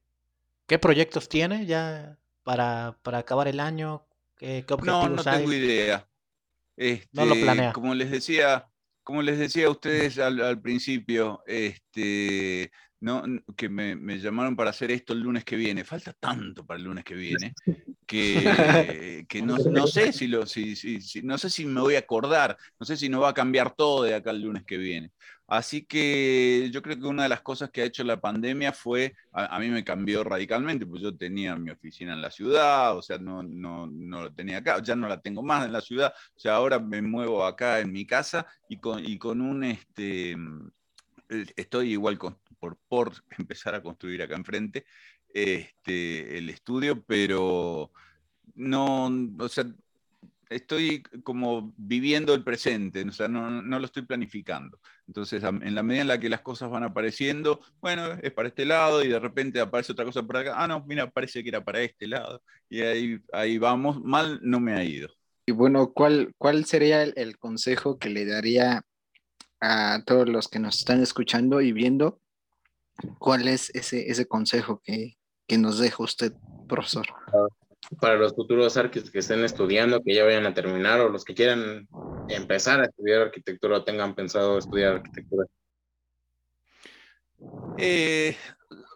qué 0.66 0.78
proyectos 0.78 1.28
tiene 1.28 1.66
ya 1.66 2.18
para, 2.42 2.96
acabar 3.04 3.48
el 3.48 3.60
año? 3.60 4.06
¿Qué, 4.36 4.64
objetivos 4.68 5.10
no, 5.10 5.16
no 5.16 5.22
tengo 5.22 5.52
idea. 5.52 6.08
no 7.12 7.26
lo 7.26 7.34
este, 7.34 7.44
planea. 7.44 7.72
Como 7.72 7.94
les 7.94 8.10
decía, 8.10 8.71
como 9.02 9.22
les 9.22 9.38
decía 9.38 9.66
a 9.66 9.70
ustedes 9.70 10.18
al, 10.18 10.60
principio, 10.60 11.42
este, 11.46 12.70
no, 13.02 13.24
que 13.56 13.68
me, 13.68 14.18
llamaron 14.18 14.54
para 14.54 14.70
hacer 14.70 14.90
esto 14.90 15.12
el 15.12 15.20
lunes 15.20 15.44
que 15.44 15.56
viene. 15.56 15.84
Falta 15.84 16.12
tanto 16.12 16.64
para 16.64 16.78
el 16.78 16.84
lunes 16.84 17.04
que 17.04 17.14
viene 17.14 17.52
que, 18.06 19.42
no, 19.42 19.86
sé 19.86 20.12
si 20.12 20.28
no 20.28 21.38
sé 21.38 21.50
si 21.50 21.64
me 21.66 21.80
voy 21.80 21.94
a 21.94 22.00
acordar, 22.00 22.56
no 22.78 22.86
sé 22.86 22.96
si 22.96 23.08
no 23.08 23.20
va 23.20 23.30
a 23.30 23.34
cambiar 23.34 23.74
todo 23.74 24.04
de 24.04 24.14
acá 24.14 24.30
el 24.30 24.42
lunes 24.42 24.64
que 24.64 24.76
viene. 24.76 25.10
Así 25.46 25.84
que 25.84 26.70
yo 26.72 26.80
creo 26.80 26.98
que 26.98 27.06
una 27.06 27.24
de 27.24 27.28
las 27.28 27.42
cosas 27.42 27.70
que 27.70 27.82
ha 27.82 27.84
hecho 27.84 28.04
la 28.04 28.20
pandemia 28.20 28.72
fue, 28.72 29.14
a, 29.32 29.58
mí 29.58 29.68
me 29.68 29.84
cambió 29.84 30.24
radicalmente, 30.24 30.86
pues 30.86 31.02
yo 31.02 31.16
tenía 31.16 31.56
mi 31.56 31.70
oficina 31.70 32.14
en 32.14 32.22
la 32.22 32.30
ciudad, 32.30 32.96
o 32.96 33.02
sea, 33.02 33.18
no, 33.18 33.42
no, 33.42 33.86
no 33.86 34.22
lo 34.22 34.32
tenía 34.32 34.58
acá, 34.58 34.80
ya 34.82 34.96
no 34.96 35.08
la 35.08 35.20
tengo 35.20 35.42
más 35.42 35.66
en 35.66 35.72
la 35.72 35.80
ciudad, 35.80 36.14
o 36.36 36.38
sea, 36.38 36.54
ahora 36.54 36.78
me 36.78 37.02
muevo 37.02 37.44
acá 37.44 37.80
en 37.80 37.92
mi 37.92 38.06
casa 38.06 38.46
y 38.68 38.78
con, 38.78 39.04
y 39.04 39.18
con 39.18 39.42
un, 39.42 39.64
este, 39.64 40.36
estoy 41.56 41.92
igual 41.92 42.18
con, 42.18 42.38
por, 42.62 42.78
por 42.88 43.12
empezar 43.38 43.74
a 43.74 43.82
construir 43.82 44.22
acá 44.22 44.36
enfrente 44.36 44.86
este, 45.34 46.38
el 46.38 46.48
estudio, 46.48 47.02
pero 47.02 47.90
no, 48.54 49.06
o 49.38 49.48
sea, 49.48 49.64
estoy 50.48 51.02
como 51.24 51.72
viviendo 51.76 52.34
el 52.34 52.44
presente, 52.44 53.02
o 53.02 53.12
sea, 53.12 53.26
no, 53.26 53.50
no, 53.50 53.78
lo 53.78 53.86
estoy 53.86 54.02
planificando. 54.02 54.78
Entonces, 55.08 55.42
en 55.42 55.74
la 55.74 55.82
medida 55.82 56.02
en 56.02 56.08
la 56.08 56.20
que 56.20 56.28
las 56.28 56.42
cosas 56.42 56.70
van 56.70 56.84
apareciendo, 56.84 57.60
bueno, 57.80 58.12
es 58.22 58.32
para 58.32 58.48
este 58.48 58.64
lado 58.64 59.02
y 59.02 59.08
de 59.08 59.18
repente 59.18 59.58
aparece 59.58 59.92
otra 59.92 60.04
cosa 60.04 60.22
por 60.22 60.36
acá, 60.36 60.54
ah, 60.56 60.68
no, 60.68 60.84
mira, 60.86 61.10
parece 61.10 61.42
que 61.42 61.48
era 61.48 61.64
para 61.64 61.80
este 61.80 62.06
lado. 62.06 62.42
Y 62.68 62.82
ahí, 62.82 63.18
ahí 63.32 63.58
vamos, 63.58 64.02
mal 64.04 64.38
no 64.42 64.60
me 64.60 64.74
ha 64.74 64.84
ido. 64.84 65.08
Y 65.46 65.52
bueno, 65.52 65.92
¿cuál, 65.92 66.34
cuál 66.38 66.66
sería 66.66 67.02
el 67.02 67.38
consejo 67.38 67.98
que 67.98 68.10
le 68.10 68.26
daría 68.26 68.84
a 69.62 70.02
todos 70.04 70.28
los 70.28 70.48
que 70.48 70.58
nos 70.58 70.78
están 70.78 71.00
escuchando 71.02 71.60
y 71.60 71.72
viendo, 71.72 72.20
¿cuál 73.18 73.48
es 73.48 73.70
ese, 73.74 74.10
ese 74.10 74.26
consejo 74.26 74.80
que, 74.82 75.18
que 75.46 75.58
nos 75.58 75.78
deja 75.78 76.02
usted, 76.02 76.32
profesor? 76.68 77.06
Para 78.00 78.16
los 78.16 78.34
futuros 78.34 78.76
arquitectos 78.76 79.10
que 79.10 79.18
estén 79.18 79.44
estudiando, 79.44 80.02
que 80.02 80.14
ya 80.14 80.24
vayan 80.24 80.46
a 80.46 80.54
terminar, 80.54 81.00
o 81.00 81.08
los 81.08 81.24
que 81.24 81.34
quieran 81.34 81.88
empezar 82.28 82.80
a 82.80 82.84
estudiar 82.84 83.22
arquitectura 83.22 83.78
o 83.78 83.84
tengan 83.84 84.14
pensado 84.14 84.58
estudiar 84.58 84.94
arquitectura. 84.94 85.46
Eh, 87.78 88.36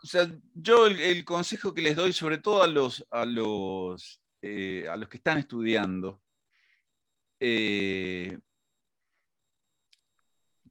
o 0.02 0.06
sea, 0.06 0.30
yo 0.54 0.86
el, 0.86 1.24
consejo 1.24 1.74
que 1.74 1.82
les 1.82 1.96
doy, 1.96 2.12
sobre 2.12 2.38
todo 2.38 2.62
a 2.62 2.68
los, 2.68 3.04
a 3.10 3.24
los, 3.24 4.22
eh, 4.40 4.86
a 4.88 4.96
los 4.96 5.08
que 5.08 5.16
están 5.16 5.38
estudiando, 5.38 6.22
eh, 7.40 8.38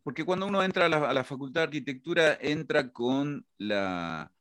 porque 0.06 0.24
cuando 0.24 0.46
uno 0.46 0.62
entra 0.62 0.86
a 0.86 1.14
la, 1.14 1.24
Facultad 1.24 1.62
de 1.62 1.64
Arquitectura, 1.64 2.38
entra 2.40 2.94
con 2.94 3.44
la, 3.58 4.32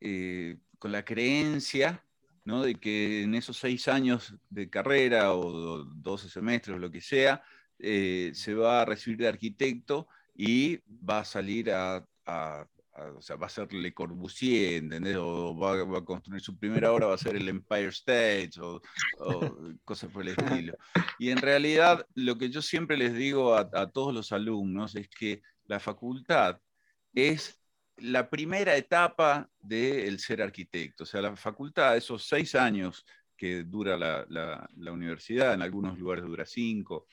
eh, 0.00 0.58
con 0.78 0.92
la 0.92 1.04
creencia 1.04 2.04
¿no? 2.44 2.62
de 2.62 2.76
que 2.76 3.24
en 3.24 3.34
esos 3.34 3.56
seis 3.56 3.88
años 3.88 4.36
de 4.50 4.70
carrera 4.70 5.34
o 5.34 5.82
doce 5.84 6.28
semestres 6.28 6.76
o 6.76 6.78
lo 6.78 6.92
que 6.92 7.00
sea, 7.00 7.42
eh, 7.80 8.30
se 8.34 8.54
va 8.54 8.82
a 8.82 8.84
recibir 8.84 9.18
de 9.18 9.26
arquitecto 9.26 10.06
y 10.32 10.78
va 10.86 11.18
a 11.18 11.24
salir 11.24 11.72
a 11.72 12.06
o 13.16 13.20
sea, 13.20 13.36
va 13.36 13.46
a 13.46 13.50
ser 13.50 13.72
Le 13.72 13.92
Corbusier, 13.92 14.74
¿entendés? 14.74 15.16
O 15.16 15.56
va, 15.56 15.98
a 15.98 16.04
construir 16.04 16.40
su 16.40 16.56
primera 16.56 16.92
obra, 16.92 17.08
va 17.08 17.14
a 17.14 17.18
ser 17.18 17.36
el 17.36 17.48
Empire 17.48 17.88
State 17.88 18.52
o, 18.60 18.80
cosas 19.84 20.10
por 20.10 20.22
el 20.22 20.28
estilo. 20.28 20.76
Y 21.18 21.30
en 21.30 21.38
realidad, 21.38 22.06
lo 22.14 22.38
que 22.38 22.50
yo 22.50 22.62
siempre 22.62 22.96
les 22.96 23.14
digo 23.14 23.54
a, 23.54 23.90
todos 23.90 24.14
los 24.14 24.32
alumnos 24.32 24.94
es 24.94 25.08
que 25.08 25.42
la 25.64 25.80
facultad 25.80 26.60
es 27.12 27.60
la 27.96 28.28
primera 28.30 28.76
etapa 28.76 29.50
del 29.60 30.20
ser 30.20 30.42
arquitecto. 30.42 31.02
O 31.02 31.06
sea, 31.06 31.20
la 31.20 31.34
facultad, 31.36 31.96
esos 31.96 32.24
seis 32.24 32.54
años 32.54 33.04
que 33.36 33.64
dura 33.64 33.96
la, 33.96 34.24
la, 34.28 34.92
universidad, 34.92 35.54
en 35.54 35.62
algunos 35.62 35.98
lugares 35.98 36.24
dura 36.24 36.46
cinco, 36.46 37.06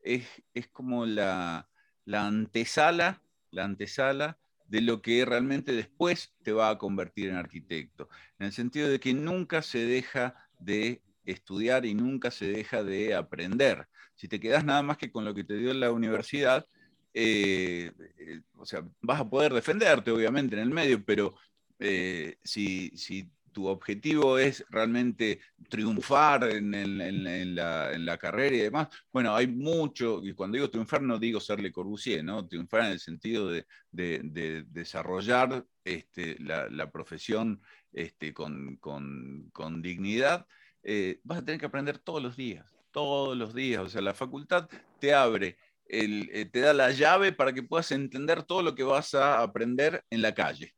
es, 0.00 0.26
es 0.52 0.68
como 0.68 1.06
la, 1.06 1.68
la 2.04 2.26
antesala, 2.26 3.22
la 3.50 3.64
antesala 3.64 4.38
de 4.68 4.82
lo 4.82 5.02
que 5.02 5.24
realmente 5.24 5.72
después 5.72 6.34
te 6.42 6.52
va 6.52 6.70
a 6.70 6.78
convertir 6.78 7.30
en 7.30 7.36
arquitecto, 7.36 8.08
en 8.38 8.46
el 8.46 8.52
sentido 8.52 8.88
de 8.88 9.00
que 9.00 9.14
nunca 9.14 9.62
se 9.62 9.78
deja 9.78 10.34
de 10.58 11.02
estudiar 11.24 11.84
y 11.86 11.94
nunca 11.94 12.30
se 12.30 12.48
deja 12.48 12.84
de 12.84 13.14
aprender. 13.14 13.88
Si 14.14 14.28
te 14.28 14.40
quedas 14.40 14.64
nada 14.64 14.82
más 14.82 14.98
que 14.98 15.10
con 15.10 15.24
lo 15.24 15.34
que 15.34 15.44
te 15.44 15.56
dio 15.56 15.72
la 15.74 15.90
universidad, 15.90 16.66
eh, 17.14 17.92
eh, 18.18 18.40
o 18.56 18.66
sea, 18.66 18.84
vas 19.00 19.20
a 19.20 19.28
poder 19.28 19.52
defenderte, 19.52 20.10
obviamente, 20.10 20.54
en 20.56 20.62
el 20.62 20.70
medio, 20.70 21.02
pero 21.04 21.34
eh, 21.78 22.36
si, 22.42 22.90
si 22.90 23.30
tu 23.58 23.66
objetivo 23.66 24.38
es 24.38 24.64
realmente 24.70 25.40
triunfar 25.68 26.44
en, 26.44 27.56
la, 27.56 28.16
carrera 28.16 28.54
y 28.54 28.60
demás, 28.60 28.86
bueno, 29.12 29.34
hay 29.34 29.48
mucho, 29.48 30.20
y 30.22 30.32
cuando 30.32 30.54
digo 30.54 30.70
triunfar 30.70 31.02
no 31.02 31.18
digo 31.18 31.40
ser 31.40 31.58
Le 31.60 31.72
Corbusier, 31.72 32.22
¿no? 32.22 32.46
Triunfar 32.46 32.82
en 32.82 32.92
el 32.92 33.00
sentido 33.00 33.50
de, 33.50 33.66
desarrollar 33.90 35.66
este, 35.84 36.36
la, 36.38 36.88
profesión 36.92 37.60
este, 37.92 38.32
con, 38.32 39.82
dignidad, 39.82 40.46
eh, 40.84 41.18
vas 41.24 41.38
a 41.38 41.44
tener 41.44 41.58
que 41.58 41.66
aprender 41.66 41.98
todos 41.98 42.22
los 42.22 42.36
días, 42.36 42.78
todos 42.92 43.36
los 43.36 43.52
días, 43.54 43.82
o 43.82 43.88
sea, 43.88 44.02
la 44.02 44.14
facultad 44.14 44.68
te 45.00 45.12
abre. 45.12 45.58
Eh, 45.90 46.44
te 46.52 46.60
da 46.60 46.74
la 46.74 46.90
llave 46.92 47.32
para 47.32 47.52
que 47.52 47.62
puedas 47.62 47.90
entender 47.92 48.42
todo 48.44 48.62
lo 48.62 48.74
que 48.74 48.84
vas 48.84 49.14
a 49.14 49.42
aprender 49.42 50.04
en 50.10 50.20
la 50.22 50.32
calle. 50.32 50.74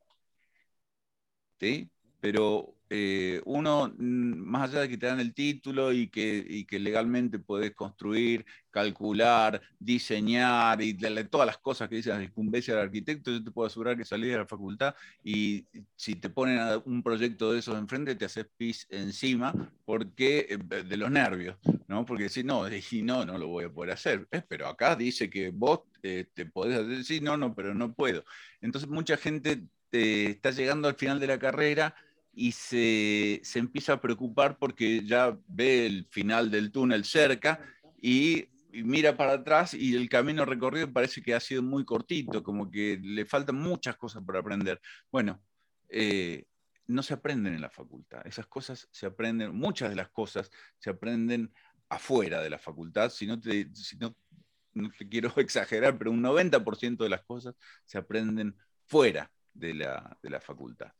¿Sí? 1.59 1.91
Pero 2.21 2.75
eh, 2.93 3.41
uno, 3.45 3.89
mm, 3.97 4.35
más 4.37 4.71
allá 4.71 4.81
de 4.81 4.89
que 4.89 4.99
te 4.99 5.07
dan 5.07 5.21
el 5.21 5.33
título 5.33 5.93
y 5.93 6.09
que, 6.09 6.67
legalmente 6.73 7.39
puedes 7.39 7.73
construir, 7.73 8.45
calcular, 8.71 9.61
diseñar 9.79 10.83
y 10.83 10.95
todas 11.29 11.47
las 11.47 11.59
cosas 11.59 11.89
que 11.89 11.97
dice 11.97 12.11
la 12.11 12.23
incumbencia 12.23 12.75
del 12.75 12.85
arquitecto, 12.85 13.31
yo 13.31 13.45
te 13.45 13.51
puedo 13.53 13.69
asegurar 13.69 13.97
que 13.97 14.05
salís 14.05 14.33
de 14.33 14.39
la 14.39 14.47
facultad 14.47 14.95
y 15.23 15.67
si 15.95 16.17
te 16.17 16.31
ponen 16.31 16.59
un 16.85 17.03
proyecto 17.03 17.53
de 17.53 17.61
esos 17.61 17.79
enfrente, 17.79 18.17
te 18.17 18.25
haces 18.25 18.47
pis 18.57 18.87
encima 18.91 19.55
porque 19.85 20.47
eh, 20.51 20.83
de 20.83 20.97
los 20.97 21.11
nervios, 21.13 21.57
¿no? 21.87 22.05
Porque 22.05 22.29
si 22.29 22.43
no, 22.43 22.67
y 22.69 23.03
no, 23.03 23.25
no 23.25 23.39
lo 23.39 23.47
voy 23.49 23.65
a 23.67 23.73
poder 23.73 23.93
hacer. 23.93 24.27
Eh, 24.33 24.43
pero 24.49 24.67
acá 24.67 24.97
dice 24.97 25.31
que 25.31 25.51
vos 25.51 25.83
te 26.03 26.25
podés 26.53 26.79
hacer, 26.79 27.05
sí, 27.05 27.21
no, 27.21 27.37
no, 27.37 27.55
pero 27.55 27.73
no 27.73 27.93
puedo. 27.95 28.25
Entonces 28.61 28.91
mucha 28.91 29.17
gente 29.17 29.63
está 29.93 30.51
llegando 30.51 30.89
al 30.89 30.95
final 30.95 31.21
de 31.21 31.27
la 31.27 31.39
carrera 31.39 31.95
y 32.33 32.53
se, 32.53 33.43
empieza 33.55 33.95
a 33.95 34.01
preocupar 34.01 34.59
porque 34.59 35.05
ya 35.05 35.37
ve 35.47 35.87
el 35.87 36.07
final 36.11 36.51
del 36.51 36.71
túnel 36.71 37.05
cerca 37.05 37.61
y, 38.01 38.49
mira 38.73 39.17
para 39.17 39.33
atrás 39.33 39.75
y 39.75 39.97
el 39.97 40.09
camino 40.09 40.45
recorrido 40.45 40.93
parece 40.93 41.23
que 41.23 41.35
ha 41.35 41.41
sido 41.41 41.63
muy 41.63 41.85
cortito, 41.85 42.43
como 42.43 42.71
que 42.71 43.01
le 43.03 43.25
faltan 43.27 43.57
muchas 43.57 43.97
cosas 43.97 44.23
por 44.23 44.37
aprender. 44.37 44.81
Bueno, 45.11 45.43
eh, 45.89 46.45
no 46.87 47.03
se 47.03 47.15
aprenden 47.15 47.55
en 47.55 47.61
la 47.61 47.71
facultad, 47.71 48.25
esas 48.27 48.47
cosas 48.47 48.89
se 48.93 49.07
aprenden, 49.07 49.55
muchas 49.55 49.91
de 49.91 49.97
las 49.97 50.11
cosas 50.11 50.51
se 50.79 50.91
aprenden 50.91 51.53
afuera 51.89 52.41
de 52.41 52.51
la 52.51 52.59
facultad, 52.59 53.11
si 53.11 53.27
no 53.27 53.41
te, 53.41 53.69
no, 53.99 54.91
te 54.97 55.09
quiero 55.09 55.33
exagerar, 55.37 55.99
pero 55.99 56.11
un 56.11 56.23
90% 56.23 56.99
de 56.99 57.09
las 57.09 57.23
cosas 57.23 57.55
se 57.85 57.99
aprenden 57.99 58.57
fuera 58.87 59.31
de 59.53 59.75
la, 59.75 60.17
de 60.23 60.31
la 60.31 60.41
facultad. 60.41 60.93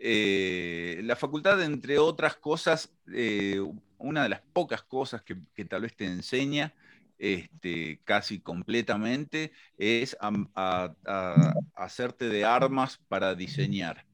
Eh, 0.00 1.00
la 1.04 1.16
facultad, 1.16 1.62
entre 1.62 1.98
otras 1.98 2.36
cosas, 2.36 2.92
eh, 3.12 3.60
una 3.98 4.22
de 4.22 4.28
las 4.28 4.42
pocas 4.52 4.82
cosas 4.82 5.22
que, 5.22 5.64
tal 5.64 5.82
vez 5.82 5.96
te 5.96 6.06
enseña 6.06 6.74
este, 7.18 8.00
casi 8.04 8.38
completamente 8.38 9.52
es 9.76 10.16
a, 10.20 10.94
hacerte 11.74 12.28
de 12.28 12.44
armas 12.44 13.00
para 13.08 13.34
diseñar. 13.34 14.06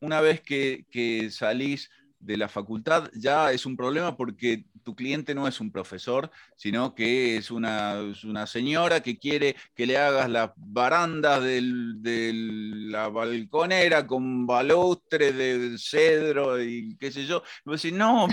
Una 0.00 0.20
vez 0.22 0.40
que 0.40 1.28
salís 1.30 1.90
de 2.20 2.36
la 2.36 2.48
facultad 2.48 3.10
ya 3.14 3.50
es 3.50 3.66
un 3.66 3.76
problema 3.76 4.16
porque 4.16 4.64
tu 4.82 4.94
cliente 4.94 5.34
no 5.34 5.46
es 5.46 5.60
un 5.60 5.70
profesor, 5.70 6.30
sino 6.56 6.94
que 6.94 7.36
es 7.36 7.50
una, 7.50 8.00
una 8.24 8.46
señora 8.46 9.00
que 9.00 9.18
quiere 9.18 9.56
que 9.74 9.86
le 9.86 9.98
hagas 9.98 10.28
las 10.28 10.50
barandas 10.56 11.42
de 11.42 12.32
la 12.90 13.08
balconera 13.08 14.06
con 14.06 14.46
balustre 14.46 15.32
de 15.32 15.76
cedro 15.78 16.62
y 16.62 16.96
qué 16.98 17.10
sé 17.10 17.26
yo. 17.26 17.42
Y 17.64 17.70
vos 17.70 17.82
decís, 17.82 17.96
no, 17.96 18.26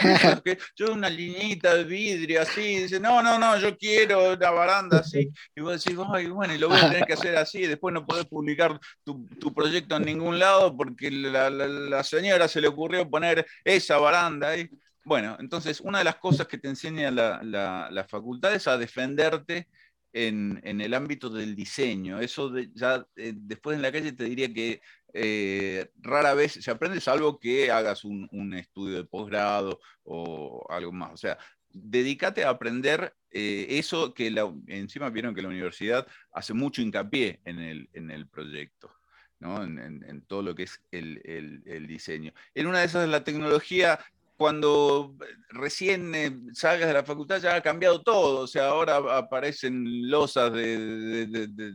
que 0.43 0.57
yo 0.75 0.93
una 0.93 1.09
liñita 1.09 1.75
de 1.75 1.83
vidrio 1.83 2.41
así. 2.41 2.81
dice, 2.81 2.99
no, 2.99 3.21
no, 3.21 3.37
no, 3.37 3.57
yo 3.59 3.77
quiero 3.77 4.33
una 4.33 4.51
baranda 4.51 4.99
así. 4.99 5.29
Y 5.55 5.61
vos 5.61 5.83
decís, 5.83 5.99
Ay, 6.13 6.27
bueno, 6.27 6.53
y 6.53 6.57
lo 6.57 6.69
voy 6.69 6.79
a 6.79 6.89
tener 6.89 7.05
que 7.05 7.13
hacer 7.13 7.35
así. 7.35 7.59
Y 7.59 7.67
después 7.67 7.93
no 7.93 8.05
podés 8.05 8.25
publicar 8.25 8.79
tu, 9.03 9.27
tu 9.39 9.53
proyecto 9.53 9.97
en 9.97 10.05
ningún 10.05 10.39
lado 10.39 10.75
porque 10.75 11.11
la, 11.11 11.49
la, 11.49 11.67
la 11.67 12.03
señora 12.03 12.47
se 12.47 12.61
le 12.61 12.67
ocurrió 12.67 13.09
poner 13.09 13.45
esa 13.77 13.97
baranda 13.97 14.49
ahí. 14.49 14.69
Bueno, 15.05 15.37
entonces 15.39 15.79
una 15.81 15.99
de 15.99 16.03
las 16.03 16.17
cosas 16.17 16.47
que 16.47 16.57
te 16.57 16.67
enseña 16.67 17.11
la, 17.11 18.05
facultad 18.09 18.53
es 18.53 18.67
a 18.67 18.77
defenderte 18.77 19.67
en, 20.11 20.61
el 20.81 20.93
ámbito 20.93 21.29
del 21.29 21.55
diseño. 21.55 22.19
Eso 22.19 22.53
ya 22.73 23.07
eh, 23.15 23.33
después 23.35 23.75
en 23.75 23.83
la 23.83 23.91
calle 23.91 24.11
te 24.11 24.25
diría 24.25 24.53
que 24.53 24.81
eh, 25.13 25.89
rara 25.97 26.33
vez 26.33 26.53
se 26.53 26.71
aprende, 26.71 26.99
salvo 26.99 27.39
que 27.39 27.71
hagas 27.71 28.03
un, 28.03 28.53
estudio 28.53 28.97
de 28.97 29.05
posgrado 29.05 29.79
o 30.03 30.65
algo 30.69 30.91
más. 30.91 31.13
O 31.13 31.17
sea, 31.17 31.37
dedícate 31.69 32.43
a 32.43 32.49
aprender 32.49 33.15
eh, 33.31 33.67
eso 33.69 34.13
que 34.13 34.27
encima 34.67 35.09
vieron 35.09 35.33
que 35.33 35.41
la 35.41 35.49
universidad 35.49 36.07
hace 36.33 36.53
mucho 36.53 36.81
hincapié 36.81 37.39
en 37.45 37.59
el, 37.59 37.89
en 37.93 38.11
el 38.11 38.27
proyecto. 38.27 38.96
En, 39.39 40.23
todo 40.27 40.41
lo 40.41 40.55
que 40.55 40.63
es 40.63 40.81
el, 40.91 41.21
el, 41.65 41.87
diseño. 41.87 42.33
En 42.55 42.67
una 42.67 42.79
de 42.79 42.85
esas, 42.85 43.07
la 43.07 43.23
tecnología 43.23 43.99
cuando 44.35 45.15
recién 45.49 46.13
eh, 46.13 46.37
salgas 46.53 46.87
de 46.87 46.93
la 46.93 47.03
facultad 47.03 47.41
ya 47.41 47.55
ha 47.55 47.61
cambiado 47.61 48.03
todo, 48.03 48.41
o 48.41 48.47
sea, 48.47 48.67
ahora 48.67 48.97
aparecen 49.17 50.09
losas 50.09 50.53
de, 50.53 51.73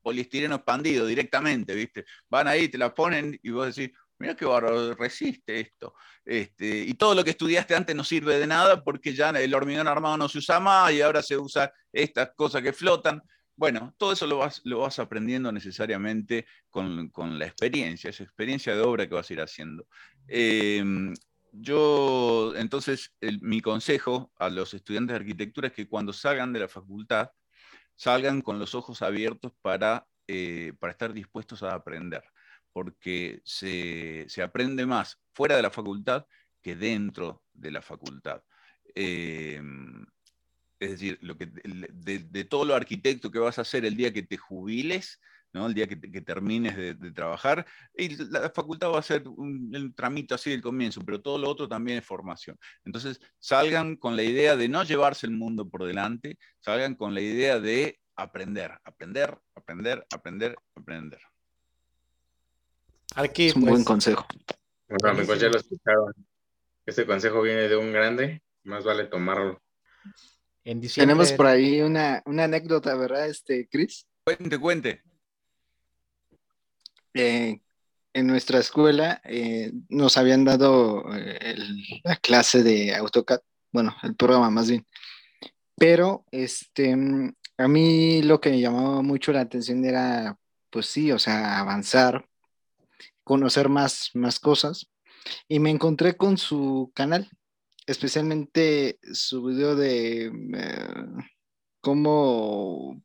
poliestireno 0.00 0.54
expandido 0.54 1.06
directamente, 1.06 1.74
¿viste? 1.74 2.04
Van 2.30 2.46
ahí, 2.46 2.68
te 2.68 2.78
la 2.78 2.94
ponen 2.94 3.38
y 3.42 3.50
vos 3.50 3.74
decís, 3.74 3.96
mira 4.18 4.36
qué 4.36 4.44
barro, 4.44 4.94
resiste 4.94 5.58
esto. 5.58 5.94
Este, 6.24 6.78
y 6.78 6.94
todo 6.94 7.14
lo 7.14 7.24
que 7.24 7.30
estudiaste 7.30 7.74
antes 7.74 7.96
no 7.96 8.04
sirve 8.04 8.38
de 8.38 8.46
nada 8.46 8.82
porque 8.84 9.12
ya 9.12 9.30
el 9.30 9.52
hormigón 9.52 9.88
armado 9.88 10.16
no 10.16 10.28
se 10.28 10.38
usa 10.38 10.60
más 10.60 10.92
y 10.92 11.02
ahora 11.02 11.22
se 11.22 11.36
usa 11.36 11.72
estas 11.92 12.30
cosas 12.36 12.62
que 12.62 12.72
flotan. 12.72 13.20
Bueno, 13.56 13.94
todo 13.96 14.12
eso 14.12 14.26
lo 14.26 14.38
vas, 14.38 14.60
lo 14.64 14.80
vas 14.80 14.98
aprendiendo 14.98 15.50
necesariamente 15.50 16.46
con, 16.68 17.10
la 17.38 17.46
experiencia, 17.46 18.10
esa 18.10 18.22
experiencia 18.22 18.74
de 18.74 18.82
obra 18.82 19.08
que 19.08 19.14
vas 19.14 19.30
a 19.30 19.32
ir 19.32 19.40
haciendo. 19.40 19.86
Em, 20.28 21.14
yo, 21.52 22.54
entonces, 22.56 23.14
mi 23.40 23.62
consejo 23.62 24.30
a 24.38 24.50
los 24.50 24.74
estudiantes 24.74 25.14
de 25.14 25.20
arquitectura 25.20 25.68
es 25.68 25.74
que 25.74 25.88
cuando 25.88 26.12
salgan 26.12 26.52
de 26.52 26.60
la 26.60 26.68
facultad, 26.68 27.30
salgan 27.94 28.42
con 28.42 28.58
los 28.58 28.74
ojos 28.74 29.00
abiertos 29.00 29.52
para, 29.62 30.06
eh, 30.26 30.74
para 30.78 30.92
estar 30.92 31.14
dispuestos 31.14 31.62
a 31.62 31.74
aprender, 31.74 32.24
porque 32.72 33.40
se, 33.44 34.26
aprende 34.42 34.84
más 34.84 35.18
fuera 35.32 35.56
de 35.56 35.62
la 35.62 35.70
facultad 35.70 36.26
que 36.60 36.76
dentro 36.76 37.42
de 37.54 37.70
la 37.70 37.80
facultad. 37.80 38.42
Eh, 38.94 39.62
es 40.78 40.90
decir, 40.90 41.18
lo 41.22 41.36
que, 41.36 41.46
de, 41.46 42.18
de, 42.18 42.44
todo 42.44 42.64
lo 42.64 42.74
arquitecto 42.74 43.30
que 43.30 43.38
vas 43.38 43.58
a 43.58 43.62
hacer 43.62 43.84
el 43.84 43.96
día 43.96 44.12
que 44.12 44.22
te 44.22 44.36
jubiles, 44.36 45.20
el 45.64 45.74
día 45.74 45.86
que, 45.86 45.96
termines 46.20 46.76
de, 46.76 47.12
trabajar. 47.12 47.66
Y 47.96 48.16
la 48.30 48.50
facultad 48.50 48.90
va 48.90 48.98
a 48.98 49.02
ser 49.02 49.26
un, 49.26 49.74
un, 49.74 49.94
tramito 49.94 50.34
así 50.34 50.50
del 50.50 50.60
comienzo, 50.60 51.00
pero 51.04 51.22
todo 51.22 51.38
lo 51.38 51.48
otro 51.48 51.68
también 51.68 51.98
es 51.98 52.04
formación. 52.04 52.58
Entonces, 52.84 53.20
salgan 53.38 53.96
con 53.96 54.16
la 54.16 54.22
idea 54.22 54.56
de 54.56 54.68
no 54.68 54.82
llevarse 54.84 55.26
el 55.26 55.32
mundo 55.32 55.68
por 55.68 55.84
delante, 55.84 56.38
salgan 56.60 56.94
con 56.94 57.14
la 57.14 57.22
idea 57.22 57.58
de 57.58 57.98
aprender, 58.16 58.72
aprender, 58.84 59.38
aprender, 59.54 60.06
aprender, 60.10 60.56
aprender. 60.74 61.20
Aquí, 63.14 63.46
es 63.46 63.56
un 63.56 63.62
buen 63.62 63.74
pues, 63.76 63.84
consejo. 63.86 64.26
Bueno, 64.88 65.22
ya 65.22 65.48
lo 65.48 65.56
escucharon. 65.56 66.12
Este 66.84 67.06
consejo 67.06 67.40
viene 67.42 67.68
de 67.68 67.76
un 67.76 67.92
grande, 67.92 68.42
más 68.64 68.84
vale 68.84 69.06
tomarlo. 69.06 69.62
Tenemos 70.94 71.30
por 71.32 71.46
ahí 71.46 71.80
una, 71.80 72.22
una 72.26 72.44
anécdota, 72.44 72.96
¿verdad, 72.96 73.28
este, 73.28 73.68
Chris? 73.68 74.04
Cuente, 74.24 74.58
cuente. 74.58 75.02
Eh, 77.14 77.60
en 78.12 78.26
nuestra 78.26 78.58
escuela 78.58 79.20
eh, 79.24 79.70
nos 79.88 80.16
habían 80.16 80.44
dado 80.44 81.04
eh, 81.14 81.54
la 82.02 82.16
clase 82.16 82.64
de 82.64 82.96
AutoCAD, 82.96 83.40
bueno, 83.70 83.94
el 84.02 84.16
programa 84.16 84.50
más 84.50 84.68
bien. 84.68 84.84
Pero 85.76 86.24
este, 86.32 86.96
a 87.58 87.68
mí 87.68 88.22
lo 88.22 88.40
que 88.40 88.50
me 88.50 88.60
llamaba 88.60 89.02
mucho 89.02 89.32
la 89.32 89.42
atención 89.42 89.84
era, 89.84 90.36
pues 90.70 90.86
sí, 90.86 91.12
o 91.12 91.18
sea, 91.20 91.60
avanzar, 91.60 92.26
conocer 93.22 93.68
más, 93.68 94.10
más 94.14 94.40
cosas. 94.40 94.88
Y 95.46 95.60
me 95.60 95.70
encontré 95.70 96.16
con 96.16 96.38
su 96.38 96.90
canal, 96.92 97.30
especialmente 97.86 98.98
su 99.12 99.44
video 99.44 99.76
de 99.76 100.30
cómo 101.80 103.00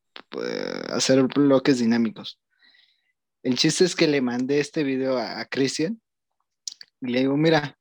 hacer 0.90 1.24
bloques 1.24 1.80
dinámicos. 1.80 2.40
El 3.44 3.58
chiste 3.58 3.86
es 3.86 3.96
que 3.96 4.08
le 4.08 4.22
mandé 4.22 4.60
este 4.60 4.84
video 4.84 5.18
a, 5.18 5.46
Cristian 5.46 6.00
y 7.02 7.12
le 7.12 7.20
digo, 7.22 7.38
mira, 7.38 7.78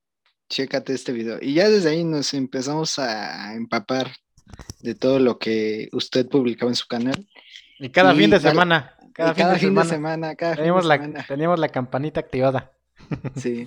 chécate 0.49 0.95
este 0.95 1.13
video. 1.13 1.39
Y 1.41 1.55
ya 1.55 1.69
desde 1.69 1.91
ahí 1.91 2.05
nos 2.05 2.33
empezamos 2.35 2.99
a 2.99 3.55
empapar 3.55 4.11
de 4.81 4.95
todo 4.95 5.19
lo 5.19 5.39
que 5.39 5.89
usted 5.93 6.29
publicaba 6.29 6.71
en 6.71 6.77
su 6.77 6.87
canal. 6.87 7.29
Y 7.79 7.91
cada 7.91 8.15
fin 8.15 8.31
de 8.31 8.41
semana. 8.41 8.95
Cada, 9.13 9.35
fin, 9.35 9.75
de, 9.75 9.85
semana. 9.85 10.35
teníamos, 10.35 10.87
la, 10.87 11.25
teníamos 11.27 11.59
la 11.59 11.69
campanita 11.69 12.21
activada. 12.21 12.73
Sí. 13.37 13.67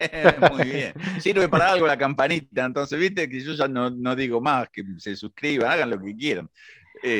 Muy 0.52 0.64
bien. 0.64 0.92
Sirve 1.20 1.48
para 1.48 1.72
algo 1.72 1.86
la 1.86 1.98
campanita. 1.98 2.64
Entonces, 2.64 2.98
viste 2.98 3.28
que 3.28 3.40
yo 3.40 3.54
ya 3.54 3.68
no, 3.68 3.90
no 3.90 4.14
digo 4.14 4.40
más, 4.40 4.68
que 4.70 4.84
se 4.98 5.16
suscriban, 5.16 5.70
hagan 5.70 5.90
lo 5.90 6.00
que 6.00 6.16
quieran. 6.16 6.48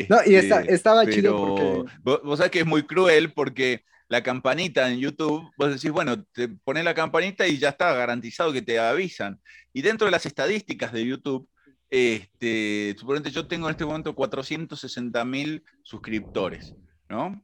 no, 0.09 0.19
y 0.27 0.35
estaba 0.35 1.07
chido 1.07 1.37
porque. 1.37 1.93
Vos, 2.03 2.21
vos 2.23 2.39
sabés 2.39 2.51
que 2.51 2.61
es 2.61 2.67
muy 2.67 2.85
cruel 2.85 3.33
porque 3.33 3.85
la 4.09 4.23
campanita 4.23 4.91
en 4.91 4.99
YouTube, 4.99 5.51
vos 5.57 5.71
decís, 5.71 5.91
bueno, 5.91 6.23
te 6.25 6.49
pones 6.49 6.85
la 6.85 6.95
campanita 6.95 7.47
y 7.47 7.59
ya 7.59 7.71
está 7.71 7.93
garantizado 7.95 8.53
que 8.53 8.63
te 8.63 8.79
avisan. 8.79 9.41
Y 9.73 9.83
dentro 9.83 10.07
de 10.07 10.13
las 10.13 10.27
estadísticas 10.27 10.93
de 10.93 11.05
YouTube, 11.07 11.49
este, 11.91 12.95
suponete, 12.99 13.31
yo 13.31 13.47
tengo 13.47 13.69
en 13.69 13.73
este 13.73 13.85
momento 13.85 14.15
460 14.15 15.25
mil 15.25 15.65
suscriptores, 15.83 16.75
¿no? 17.09 17.43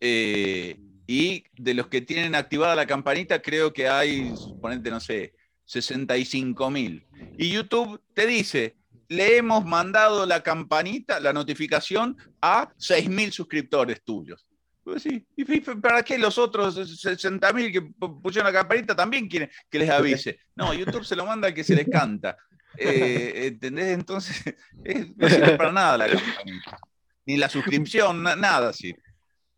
Eh, 0.00 0.78
y 1.06 1.44
de 1.56 1.74
los 1.74 1.88
que 1.88 2.00
tienen 2.00 2.34
activada 2.34 2.74
la 2.74 2.86
campanita, 2.86 3.42
creo 3.42 3.72
que 3.72 3.88
hay, 3.88 4.34
suponete, 4.36 4.90
no 4.90 5.00
sé, 5.00 5.34
65 5.64 6.70
mil. 6.70 7.06
Y 7.36 7.50
YouTube 7.50 8.00
te 8.14 8.26
dice, 8.26 8.76
le 9.08 9.36
hemos 9.36 9.64
mandado 9.64 10.26
la 10.26 10.42
campanita, 10.42 11.20
la 11.20 11.32
notificación 11.32 12.16
a 12.40 12.72
6 12.76 13.08
mil 13.08 13.32
suscriptores 13.32 14.02
tuyos. 14.02 14.46
Pues 14.82 15.02
sí. 15.02 15.26
¿Y 15.34 15.44
para 15.60 16.02
qué 16.02 16.18
los 16.18 16.36
otros 16.36 16.76
60.000 16.76 17.72
que 17.72 17.80
pusieron 18.22 18.52
la 18.52 18.58
campanita 18.58 18.94
también 18.94 19.28
quieren 19.28 19.50
que 19.70 19.78
les 19.78 19.88
avise? 19.88 20.40
No, 20.54 20.74
YouTube 20.74 21.04
se 21.04 21.16
lo 21.16 21.24
manda 21.24 21.48
al 21.48 21.54
que 21.54 21.64
se 21.64 21.74
les 21.74 21.88
canta. 21.88 22.36
Eh, 22.76 23.46
¿Entendés? 23.46 23.94
Entonces, 23.94 24.54
no 25.16 25.28
sirve 25.28 25.56
para 25.56 25.72
nada 25.72 25.96
la 25.96 26.08
campanita. 26.08 26.78
Ni 27.24 27.38
la 27.38 27.48
suscripción, 27.48 28.22
nada 28.22 28.68
así. 28.68 28.94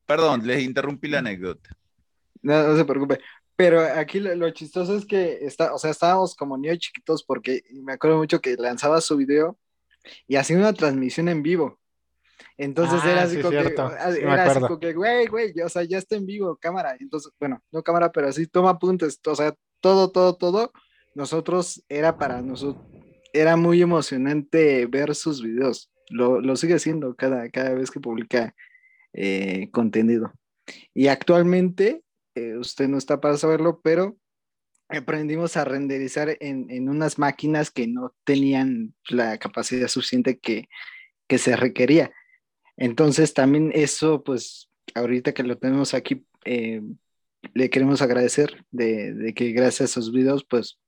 Perdón, 0.07 0.47
les 0.47 0.63
interrumpí 0.63 1.09
la 1.09 1.19
anécdota. 1.19 1.77
No, 2.43 2.69
no 2.69 2.77
se 2.77 2.85
preocupe. 2.85 3.21
Pero 3.57 3.81
aquí 3.81 4.21
lo, 4.21 4.51
chistoso 4.51 4.97
es 4.97 5.07
que 5.07 5.39
está, 5.41 5.75
o 5.75 5.79
sea, 5.79 5.91
estábamos 5.91 6.35
como 6.35 6.59
niños 6.59 6.79
chiquitos 6.79 7.25
porque 7.25 7.63
me 7.73 7.95
acuerdo 7.95 8.19
mucho 8.19 8.41
que 8.41 8.55
lanzaba 8.57 9.01
su 9.01 9.17
video 9.17 9.59
y 10.29 10.37
hacía 10.37 10.59
una 10.59 10.75
transmisión 10.75 11.29
en 11.29 11.43
vivo. 11.43 11.81
Entonces 12.59 13.03
era 13.05 13.23
ah, 13.23 13.25
así 13.25 13.37
como 13.41 13.51
que, 13.51 13.75
ah, 13.79 14.11
era 14.11 14.45
así 14.45 14.61
como 14.61 14.79
que, 14.79 14.93
güey, 14.93 15.27
güey, 15.27 15.53
o 15.63 15.69
sea, 15.71 15.85
ya 15.85 15.97
está 15.97 16.17
en 16.17 16.27
vivo, 16.27 16.57
cámara. 16.57 16.97
Entonces, 17.01 17.33
bueno, 17.41 17.63
no 17.73 17.83
cámara, 17.83 18.13
pero 18.13 18.29
así 18.29 18.47
toma 18.47 18.71
apuntes, 18.71 19.19
o 19.27 19.35
sea, 19.35 19.55
todo, 19.81 20.11
todo, 20.11 20.37
todo. 20.37 20.73
Nosotros 21.15 21.83
era 21.89 22.19
para 22.19 22.43
nosotros, 22.43 22.85
era 23.33 23.57
muy 23.57 23.81
emocionante 23.81 24.87
ver 24.87 25.15
sus 25.15 25.43
videos. 25.43 25.91
Lo, 26.11 26.41
lo 26.41 26.57
sigue 26.57 26.79
siendo 26.79 27.15
cada, 27.17 27.49
cada 27.51 27.73
vez 27.75 27.91
que 27.91 28.01
publica 28.01 28.55
eh, 29.17 29.69
contenido. 29.73 30.33
Y 30.95 31.09
actualmente, 31.09 32.03
eh, 32.35 32.57
usted 32.57 32.89
no 32.89 32.99
está 32.99 33.21
para 33.21 33.37
saberlo, 33.37 33.81
pero 33.83 34.17
aprendimos 34.89 35.57
a 35.57 35.65
renderizar 35.65 36.37
en, 36.41 36.71
en, 36.71 36.89
unas 36.89 37.19
máquinas 37.19 37.71
que 37.71 37.89
no 37.89 38.15
tenían 38.25 38.95
la 39.09 39.39
capacidad 39.39 39.89
suficiente 39.89 40.39
que, 40.39 40.69
que 41.27 41.39
se 41.39 41.57
requería. 41.57 42.13
Entonces 42.77 43.35
también 43.35 43.73
eso, 43.75 44.23
pues 44.23 44.71
ahorita 44.95 45.33
que 45.33 45.43
lo 45.43 45.59
tenemos 45.59 45.95
aquí, 45.95 46.25
eh, 46.45 46.83
le 47.55 47.71
queremos 47.71 48.03
agradecer 48.03 48.65
de, 48.71 49.33
que 49.35 49.53
gracias 49.53 49.97
a 49.97 50.01
sus 50.03 50.13
videos, 50.13 50.45
pues 50.45 50.79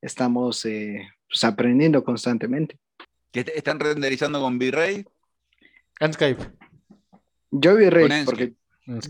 estamos 0.00 0.64
eh, 0.64 1.08
pues, 1.28 1.44
aprendiendo 1.44 2.04
constantemente. 2.04 2.78
¿Están 3.32 3.80
renderizando 3.80 4.40
con 4.40 4.56
V-Ray? 4.56 5.04
Skype. 6.12 6.42
Yo 7.52 7.74
V-Ray, 7.74 8.24
porque 8.24 8.54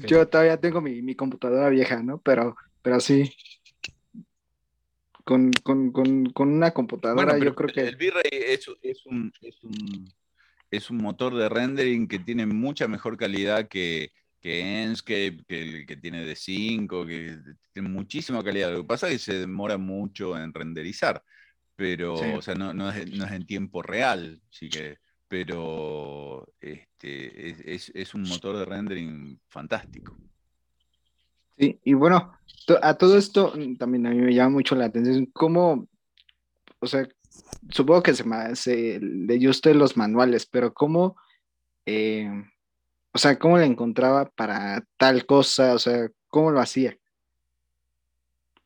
yo 0.07 0.29
todavía 0.29 0.59
tengo 0.59 0.81
mi, 0.81 1.15
computadora 1.15 1.69
vieja, 1.71 2.03
¿no? 2.03 2.21
Pero, 2.21 2.57
pero 2.83 3.01
sí. 3.01 3.33
Con, 5.25 5.53
una 6.37 6.73
computadora, 6.73 7.39
yo 7.39 7.55
creo 7.55 7.73
que. 7.73 7.89
El 7.89 7.97
V-Ray 7.97 8.31
es, 8.33 8.67
un 9.07 9.33
es 10.73 10.91
un 10.91 10.97
motor 10.97 11.35
de 11.37 11.49
rendering 11.49 12.09
que 12.09 12.19
tiene 12.19 12.47
mucha 12.47 12.89
mejor 12.89 13.17
calidad 13.17 13.69
que, 13.69 14.11
que 14.41 14.83
Enscape, 14.83 15.45
que 15.47 15.63
el 15.63 15.87
que 15.87 15.97
tiene 15.97 16.25
de 16.25 16.35
5, 16.35 17.07
que 17.07 17.39
tiene 17.73 17.89
muchísima 17.89 18.43
calidad. 18.43 18.73
Lo 18.73 18.79
que 18.79 18.89
pasa 18.89 19.07
es 19.07 19.13
que 19.13 19.19
se 19.19 19.39
demora 19.39 19.79
mucho 19.79 20.37
en 20.37 20.53
renderizar, 20.53 21.23
pero 21.77 22.15
o 22.15 22.43
sea, 22.43 22.55
no, 22.55 22.91
es, 22.91 23.07
en 23.07 23.47
tiempo 23.47 23.83
real, 23.83 24.41
así 24.51 24.69
que 24.69 24.99
pero 25.33 26.47
este, 26.61 27.73
es, 27.73 28.15
un 28.15 28.21
motor 28.25 28.55
de 28.59 28.67
rendering 28.67 29.41
fantástico. 29.49 30.15
Sí, 31.57 31.81
y 31.85 31.95
bueno, 31.95 32.37
a 32.83 32.95
todo 32.99 33.17
esto 33.17 33.55
mm, 33.57 33.77
también 33.77 34.07
a 34.07 34.11
mí 34.11 34.19
me 34.19 34.35
llama 34.35 34.51
mucho 34.51 34.75
la 34.75 34.85
atención, 34.85 35.25
cómo, 35.33 35.89
o 36.81 36.87
sea, 36.87 37.09
supongo 37.71 38.03
que 38.03 38.13
se, 38.13 38.25
se 38.57 39.01
leyó 39.01 39.49
usted 39.49 39.75
los 39.75 39.97
manuales, 39.97 40.45
pero 40.45 40.75
cómo, 40.75 41.17
eh, 41.87 42.31
o 43.15 43.19
sea, 43.19 43.39
cómo 43.39 43.57
le 43.57 43.65
encontraba 43.65 44.27
para 44.27 44.85
tal 44.99 45.25
cosa, 45.25 45.73
o 45.73 45.79
sea, 45.79 46.11
cómo 46.29 46.51
lo 46.51 46.61
hacía. 46.61 46.95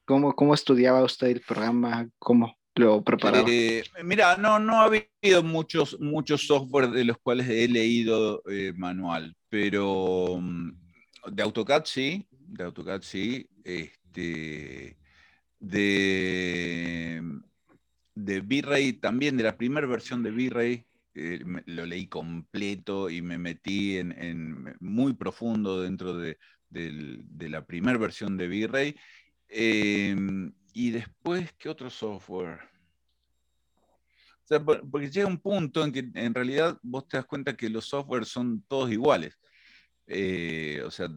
¿Cómo, 0.04 0.34
cómo 0.34 0.52
estudiaba 0.52 1.04
usted 1.04 1.28
el 1.28 1.42
programa? 1.42 2.08
¿Cómo? 2.18 2.56
Lo 2.76 3.02
preparaba? 3.02 3.48
Eh, 3.50 3.82
mira, 4.04 4.36
no, 4.36 4.58
no 4.58 4.80
ha 4.80 4.84
habido 4.84 5.42
muchos, 5.42 5.98
muchos 6.00 6.46
software 6.46 6.90
de 6.90 7.04
los 7.04 7.18
cuales 7.18 7.48
he 7.48 7.66
leído 7.68 8.42
eh, 8.48 8.72
manual, 8.76 9.34
pero 9.48 10.38
mm, 10.40 10.70
de 11.32 11.42
AutoCAD 11.42 11.84
sí, 11.84 12.26
de 12.30 12.64
AutoCAD 12.64 13.02
sí, 13.02 13.48
este, 13.64 14.96
de, 15.58 17.22
de 18.14 18.40
V-Ray 18.40 18.92
también, 18.94 19.36
de 19.36 19.44
la 19.44 19.56
primera 19.56 19.86
versión 19.86 20.22
de 20.22 20.30
V-Ray, 20.30 20.84
eh, 21.14 21.40
lo 21.64 21.86
leí 21.86 22.08
completo 22.08 23.08
y 23.08 23.22
me 23.22 23.38
metí 23.38 23.96
en, 23.96 24.76
muy 24.80 25.14
profundo 25.14 25.80
dentro 25.80 26.14
de, 26.18 26.36
la 26.70 27.64
primera 27.64 27.96
versión 27.96 28.36
de 28.36 28.48
V-Ray. 28.48 28.96
Y 30.78 30.90
después, 30.90 31.50
¿qué 31.58 31.70
otro 31.70 31.88
software? 31.88 32.60
O 33.80 34.46
sea, 34.46 34.62
porque 34.62 35.10
llega 35.10 35.26
un 35.26 35.38
punto 35.38 35.82
en 35.82 35.90
que 35.90 36.06
en 36.12 36.34
realidad 36.34 36.78
vos 36.82 37.08
te 37.08 37.16
das 37.16 37.24
cuenta 37.24 37.56
que 37.56 37.70
los 37.70 37.86
softwares 37.86 38.28
son 38.28 38.62
todos 38.68 38.92
iguales. 38.92 39.38
Eh, 40.06 40.82
o 40.84 40.90
sea, 40.90 41.08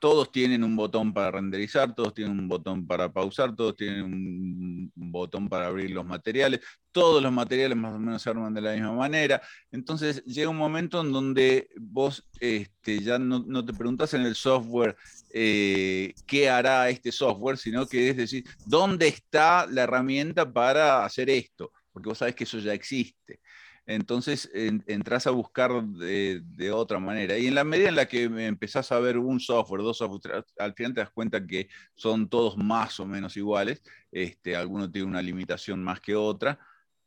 todos 0.00 0.32
tienen 0.32 0.64
un 0.64 0.74
botón 0.74 1.12
para 1.12 1.32
renderizar, 1.32 1.94
todos 1.94 2.14
tienen 2.14 2.38
un 2.38 2.48
botón 2.48 2.86
para 2.86 3.12
pausar, 3.12 3.54
todos 3.54 3.76
tienen 3.76 4.04
un, 4.04 4.92
botón 5.10 5.48
para 5.48 5.66
abrir 5.66 5.90
los 5.90 6.04
materiales, 6.04 6.60
todos 6.92 7.22
los 7.22 7.32
materiales 7.32 7.76
más 7.76 7.94
o 7.94 7.98
menos 7.98 8.22
se 8.22 8.30
arman 8.30 8.54
de 8.54 8.60
la 8.60 8.72
misma 8.72 8.92
manera. 8.92 9.40
Entonces 9.70 10.24
llega 10.24 10.48
un 10.48 10.56
momento 10.56 11.00
en 11.00 11.12
donde 11.12 11.68
vos 11.76 12.26
este, 12.40 13.00
ya 13.00 13.18
no, 13.18 13.64
te 13.64 13.72
preguntas 13.72 14.14
en 14.14 14.22
el 14.22 14.34
software 14.34 14.96
eh, 15.30 16.14
qué 16.26 16.48
hará 16.50 16.88
este 16.88 17.12
software, 17.12 17.58
sino 17.58 17.86
que 17.86 18.10
es 18.10 18.16
decir, 18.16 18.44
¿dónde 18.66 19.08
está 19.08 19.66
la 19.66 19.82
herramienta 19.82 20.50
para 20.50 21.04
hacer 21.04 21.30
esto? 21.30 21.72
Porque 21.92 22.08
vos 22.08 22.18
sabés 22.18 22.34
que 22.34 22.44
eso 22.44 22.58
ya 22.58 22.72
existe 22.72 23.40
entonces 23.88 24.50
entras 24.52 25.26
a 25.26 25.30
buscar 25.30 25.82
de, 25.82 26.70
otra 26.72 26.98
manera. 26.98 27.38
Y 27.38 27.46
en 27.46 27.54
la 27.54 27.64
medida 27.64 27.88
en 27.88 27.96
la 27.96 28.06
que 28.06 28.24
empezás 28.24 28.92
a 28.92 29.00
ver 29.00 29.16
un 29.16 29.40
software, 29.40 29.80
dos 29.80 29.96
software, 29.96 30.44
al 30.58 30.74
final 30.74 30.92
te 30.92 31.00
das 31.00 31.10
cuenta 31.10 31.46
que 31.46 31.70
son 31.94 32.28
todos 32.28 32.58
más 32.58 33.00
o 33.00 33.06
menos 33.06 33.34
iguales. 33.38 33.82
Este, 34.12 34.54
alguno 34.54 34.90
tiene 34.90 35.08
una 35.08 35.22
limitación 35.22 35.82
más 35.82 36.00
que 36.00 36.14
otra, 36.14 36.58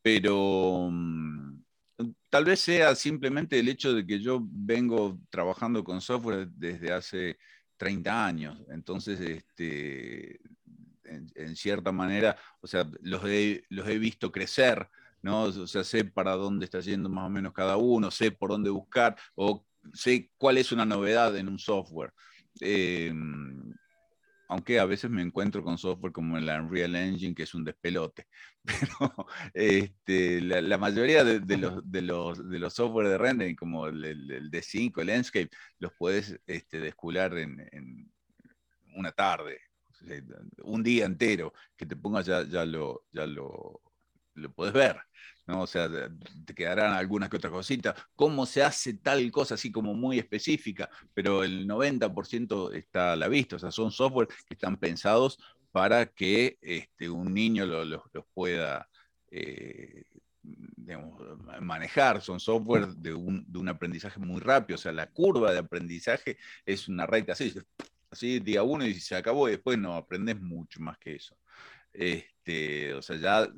pero 0.02 0.90
mm, 0.92 1.62
tal 2.32 2.46
vez 2.46 2.60
sea 2.62 2.96
simplemente 2.96 3.60
el 3.60 3.70
hecho 3.70 3.94
de 3.94 4.04
que 4.04 4.20
yo 4.20 4.40
vengo 4.44 5.20
trabajando 5.30 5.84
con 5.84 6.02
software 6.02 6.48
desde 6.48 6.94
hace 6.94 7.38
30 7.78 8.26
años. 8.26 8.58
Entonces, 8.70 9.20
este, 9.20 10.40
en, 11.04 11.56
cierta 11.56 11.92
manera, 11.92 12.38
o 12.60 12.66
sea, 12.66 12.90
los 13.02 13.22
los 13.70 13.88
he 13.88 14.00
visto 14.00 14.32
crecer 14.32 14.90
¿no? 15.22 15.44
O 15.44 15.68
sea, 15.68 15.84
sé 15.84 16.06
para 16.06 16.34
dónde 16.34 16.66
está 16.66 16.80
yendo 16.80 17.10
más 17.10 17.26
o 17.26 17.30
menos 17.30 17.54
cada 17.54 17.78
uno, 17.78 18.12
sé 18.12 18.32
por 18.32 18.50
dónde 18.50 18.70
buscar, 18.70 19.16
o 19.36 19.66
sé 19.94 20.32
cuál 20.38 20.58
es 20.58 20.72
una 20.72 20.86
novedad 20.86 21.36
en 21.38 21.50
un 21.50 21.60
software. 21.60 22.14
Em, 22.60 23.74
aunque 24.50 24.80
a 24.80 24.86
veces 24.86 25.10
me 25.10 25.22
encuentro 25.22 25.64
con 25.64 25.78
software 25.78 26.12
como 26.12 26.38
el 26.38 26.50
Unreal 26.50 26.96
Engine, 26.96 27.34
que 27.34 27.44
es 27.44 27.54
un 27.54 27.64
despelote. 27.64 28.28
Pero 28.66 29.28
este, 29.54 30.42
la, 30.42 30.78
mayoría 30.78 31.24
de, 31.24 31.40
los, 31.58 31.90
de, 31.90 32.02
los, 32.02 32.50
de 32.50 32.60
los 32.60 32.74
software 32.74 33.08
de 33.08 33.18
rendering, 33.18 33.56
como 33.56 33.88
el, 33.88 34.04
el, 34.04 34.52
D5, 34.52 35.02
el 35.02 35.08
Landscape, 35.08 35.50
los 35.80 35.94
puedes 35.98 36.40
este, 36.46 36.80
descular 36.80 37.38
en, 37.38 37.66
en 37.72 38.12
una 38.96 39.12
tarde, 39.12 39.60
un 40.64 40.84
día 40.84 41.06
entero, 41.06 41.54
que 41.78 41.86
te 41.86 41.96
pongas 41.96 42.26
ya, 42.26 42.44
ya, 42.44 42.66
lo, 42.66 43.06
ya 43.12 43.26
lo, 43.28 43.82
lo 44.36 44.52
puedes 44.52 44.74
ver. 44.74 44.98
¿no? 45.48 45.62
O 45.62 45.68
sea, 45.68 45.90
te 46.46 46.54
quedarán 46.54 46.94
algunas 46.94 47.30
que 47.30 47.38
otras 47.38 47.52
cositas. 47.52 47.96
¿Cómo 48.16 48.46
se 48.46 48.64
hace 48.64 48.96
tal 48.96 49.30
cosa 49.32 49.56
así 49.56 49.72
como 49.72 49.94
muy 49.94 50.20
específica? 50.20 50.90
Pero 51.14 51.44
el 51.44 51.68
90% 51.68 52.74
está 52.74 53.14
a 53.14 53.16
la 53.16 53.28
vista. 53.28 53.56
O 53.56 53.60
sea, 53.60 53.72
son 53.72 53.92
software 53.92 54.28
que 54.28 54.54
están 54.54 54.78
pensados 54.78 55.40
para 55.72 56.06
que 56.06 56.58
este, 56.62 57.10
un 57.10 57.34
niño 57.34 57.66
los 57.66 58.02
pueda 58.34 58.88
eh, 59.30 60.04
manejar. 61.62 62.22
Son 62.22 62.40
software 62.40 62.88
de 62.88 63.14
un, 63.14 63.70
aprendizaje 63.70 64.20
muy 64.20 64.42
rápido. 64.42 64.76
O 64.76 64.82
sea, 64.82 64.92
la 64.92 65.10
curva 65.10 65.52
de 65.52 65.60
aprendizaje 65.60 66.38
es 66.66 66.88
una 66.88 67.06
recta 67.06 67.34
así. 67.34 67.54
Así, 68.10 68.40
día 68.40 68.64
uno 68.64 68.86
y 68.86 68.94
se 68.96 69.16
acabó 69.16 69.48
y 69.48 69.52
después 69.52 69.78
no 69.78 69.96
aprendes 69.96 70.40
mucho 70.40 70.82
más 70.82 70.98
que 70.98 71.16
eso. 71.16 71.38
Este, 71.94 72.94
o 72.94 73.02
sea, 73.02 73.16
ya 73.18 73.50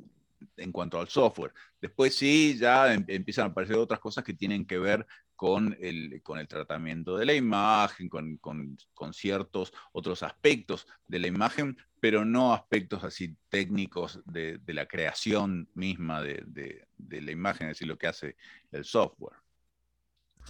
en 0.58 0.72
cuanto 0.72 1.00
al 1.00 1.08
software. 1.08 1.54
Después 1.82 2.16
sí, 2.16 2.58
ya 2.58 2.94
em, 2.94 3.04
empiezan 3.08 3.46
a 3.46 3.50
aparecer 3.50 3.78
otras 3.78 4.00
cosas 4.00 4.24
que 4.24 4.34
tienen 4.34 4.66
que 4.66 4.78
ver 4.78 5.06
con 5.36 5.76
el, 5.82 6.22
con 6.24 6.40
el 6.40 6.48
tratamiento 6.48 7.18
de 7.18 7.26
la 7.26 7.34
imagen, 7.34 8.08
con, 8.08 8.40
ciertos 9.12 9.74
otros 9.92 10.24
aspectos 10.24 10.88
de 11.08 11.20
la 11.20 11.28
imagen, 11.28 11.78
pero 12.00 12.24
no 12.24 12.54
aspectos 12.54 13.04
así 13.04 13.36
técnicos 13.50 14.22
de, 14.26 14.60
la 14.68 14.88
creación 14.88 15.70
misma 15.74 16.22
de, 16.22 16.88
la 16.98 17.32
imagen, 17.32 17.68
es 17.68 17.78
decir, 17.78 17.88
lo 17.88 17.98
que 17.98 18.08
hace 18.08 18.38
el 18.72 18.86
software. 18.86 19.38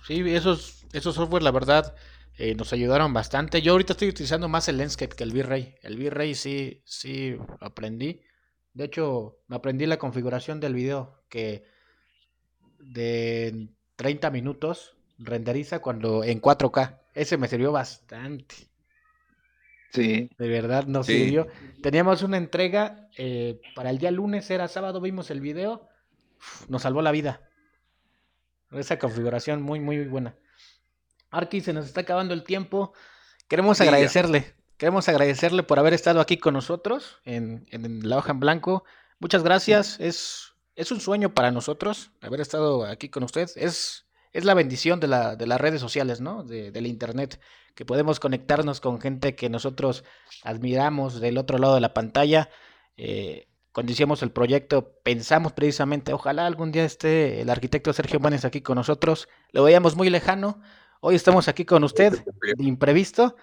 Sí, 0.06 0.22
esos, 0.28 0.86
esos 0.94 1.16
software, 1.16 1.44
la 1.44 1.52
verdad, 1.52 1.96
eh, 2.38 2.56
nos 2.56 2.74
ayudaron 2.74 3.14
bastante. 3.14 3.62
Yo 3.62 3.74
ahorita 3.74 3.94
estoy 3.94 4.10
utilizando 4.10 4.50
más 4.50 4.68
el 4.68 4.78
Landscape 4.78 5.16
que 5.16 5.24
el 5.24 5.34
V-Ray. 5.34 5.76
El 5.82 5.98
V-Ray 5.98 6.36
sí, 6.36 6.82
sí 6.84 7.38
aprendí. 7.60 8.22
De 8.74 8.86
hecho, 8.86 9.40
me 9.48 9.56
aprendí 9.56 9.86
la 9.86 9.98
configuración 9.98 10.60
del 10.60 10.74
video 10.74 11.24
que 11.30 11.64
de 12.80 13.70
30 13.96 14.32
minutos 14.32 14.98
renderiza 15.20 15.80
cuando 15.80 16.24
en 16.24 16.42
4K. 16.42 17.00
Ese 17.14 17.38
me 17.38 17.48
sirvió 17.48 17.72
bastante. 17.72 18.56
Sí. 19.92 20.30
De 20.38 20.48
verdad 20.48 20.86
nos 20.88 21.06
sirvió. 21.06 21.48
Teníamos 21.84 22.24
una 22.24 22.38
entrega 22.38 23.10
eh, 23.16 23.62
para 23.76 23.92
el 23.92 24.00
día 24.00 24.10
lunes, 24.10 24.50
era 24.50 24.68
sábado, 24.68 25.00
vimos 25.02 25.30
el 25.30 25.40
video. 25.40 25.88
nos 26.68 26.82
salvó 26.82 27.04
la 27.04 27.12
vida. 27.12 27.48
Esa 28.72 28.98
configuración 28.98 29.62
muy, 29.62 29.80
muy 29.80 30.04
buena. 30.08 30.36
Arki, 31.30 31.62
se 31.62 31.74
nos 31.74 31.86
está 31.86 32.02
acabando 32.02 32.34
el 32.34 32.44
tiempo. 32.44 32.94
Queremos 33.48 33.80
agradecerle 33.82 34.56
Queremos 34.78 35.08
agradecerle 35.08 35.64
por 35.64 35.80
haber 35.80 35.94
estado 35.94 36.20
aquí 36.20 36.38
con 36.38 36.54
nosotros 36.54 37.20
en, 37.26 37.66
La 38.04 38.18
Hoja 38.18 38.32
en 38.32 38.40
Blanco. 38.40 38.84
Muchas 39.20 39.44
gracias. 39.44 40.00
Es, 40.00 40.54
es 40.76 40.92
un 40.92 41.00
sueño 41.00 41.34
para 41.34 41.52
nosotros 41.52 42.12
haber 42.22 42.42
estado 42.42 42.86
aquí 42.86 43.10
con 43.10 43.24
usted. 43.24 43.50
Es, 43.56 44.06
es 44.32 44.46
la 44.46 44.54
bendición 44.54 45.00
de, 45.00 45.08
la, 45.08 45.36
de 45.36 45.48
las 45.48 45.62
redes 45.62 45.80
sociales, 45.80 46.22
¿no? 46.22 46.44
De, 46.44 46.72
del 46.72 46.88
Internet, 46.88 47.40
que 47.76 47.86
podemos 47.86 48.20
conectarnos 48.20 48.82
con 48.82 49.00
gente 49.00 49.36
que 49.36 49.50
nosotros 49.50 50.04
admiramos 50.44 51.20
del 51.22 51.38
otro 51.38 51.60
lado 51.60 51.76
de 51.76 51.82
la 51.82 51.94
pantalla. 51.94 52.50
Eh, 52.98 53.48
cuando 53.72 53.92
hicimos 53.92 54.22
el 54.22 54.32
proyecto, 54.32 55.00
pensamos 55.04 55.54
precisamente, 55.54 56.14
ojalá 56.14 56.46
algún 56.46 56.72
día 56.72 56.86
esté 56.86 57.42
el 57.42 57.50
arquitecto 57.50 57.92
Sergio 57.94 58.20
Manes 58.20 58.46
aquí 58.46 58.62
con 58.62 58.76
nosotros. 58.76 59.28
Lo 59.52 59.64
veíamos 59.64 59.96
muy 59.96 60.10
lejano. 60.10 60.62
Hoy 61.00 61.16
estamos 61.16 61.48
aquí 61.48 61.66
con 61.66 61.84
usted, 61.84 62.24
imprevisto. 62.60 63.36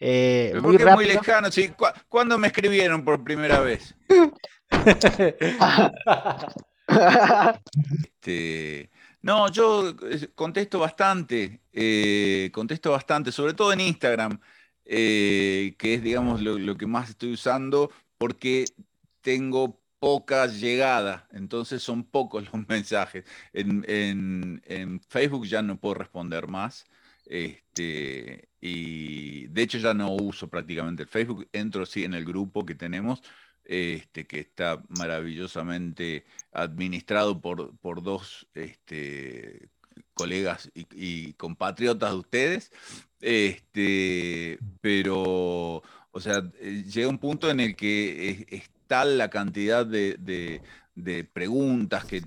Eh, 0.00 0.52
muy, 0.62 0.76
rápido. 0.76 0.96
muy 0.96 1.06
lejano, 1.06 1.50
sí. 1.50 1.72
¿Cuándo 2.08 2.38
me 2.38 2.48
escribieron 2.48 3.04
por 3.04 3.24
primera 3.24 3.60
vez? 3.60 3.94
Este, 8.02 8.90
no, 9.20 9.52
yo 9.52 9.90
eh, 9.90 10.28
contesto 10.34 10.78
bastante, 10.78 11.60
eh, 11.70 12.48
contesto 12.50 12.92
bastante, 12.92 13.30
sobre 13.30 13.52
todo 13.52 13.74
en 13.74 13.80
Instagram, 13.80 14.40
que 14.84 15.76
es, 15.78 16.02
digamos, 16.02 16.40
lo, 16.40 16.76
que 16.78 16.86
más 16.86 17.10
estoy 17.10 17.34
usando, 17.34 17.90
porque 18.16 18.64
tengo 19.20 19.82
poca 19.98 20.46
llegada, 20.46 21.28
entonces 21.32 21.82
son 21.82 22.04
pocos 22.04 22.50
los 22.50 22.52
mensajes. 22.68 23.24
En, 23.52 23.84
en 23.86 25.00
Facebook 25.08 25.46
ya 25.46 25.60
no 25.60 25.78
puedo 25.78 25.94
responder 25.94 26.48
más. 26.48 26.86
Este, 27.26 28.47
y 28.60 29.46
de 29.48 29.62
hecho 29.62 29.78
ya 29.78 29.94
no 29.94 30.12
uso 30.12 30.48
prácticamente 30.48 31.02
el 31.02 31.08
Facebook, 31.08 31.48
entro 31.52 31.86
sí 31.86 32.04
en 32.04 32.14
el 32.14 32.24
grupo 32.24 32.66
que 32.66 32.74
tenemos, 32.74 33.22
este, 33.64 34.26
que 34.26 34.40
está 34.40 34.82
maravillosamente 34.88 36.24
administrado 36.52 37.40
por, 37.40 37.76
por 37.78 38.02
dos 38.02 38.48
este, 38.54 39.68
colegas 40.14 40.70
y, 40.74 41.34
compatriotas 41.34 42.10
de 42.12 42.16
ustedes, 42.16 42.72
este, 43.20 44.58
pero, 44.80 45.82
o 46.10 46.20
sea, 46.20 46.42
eh, 46.60 46.84
llega 46.90 47.08
un 47.08 47.18
punto 47.18 47.50
en 47.50 47.60
el 47.60 47.76
que 47.76 48.46
es, 48.48 48.70
tal 48.86 49.18
la 49.18 49.28
cantidad 49.30 49.86
de, 49.86 50.62
preguntas 51.32 52.04
que, 52.04 52.22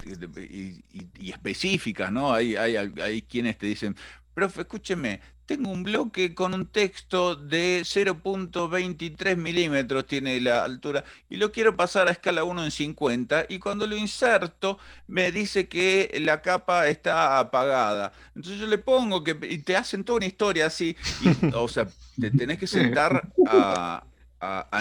y, 1.19 1.31
específicas, 1.31 2.11
¿no? 2.11 2.33
Hay, 2.33 2.55
hay, 2.55 2.75
hay 2.75 3.21
quienes 3.23 3.57
te 3.57 3.65
dicen, 3.65 3.95
profe, 4.33 4.61
escúcheme, 4.61 5.19
tengo 5.57 5.69
un 5.69 5.83
bloque 5.83 6.33
con 6.33 6.53
un 6.53 6.65
texto 6.65 7.35
de 7.35 7.81
0.23 7.81 9.35
milímetros, 9.35 10.07
tiene 10.07 10.39
la 10.39 10.63
altura, 10.63 11.03
y 11.29 11.35
lo 11.35 11.51
quiero 11.51 11.75
pasar 11.75 12.07
a 12.07 12.11
escala 12.11 12.45
1 12.45 12.63
en 12.63 12.71
50, 12.71 13.47
y 13.49 13.59
cuando 13.59 13.85
lo 13.85 13.97
inserto 13.97 14.79
me 15.07 15.29
dice 15.33 15.67
que 15.67 16.09
la 16.21 16.41
capa 16.41 16.87
está 16.87 17.37
apagada. 17.37 18.13
Entonces 18.33 18.61
yo 18.61 18.67
le 18.67 18.77
pongo 18.77 19.25
que, 19.25 19.37
y 19.49 19.57
te 19.57 19.75
hacen 19.75 20.05
toda 20.05 20.17
una 20.17 20.25
historia 20.25 20.67
así, 20.67 20.95
o 21.53 21.67
sea, 21.67 21.85
te 22.17 22.31
tenés 22.31 22.57
que 22.57 22.67
sentar 22.67 23.29
a, 23.49 24.05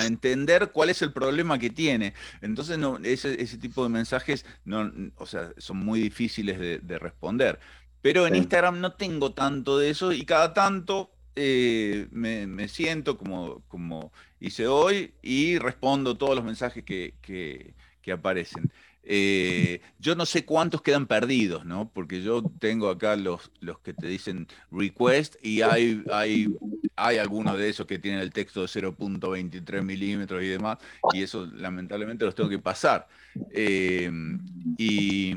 entender 0.04 0.70
cuál 0.72 0.88
es 0.88 1.02
el 1.02 1.12
problema 1.12 1.58
que 1.58 1.68
tiene. 1.68 2.14
Entonces, 2.40 2.78
no, 2.78 2.96
ese, 3.02 3.42
ese 3.42 3.58
tipo 3.58 3.82
de 3.82 3.90
mensajes 3.90 4.46
no, 4.64 4.90
o 5.16 5.26
sea, 5.26 5.50
son 5.58 5.76
muy 5.78 6.00
difíciles 6.00 6.58
de 6.58 6.98
responder. 6.98 7.58
Pero 8.02 8.26
en 8.26 8.34
Instagram 8.34 8.80
no 8.80 8.92
tengo 8.94 9.32
tanto 9.32 9.78
de 9.78 9.90
eso 9.90 10.12
y 10.12 10.24
cada 10.24 10.54
tanto 10.54 11.10
eh, 11.36 12.08
me, 12.10 12.68
siento 12.68 13.18
como, 13.18 13.62
como 13.68 14.12
hice 14.40 14.66
hoy 14.66 15.14
y 15.22 15.58
respondo 15.58 16.16
todos 16.16 16.34
los 16.34 16.44
mensajes 16.44 16.84
que, 16.84 17.14
que 17.20 18.12
aparecen. 18.12 18.70
Eh, 19.02 19.80
yo 19.98 20.14
no 20.14 20.26
sé 20.26 20.44
cuántos 20.44 20.82
quedan 20.82 21.06
perdidos, 21.06 21.64
¿no? 21.64 21.90
Porque 21.92 22.22
yo 22.22 22.42
tengo 22.58 22.88
acá 22.90 23.16
los, 23.16 23.50
los 23.60 23.78
que 23.80 23.94
te 23.94 24.06
dicen 24.06 24.46
request 24.70 25.36
y 25.42 25.62
hay, 25.62 26.02
hay, 26.12 26.48
hay 26.96 27.18
algunos 27.18 27.56
de 27.58 27.68
esos 27.70 27.86
que 27.86 27.98
tienen 27.98 28.20
el 28.20 28.32
texto 28.32 28.60
de 28.62 28.68
0.23 28.68 29.82
milímetros 29.82 30.42
y 30.42 30.48
demás, 30.48 30.78
y 31.12 31.22
eso 31.22 31.46
lamentablemente 31.46 32.24
los 32.24 32.34
tengo 32.34 32.50
que 32.50 32.58
pasar. 32.58 33.08
Eh, 33.50 34.10
y, 34.76 35.34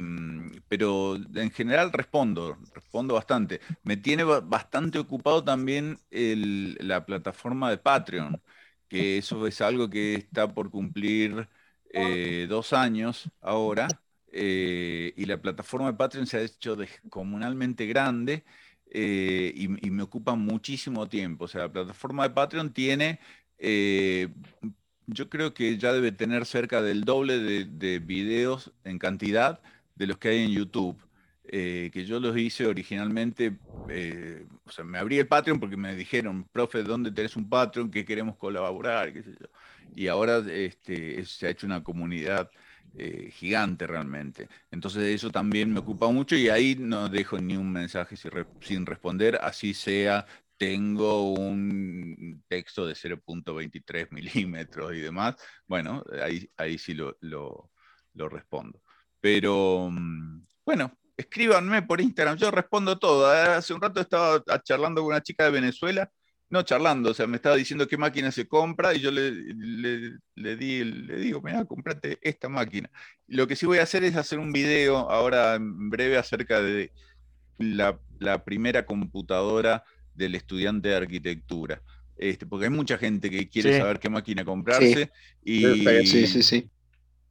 pero 0.67 1.15
en 1.15 1.51
general 1.51 1.91
respondo, 1.91 2.57
respondo 2.73 3.13
bastante. 3.15 3.61
Me 3.83 3.97
tiene 3.97 4.23
bastante 4.23 4.99
ocupado 4.99 5.43
también 5.43 5.99
la 6.09 7.05
plataforma 7.05 7.69
de 7.69 7.77
Patreon, 7.77 8.41
que 8.87 9.17
eso 9.17 9.45
es 9.47 9.61
algo 9.61 9.89
que 9.89 10.15
está 10.15 10.53
por 10.53 10.69
cumplir 10.71 11.47
eh, 11.93 12.47
dos 12.49 12.73
años 12.73 13.29
ahora, 13.39 13.87
eh, 14.31 15.13
y 15.15 15.25
la 15.25 15.39
plataforma 15.39 15.91
de 15.91 15.97
Patreon 15.97 16.25
se 16.25 16.37
ha 16.37 16.41
hecho 16.41 16.75
descomunalmente 16.75 17.85
grande 17.85 18.43
eh, 18.89 19.53
y, 19.55 19.67
me 19.67 20.01
ocupa 20.01 20.33
muchísimo 20.35 21.07
tiempo. 21.07 21.45
O 21.45 21.47
sea, 21.47 21.61
la 21.61 21.71
plataforma 21.71 22.23
de 22.23 22.33
Patreon 22.33 22.73
tiene, 22.73 23.19
yo 25.07 25.29
creo 25.29 25.53
que 25.53 25.77
ya 25.77 25.93
debe 25.93 26.11
tener 26.11 26.45
cerca 26.47 26.81
del 26.81 27.03
doble 27.03 27.37
de, 27.37 27.99
videos 27.99 28.73
en 28.83 28.97
cantidad 28.97 29.61
de 29.95 30.07
los 30.07 30.17
que 30.17 30.29
hay 30.29 30.43
en 30.45 30.51
YouTube. 30.51 30.97
que 31.43 32.05
yo 32.07 32.19
los 32.19 32.35
hice 32.37 32.65
originalmente, 32.65 33.57
o 34.65 34.71
sea, 34.71 34.83
me 34.83 34.97
abrí 34.97 35.19
el 35.19 35.27
Patreon 35.27 35.59
porque 35.59 35.77
me 35.77 35.95
dijeron, 35.95 36.45
profe, 36.51 36.81
¿dónde 36.83 37.11
tenés 37.11 37.35
un 37.35 37.47
Patreon? 37.49 37.91
¿Qué 37.91 38.03
queremos 38.03 38.35
colaborar? 38.37 39.13
¿Qué 39.13 39.21
sé 39.23 39.31
yo? 39.39 39.47
Y 39.95 40.07
ahora 40.07 40.43
este, 40.49 41.23
se 41.25 41.47
ha 41.47 41.49
hecho 41.49 41.65
una 41.65 41.83
comunidad 41.83 42.49
eh, 42.95 43.31
gigante 43.31 43.87
realmente. 43.87 44.47
Entonces 44.69 45.03
eso 45.15 45.31
también 45.31 45.73
me 45.73 45.79
ocupa 45.79 46.09
mucho 46.09 46.35
y 46.35 46.49
ahí 46.49 46.75
no 46.75 47.09
dejo 47.09 47.39
ni 47.39 47.57
un 47.57 47.71
mensaje 47.71 48.15
sin, 48.15 48.85
responder, 48.85 49.39
así 49.41 49.73
sea, 49.73 50.27
tengo 50.57 51.33
un 51.33 52.43
texto 52.47 52.85
de 52.85 52.93
0.23 52.93 54.11
milímetros 54.11 54.93
y 54.93 54.99
demás, 54.99 55.35
bueno, 55.65 56.03
ahí, 56.21 56.47
ahí 56.55 56.77
sí 56.77 56.93
lo, 56.93 57.17
lo, 57.21 57.69
respondo. 58.29 58.79
Pero 59.19 59.89
mm, 59.91 60.45
bueno, 60.65 60.95
escríbanme 61.17 61.81
por 61.81 61.99
Instagram, 61.99 62.37
yo 62.37 62.51
respondo 62.51 62.99
todo. 62.99 63.27
Hace 63.27 63.73
un 63.73 63.81
rato 63.81 64.01
estaba 64.01 64.43
charlando 64.63 65.01
con 65.01 65.11
una 65.11 65.23
chica 65.23 65.45
de 65.45 65.51
Venezuela 65.51 66.11
no 66.53 66.61
charlando, 66.61 67.09
o 67.09 67.13
sea, 67.15 67.25
me 67.25 67.37
estaba 67.37 67.55
diciendo 67.55 67.87
qué 67.87 67.97
máquina 67.97 68.31
se 68.31 68.47
compra 68.47 68.93
y 68.93 68.99
yo 68.99 69.09
le, 69.09 69.31
le, 70.35 70.55
di, 70.55 70.83
le 70.83 71.17
digo, 71.17 71.41
mira, 71.41 71.65
comprate 71.65 72.19
esta 72.21 72.47
máquina. 72.47 72.91
Lo 73.27 73.47
que 73.47 73.55
sí 73.55 73.65
voy 73.65 73.79
a 73.79 73.83
hacer 73.83 74.03
es 74.03 74.15
hacer 74.15 74.37
un 74.37 74.51
video 74.51 75.09
ahora 75.09 75.55
en 75.55 75.89
breve 75.89 76.15
acerca 76.15 76.61
de 76.61 76.91
la, 77.57 77.97
primera 78.45 78.85
computadora 78.85 79.83
del 80.13 80.35
estudiante 80.35 80.89
de 80.89 80.95
arquitectura. 80.95 81.81
Este, 82.17 82.45
porque 82.45 82.65
hay 82.65 82.71
mucha 82.71 82.99
gente 82.99 83.31
que 83.31 83.49
quiere 83.49 83.79
saber 83.79 83.99
qué 83.99 84.11
máquina 84.11 84.45
comprarse. 84.45 85.11
Y, 85.43 85.63
sí, 86.05 86.27
sí, 86.27 86.43
sí 86.43 86.69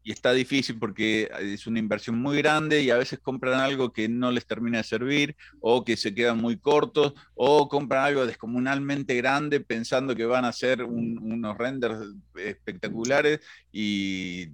y 0.05 0.13
está 0.13 0.33
difícil 0.33 0.79
porque 0.79 1.31
es 1.41 1.67
una 1.67 1.79
inversión 1.79 2.19
muy 2.19 2.39
grande 2.39 2.83
y 2.83 2.91
a 2.91 2.97
veces 2.97 3.21
compran 3.21 3.61
algo 3.61 3.93
que 3.93 4.09
no 4.09 4.33
les 4.33 4.47
termina 4.47 4.79
de 4.79 4.85
servir 4.85 5.37
o 5.61 5.85
que 5.85 5.97
se 5.97 6.15
quedan 6.15 6.39
muy 6.39 6.59
cortos 6.59 7.15
o 7.35 7.69
compran 7.69 8.05
algo 8.05 8.27
descomunalmente 8.27 9.15
grande 9.15 9.61
pensando 9.61 10.17
que 10.17 10.25
van 10.25 10.45
a 10.45 10.49
hacer 10.49 10.83
unos 10.83 11.57
renders 11.57 12.01
espectaculares 12.35 13.41
y, 13.73 14.49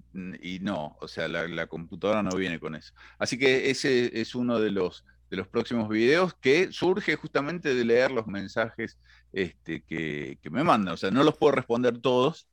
no, 0.61 0.97
o 1.01 1.09
sea, 1.09 1.29
la, 1.29 1.67
computadora 1.67 2.23
no 2.23 2.37
viene 2.37 2.61
con 2.61 2.75
eso. 2.75 2.93
Así 3.19 3.39
que 3.39 3.71
ese 3.71 4.21
es 4.21 4.35
uno 4.35 4.61
de 4.61 4.71
los, 4.71 5.05
de 5.31 5.37
los 5.37 5.49
próximos 5.49 5.89
videos 5.89 6.35
que 6.35 6.73
surge 6.73 7.17
justamente 7.17 7.75
de 7.75 7.85
leer 7.85 8.11
los 8.11 8.27
mensajes 8.27 8.99
este, 9.33 9.83
que, 9.83 10.39
que 10.43 10.51
me 10.51 10.65
mandan. 10.65 10.95
O 10.95 10.97
sea, 10.97 11.11
no 11.11 11.25
los 11.25 11.37
puedo 11.37 11.53
responder 11.53 11.99
todos 11.99 12.49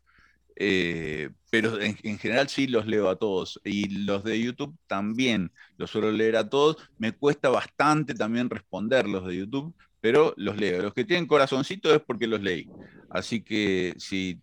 eh, 0.55 1.29
pero 1.49 1.79
en, 1.79 1.95
general 2.17 2.49
sí 2.49 2.67
los 2.67 2.85
leo 2.85 3.09
a 3.09 3.17
todos. 3.17 3.59
Y 3.63 4.05
los 4.05 4.23
de 4.23 4.39
YouTube 4.39 4.77
también 4.87 5.51
los 5.77 5.91
suelo 5.91 6.11
leer 6.11 6.37
a 6.37 6.49
todos. 6.49 6.77
Me 6.97 7.11
cuesta 7.11 7.49
bastante 7.49 8.13
también 8.13 8.49
responder 8.49 9.07
los 9.07 9.25
de 9.27 9.37
YouTube, 9.37 9.75
pero 10.01 10.33
los 10.37 10.57
leo. 10.57 10.81
Los 10.81 10.93
que 10.93 11.05
tienen 11.05 11.27
corazoncito 11.27 11.93
es 11.93 12.01
porque 12.01 12.27
los 12.27 12.41
leí. 12.41 12.69
Así 13.09 13.41
que 13.41 13.93
si 13.97 14.41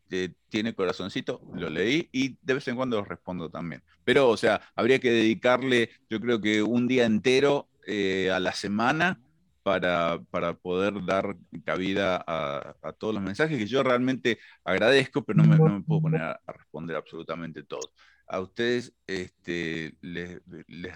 tiene 0.49 0.75
corazoncito, 0.75 1.41
lo 1.55 1.69
leí 1.69 2.09
y 2.13 2.37
de 2.43 2.55
vez 2.55 2.69
en 2.69 2.77
cuando 2.77 2.99
los 2.99 3.09
respondo 3.09 3.51
también. 3.51 3.83
Pero, 4.05 4.29
o 4.29 4.37
sea, 4.37 4.61
habría 4.75 4.99
que 4.99 5.11
dedicarle, 5.11 5.91
yo 6.09 6.21
creo 6.21 6.41
que 6.41 6.63
un 6.63 6.89
día 6.89 7.05
entero 7.05 7.69
eh, 7.87 8.31
a 8.31 8.41
la 8.41 8.53
semana 8.53 9.21
para, 9.63 10.19
poder 10.61 11.05
dar 11.05 11.37
cabida 11.65 12.23
a, 12.27 12.93
todos 12.99 13.15
los 13.15 13.23
mensajes 13.23 13.59
que 13.59 13.67
yo 13.67 13.83
realmente 13.83 14.39
agradezco, 14.65 15.25
pero 15.25 15.43
no 15.43 15.49
me, 15.49 15.83
puedo 15.83 16.03
poner 16.03 16.23
a, 16.23 16.41
responder 16.47 16.97
absolutamente 16.97 17.63
todo. 17.63 17.93
A 18.27 18.41
ustedes 18.41 18.95
este, 19.07 19.95
les, 20.01 20.41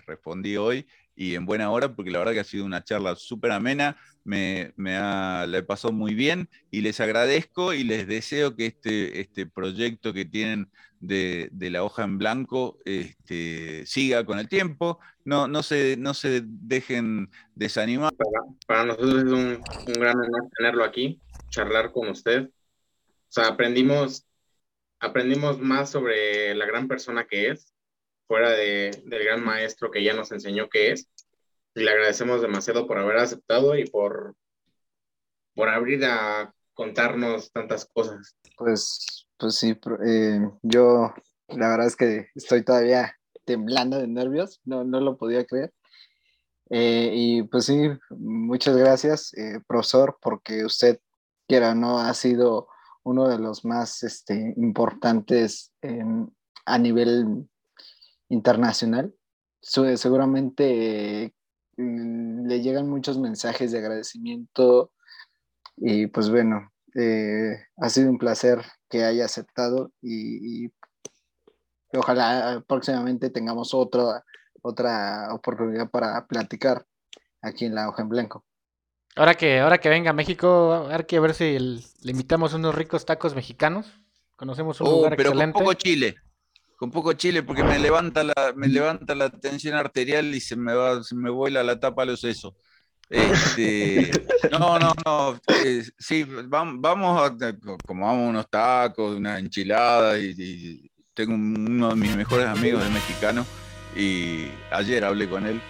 respondí 0.06 0.56
hoy 0.56 0.86
y 1.14 1.34
en 1.34 1.46
buena 1.46 1.70
hora 1.70 1.94
porque 1.94 2.10
la 2.10 2.18
verdad 2.18 2.32
que 2.32 2.40
ha 2.40 2.44
sido 2.44 2.64
una 2.64 2.84
charla 2.84 3.16
súper 3.16 3.52
amena, 3.52 3.96
me, 4.24 4.72
me 4.76 4.96
ha, 4.96 5.46
la 5.46 5.58
he 5.58 5.62
pasado 5.62 5.92
muy 5.92 6.14
bien 6.14 6.48
y 6.70 6.80
les 6.80 7.00
agradezco 7.00 7.72
y 7.72 7.84
les 7.84 8.06
deseo 8.06 8.56
que 8.56 8.66
este, 8.66 9.20
este 9.20 9.46
proyecto 9.46 10.12
que 10.12 10.24
tienen 10.24 10.70
de, 11.00 11.50
la 11.70 11.84
hoja 11.84 12.04
en 12.04 12.18
blanco 12.18 12.78
este, 12.84 13.84
siga 13.86 14.24
con 14.24 14.38
el 14.38 14.48
tiempo, 14.48 14.98
no, 15.24 15.48
no, 15.48 15.62
se, 15.62 15.96
no 15.96 16.14
se 16.14 16.42
dejen 16.44 17.30
desanimar. 17.54 18.12
Para, 18.66 18.84
nosotros 18.84 19.24
es 19.24 19.32
un, 19.32 19.62
gran 19.94 20.16
honor 20.18 20.48
tenerlo 20.56 20.84
aquí, 20.84 21.20
charlar 21.50 21.92
con 21.92 22.08
usted. 22.08 22.48
O 22.48 23.32
sea, 23.32 23.48
aprendimos, 23.48 24.26
aprendimos 25.00 25.58
más 25.60 25.90
sobre 25.90 26.54
la 26.54 26.66
gran 26.66 26.88
persona 26.88 27.26
que 27.26 27.50
es, 27.50 27.72
fuera 28.26 28.50
de, 28.50 29.02
del 29.04 29.24
gran 29.24 29.44
maestro 29.44 29.90
que 29.90 30.02
ya 30.02 30.14
nos 30.14 30.32
enseñó 30.32 30.68
que 30.68 30.92
es. 30.92 31.08
Y 31.74 31.80
le 31.80 31.90
agradecemos 31.90 32.40
demasiado 32.40 32.86
por 32.86 32.98
haber 32.98 33.18
aceptado 33.18 33.76
y 33.76 33.84
por, 33.84 34.34
por 35.54 35.68
abrir 35.68 36.04
a 36.04 36.52
contarnos 36.72 37.52
tantas 37.52 37.84
cosas. 37.84 38.34
Pues 38.56 39.25
pues 39.38 39.56
sí, 39.56 39.78
eh, 40.04 40.40
yo 40.62 41.14
la 41.48 41.68
verdad 41.68 41.86
es 41.86 41.96
que 41.96 42.28
estoy 42.34 42.64
todavía 42.64 43.14
temblando 43.44 43.98
de 43.98 44.08
nervios, 44.08 44.60
no, 44.64 44.84
no 44.84 45.00
lo 45.00 45.16
podía 45.16 45.44
creer. 45.44 45.72
Eh, 46.70 47.12
y 47.14 47.42
pues 47.44 47.66
sí, 47.66 47.88
muchas 48.10 48.76
gracias, 48.76 49.32
eh, 49.34 49.60
profesor, 49.66 50.18
porque 50.20 50.64
usted, 50.64 50.98
quiera 51.46 51.74
no, 51.74 52.00
ha 52.00 52.12
sido 52.14 52.68
uno 53.04 53.28
de 53.28 53.38
los 53.38 53.64
más 53.64 54.02
este, 54.02 54.54
importantes 54.56 55.72
a 56.64 56.78
nivel 56.78 57.48
internacional. 58.28 59.14
seguramente 59.60 61.32
le 61.76 62.62
llegan 62.62 62.88
muchos 62.88 63.18
mensajes 63.18 63.70
de 63.70 63.78
agradecimiento 63.78 64.90
y 65.76 66.08
pues 66.08 66.30
bueno, 66.30 66.72
ha 67.76 67.88
sido 67.90 68.10
un 68.10 68.18
placer 68.18 68.60
que 68.88 69.04
haya 69.04 69.24
aceptado 69.24 69.92
y, 70.02 70.68
ojalá 71.92 72.62
próximamente 72.66 73.30
tengamos 73.30 73.72
otra, 73.74 74.24
otra 74.62 75.32
oportunidad 75.34 75.90
para 75.90 76.26
platicar 76.26 76.84
aquí 77.40 77.64
en 77.64 77.74
la 77.74 77.88
hoja 77.88 78.02
en 78.02 78.08
blanco. 78.08 78.44
Ahora 79.14 79.34
que, 79.34 79.60
ahora 79.60 79.78
que 79.78 79.88
venga 79.88 80.10
a 80.10 80.12
México, 80.14 80.72
a 80.74 80.88
ver, 80.88 81.06
que 81.06 81.18
ver 81.20 81.34
si 81.34 81.58
le 81.58 82.10
invitamos 82.10 82.52
unos 82.52 82.74
ricos 82.74 83.06
tacos 83.06 83.34
mexicanos. 83.34 83.86
Conocemos 84.36 84.80
un 84.82 84.88
Oh, 84.88 84.90
lugar 84.90 85.16
pero 85.16 85.30
excelente. 85.30 85.52
con 85.54 85.62
poco 85.62 85.72
chile. 85.74 86.16
Con 86.76 86.90
poco 86.90 87.14
chile 87.14 87.42
porque 87.42 87.64
me 87.64 87.78
levanta 87.78 88.22
la, 88.22 88.52
me 88.54 88.68
levanta 88.68 89.14
la 89.14 89.30
tensión 89.30 89.74
arterial 89.74 90.34
y 90.34 90.40
se 90.40 90.56
me 90.56 90.74
va, 90.74 91.02
se 91.02 91.14
me 91.14 91.30
vuela 91.30 91.62
la 91.64 91.80
tapa 91.80 92.02
a 92.02 92.06
los 92.06 92.20
sesos. 92.20 92.52
Este, 93.08 94.10
no, 94.50 94.78
no, 94.78 94.92
no. 95.04 95.40
eh, 95.64 95.82
sí, 95.98 96.24
vam- 96.24 96.78
vamos 96.80 97.30
a 97.30 97.36
comamos 97.86 98.28
unos 98.28 98.48
tacos, 98.50 99.16
una 99.16 99.38
enchilada 99.38 100.18
y, 100.18 100.34
y 100.36 100.90
tengo 101.14 101.34
uno 101.34 101.90
de 101.90 101.94
mis 101.96 102.14
mejores 102.16 102.46
amigos 102.46 102.82
de 102.84 102.90
mexicano 102.90 103.46
y 103.96 104.46
ayer 104.70 105.04
hablé 105.04 105.28
con 105.28 105.46
él. 105.46 105.60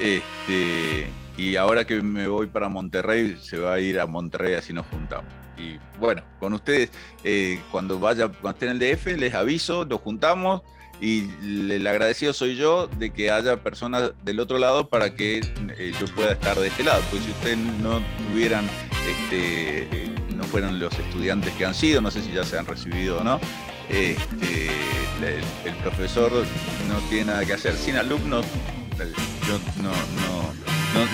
Este, 0.00 1.06
y 1.36 1.56
ahora 1.56 1.84
que 1.84 2.00
me 2.02 2.26
voy 2.28 2.46
para 2.46 2.68
Monterrey, 2.68 3.36
se 3.40 3.58
va 3.58 3.74
a 3.74 3.80
ir 3.80 3.98
a 4.00 4.06
Monterrey 4.06 4.54
así 4.54 4.72
nos 4.72 4.86
juntamos. 4.86 5.32
Y 5.56 5.78
bueno, 5.98 6.22
con 6.40 6.52
ustedes, 6.52 6.90
eh, 7.22 7.60
cuando 7.70 7.98
vaya, 8.00 8.28
cuando 8.28 8.50
esté 8.50 8.66
en 8.66 8.72
el 8.72 8.78
DF, 8.78 9.06
les 9.16 9.34
aviso, 9.34 9.84
nos 9.84 10.00
juntamos 10.00 10.62
y 11.00 11.28
le- 11.42 11.76
el 11.76 11.86
agradecido 11.86 12.32
soy 12.32 12.56
yo 12.56 12.86
de 12.86 13.10
que 13.10 13.30
haya 13.30 13.56
personas 13.62 14.12
del 14.24 14.40
otro 14.40 14.58
lado 14.58 14.88
para 14.88 15.14
que 15.14 15.38
eh, 15.78 15.92
yo 16.00 16.06
pueda 16.14 16.32
estar 16.32 16.58
de 16.58 16.68
este 16.68 16.84
lado. 16.84 17.02
Pues 17.10 17.22
si 17.24 17.30
ustedes 17.30 17.58
no 17.58 18.00
tuvieran, 18.30 18.64
este, 19.08 19.82
eh, 19.92 20.14
no 20.34 20.44
fueran 20.44 20.78
los 20.78 20.92
estudiantes 20.98 21.52
que 21.54 21.64
han 21.66 21.74
sido, 21.74 22.00
no 22.00 22.10
sé 22.10 22.22
si 22.22 22.32
ya 22.32 22.44
se 22.44 22.58
han 22.58 22.66
recibido 22.66 23.18
o 23.20 23.24
no, 23.24 23.40
este, 23.88 24.68
el, 25.20 25.42
el 25.70 25.74
profesor 25.82 26.32
no 26.88 26.98
tiene 27.10 27.26
nada 27.26 27.44
que 27.44 27.52
hacer. 27.54 27.74
Sin 27.76 27.96
alumnos, 27.96 28.44
eh, 29.00 29.12
yo 29.46 29.58
no, 29.82 29.90
no, 29.90 30.54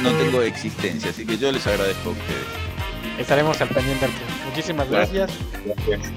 no, 0.02 0.10
no 0.10 0.18
tengo 0.18 0.42
existencia, 0.42 1.10
así 1.10 1.24
que 1.26 1.36
yo 1.38 1.50
les 1.50 1.66
agradezco 1.66 2.10
a 2.10 2.12
ustedes. 2.12 3.18
Estaremos 3.18 3.60
al 3.60 3.68
pendiente. 3.68 4.06
Muchísimas 4.48 4.88
gracias. 4.90 5.30
Gracias. 5.64 6.12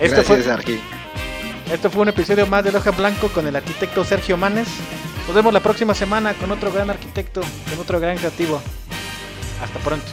Esto 0.00 0.22
fue, 0.22 0.36
Gracias, 0.36 0.46
Arqui. 0.58 0.80
Esto 1.72 1.90
fue 1.90 2.02
un 2.02 2.08
episodio 2.08 2.46
más 2.46 2.64
de 2.64 2.72
Loja 2.72 2.90
Blanco 2.92 3.28
con 3.28 3.46
el 3.46 3.54
arquitecto 3.54 4.04
Sergio 4.04 4.36
Manes. 4.36 4.68
Nos 5.26 5.34
vemos 5.34 5.52
la 5.52 5.60
próxima 5.60 5.94
semana 5.94 6.32
con 6.34 6.50
otro 6.50 6.72
gran 6.72 6.88
arquitecto, 6.88 7.42
con 7.68 7.78
otro 7.78 8.00
gran 8.00 8.16
creativo. 8.16 8.60
Hasta 9.62 9.78
pronto. 9.80 10.06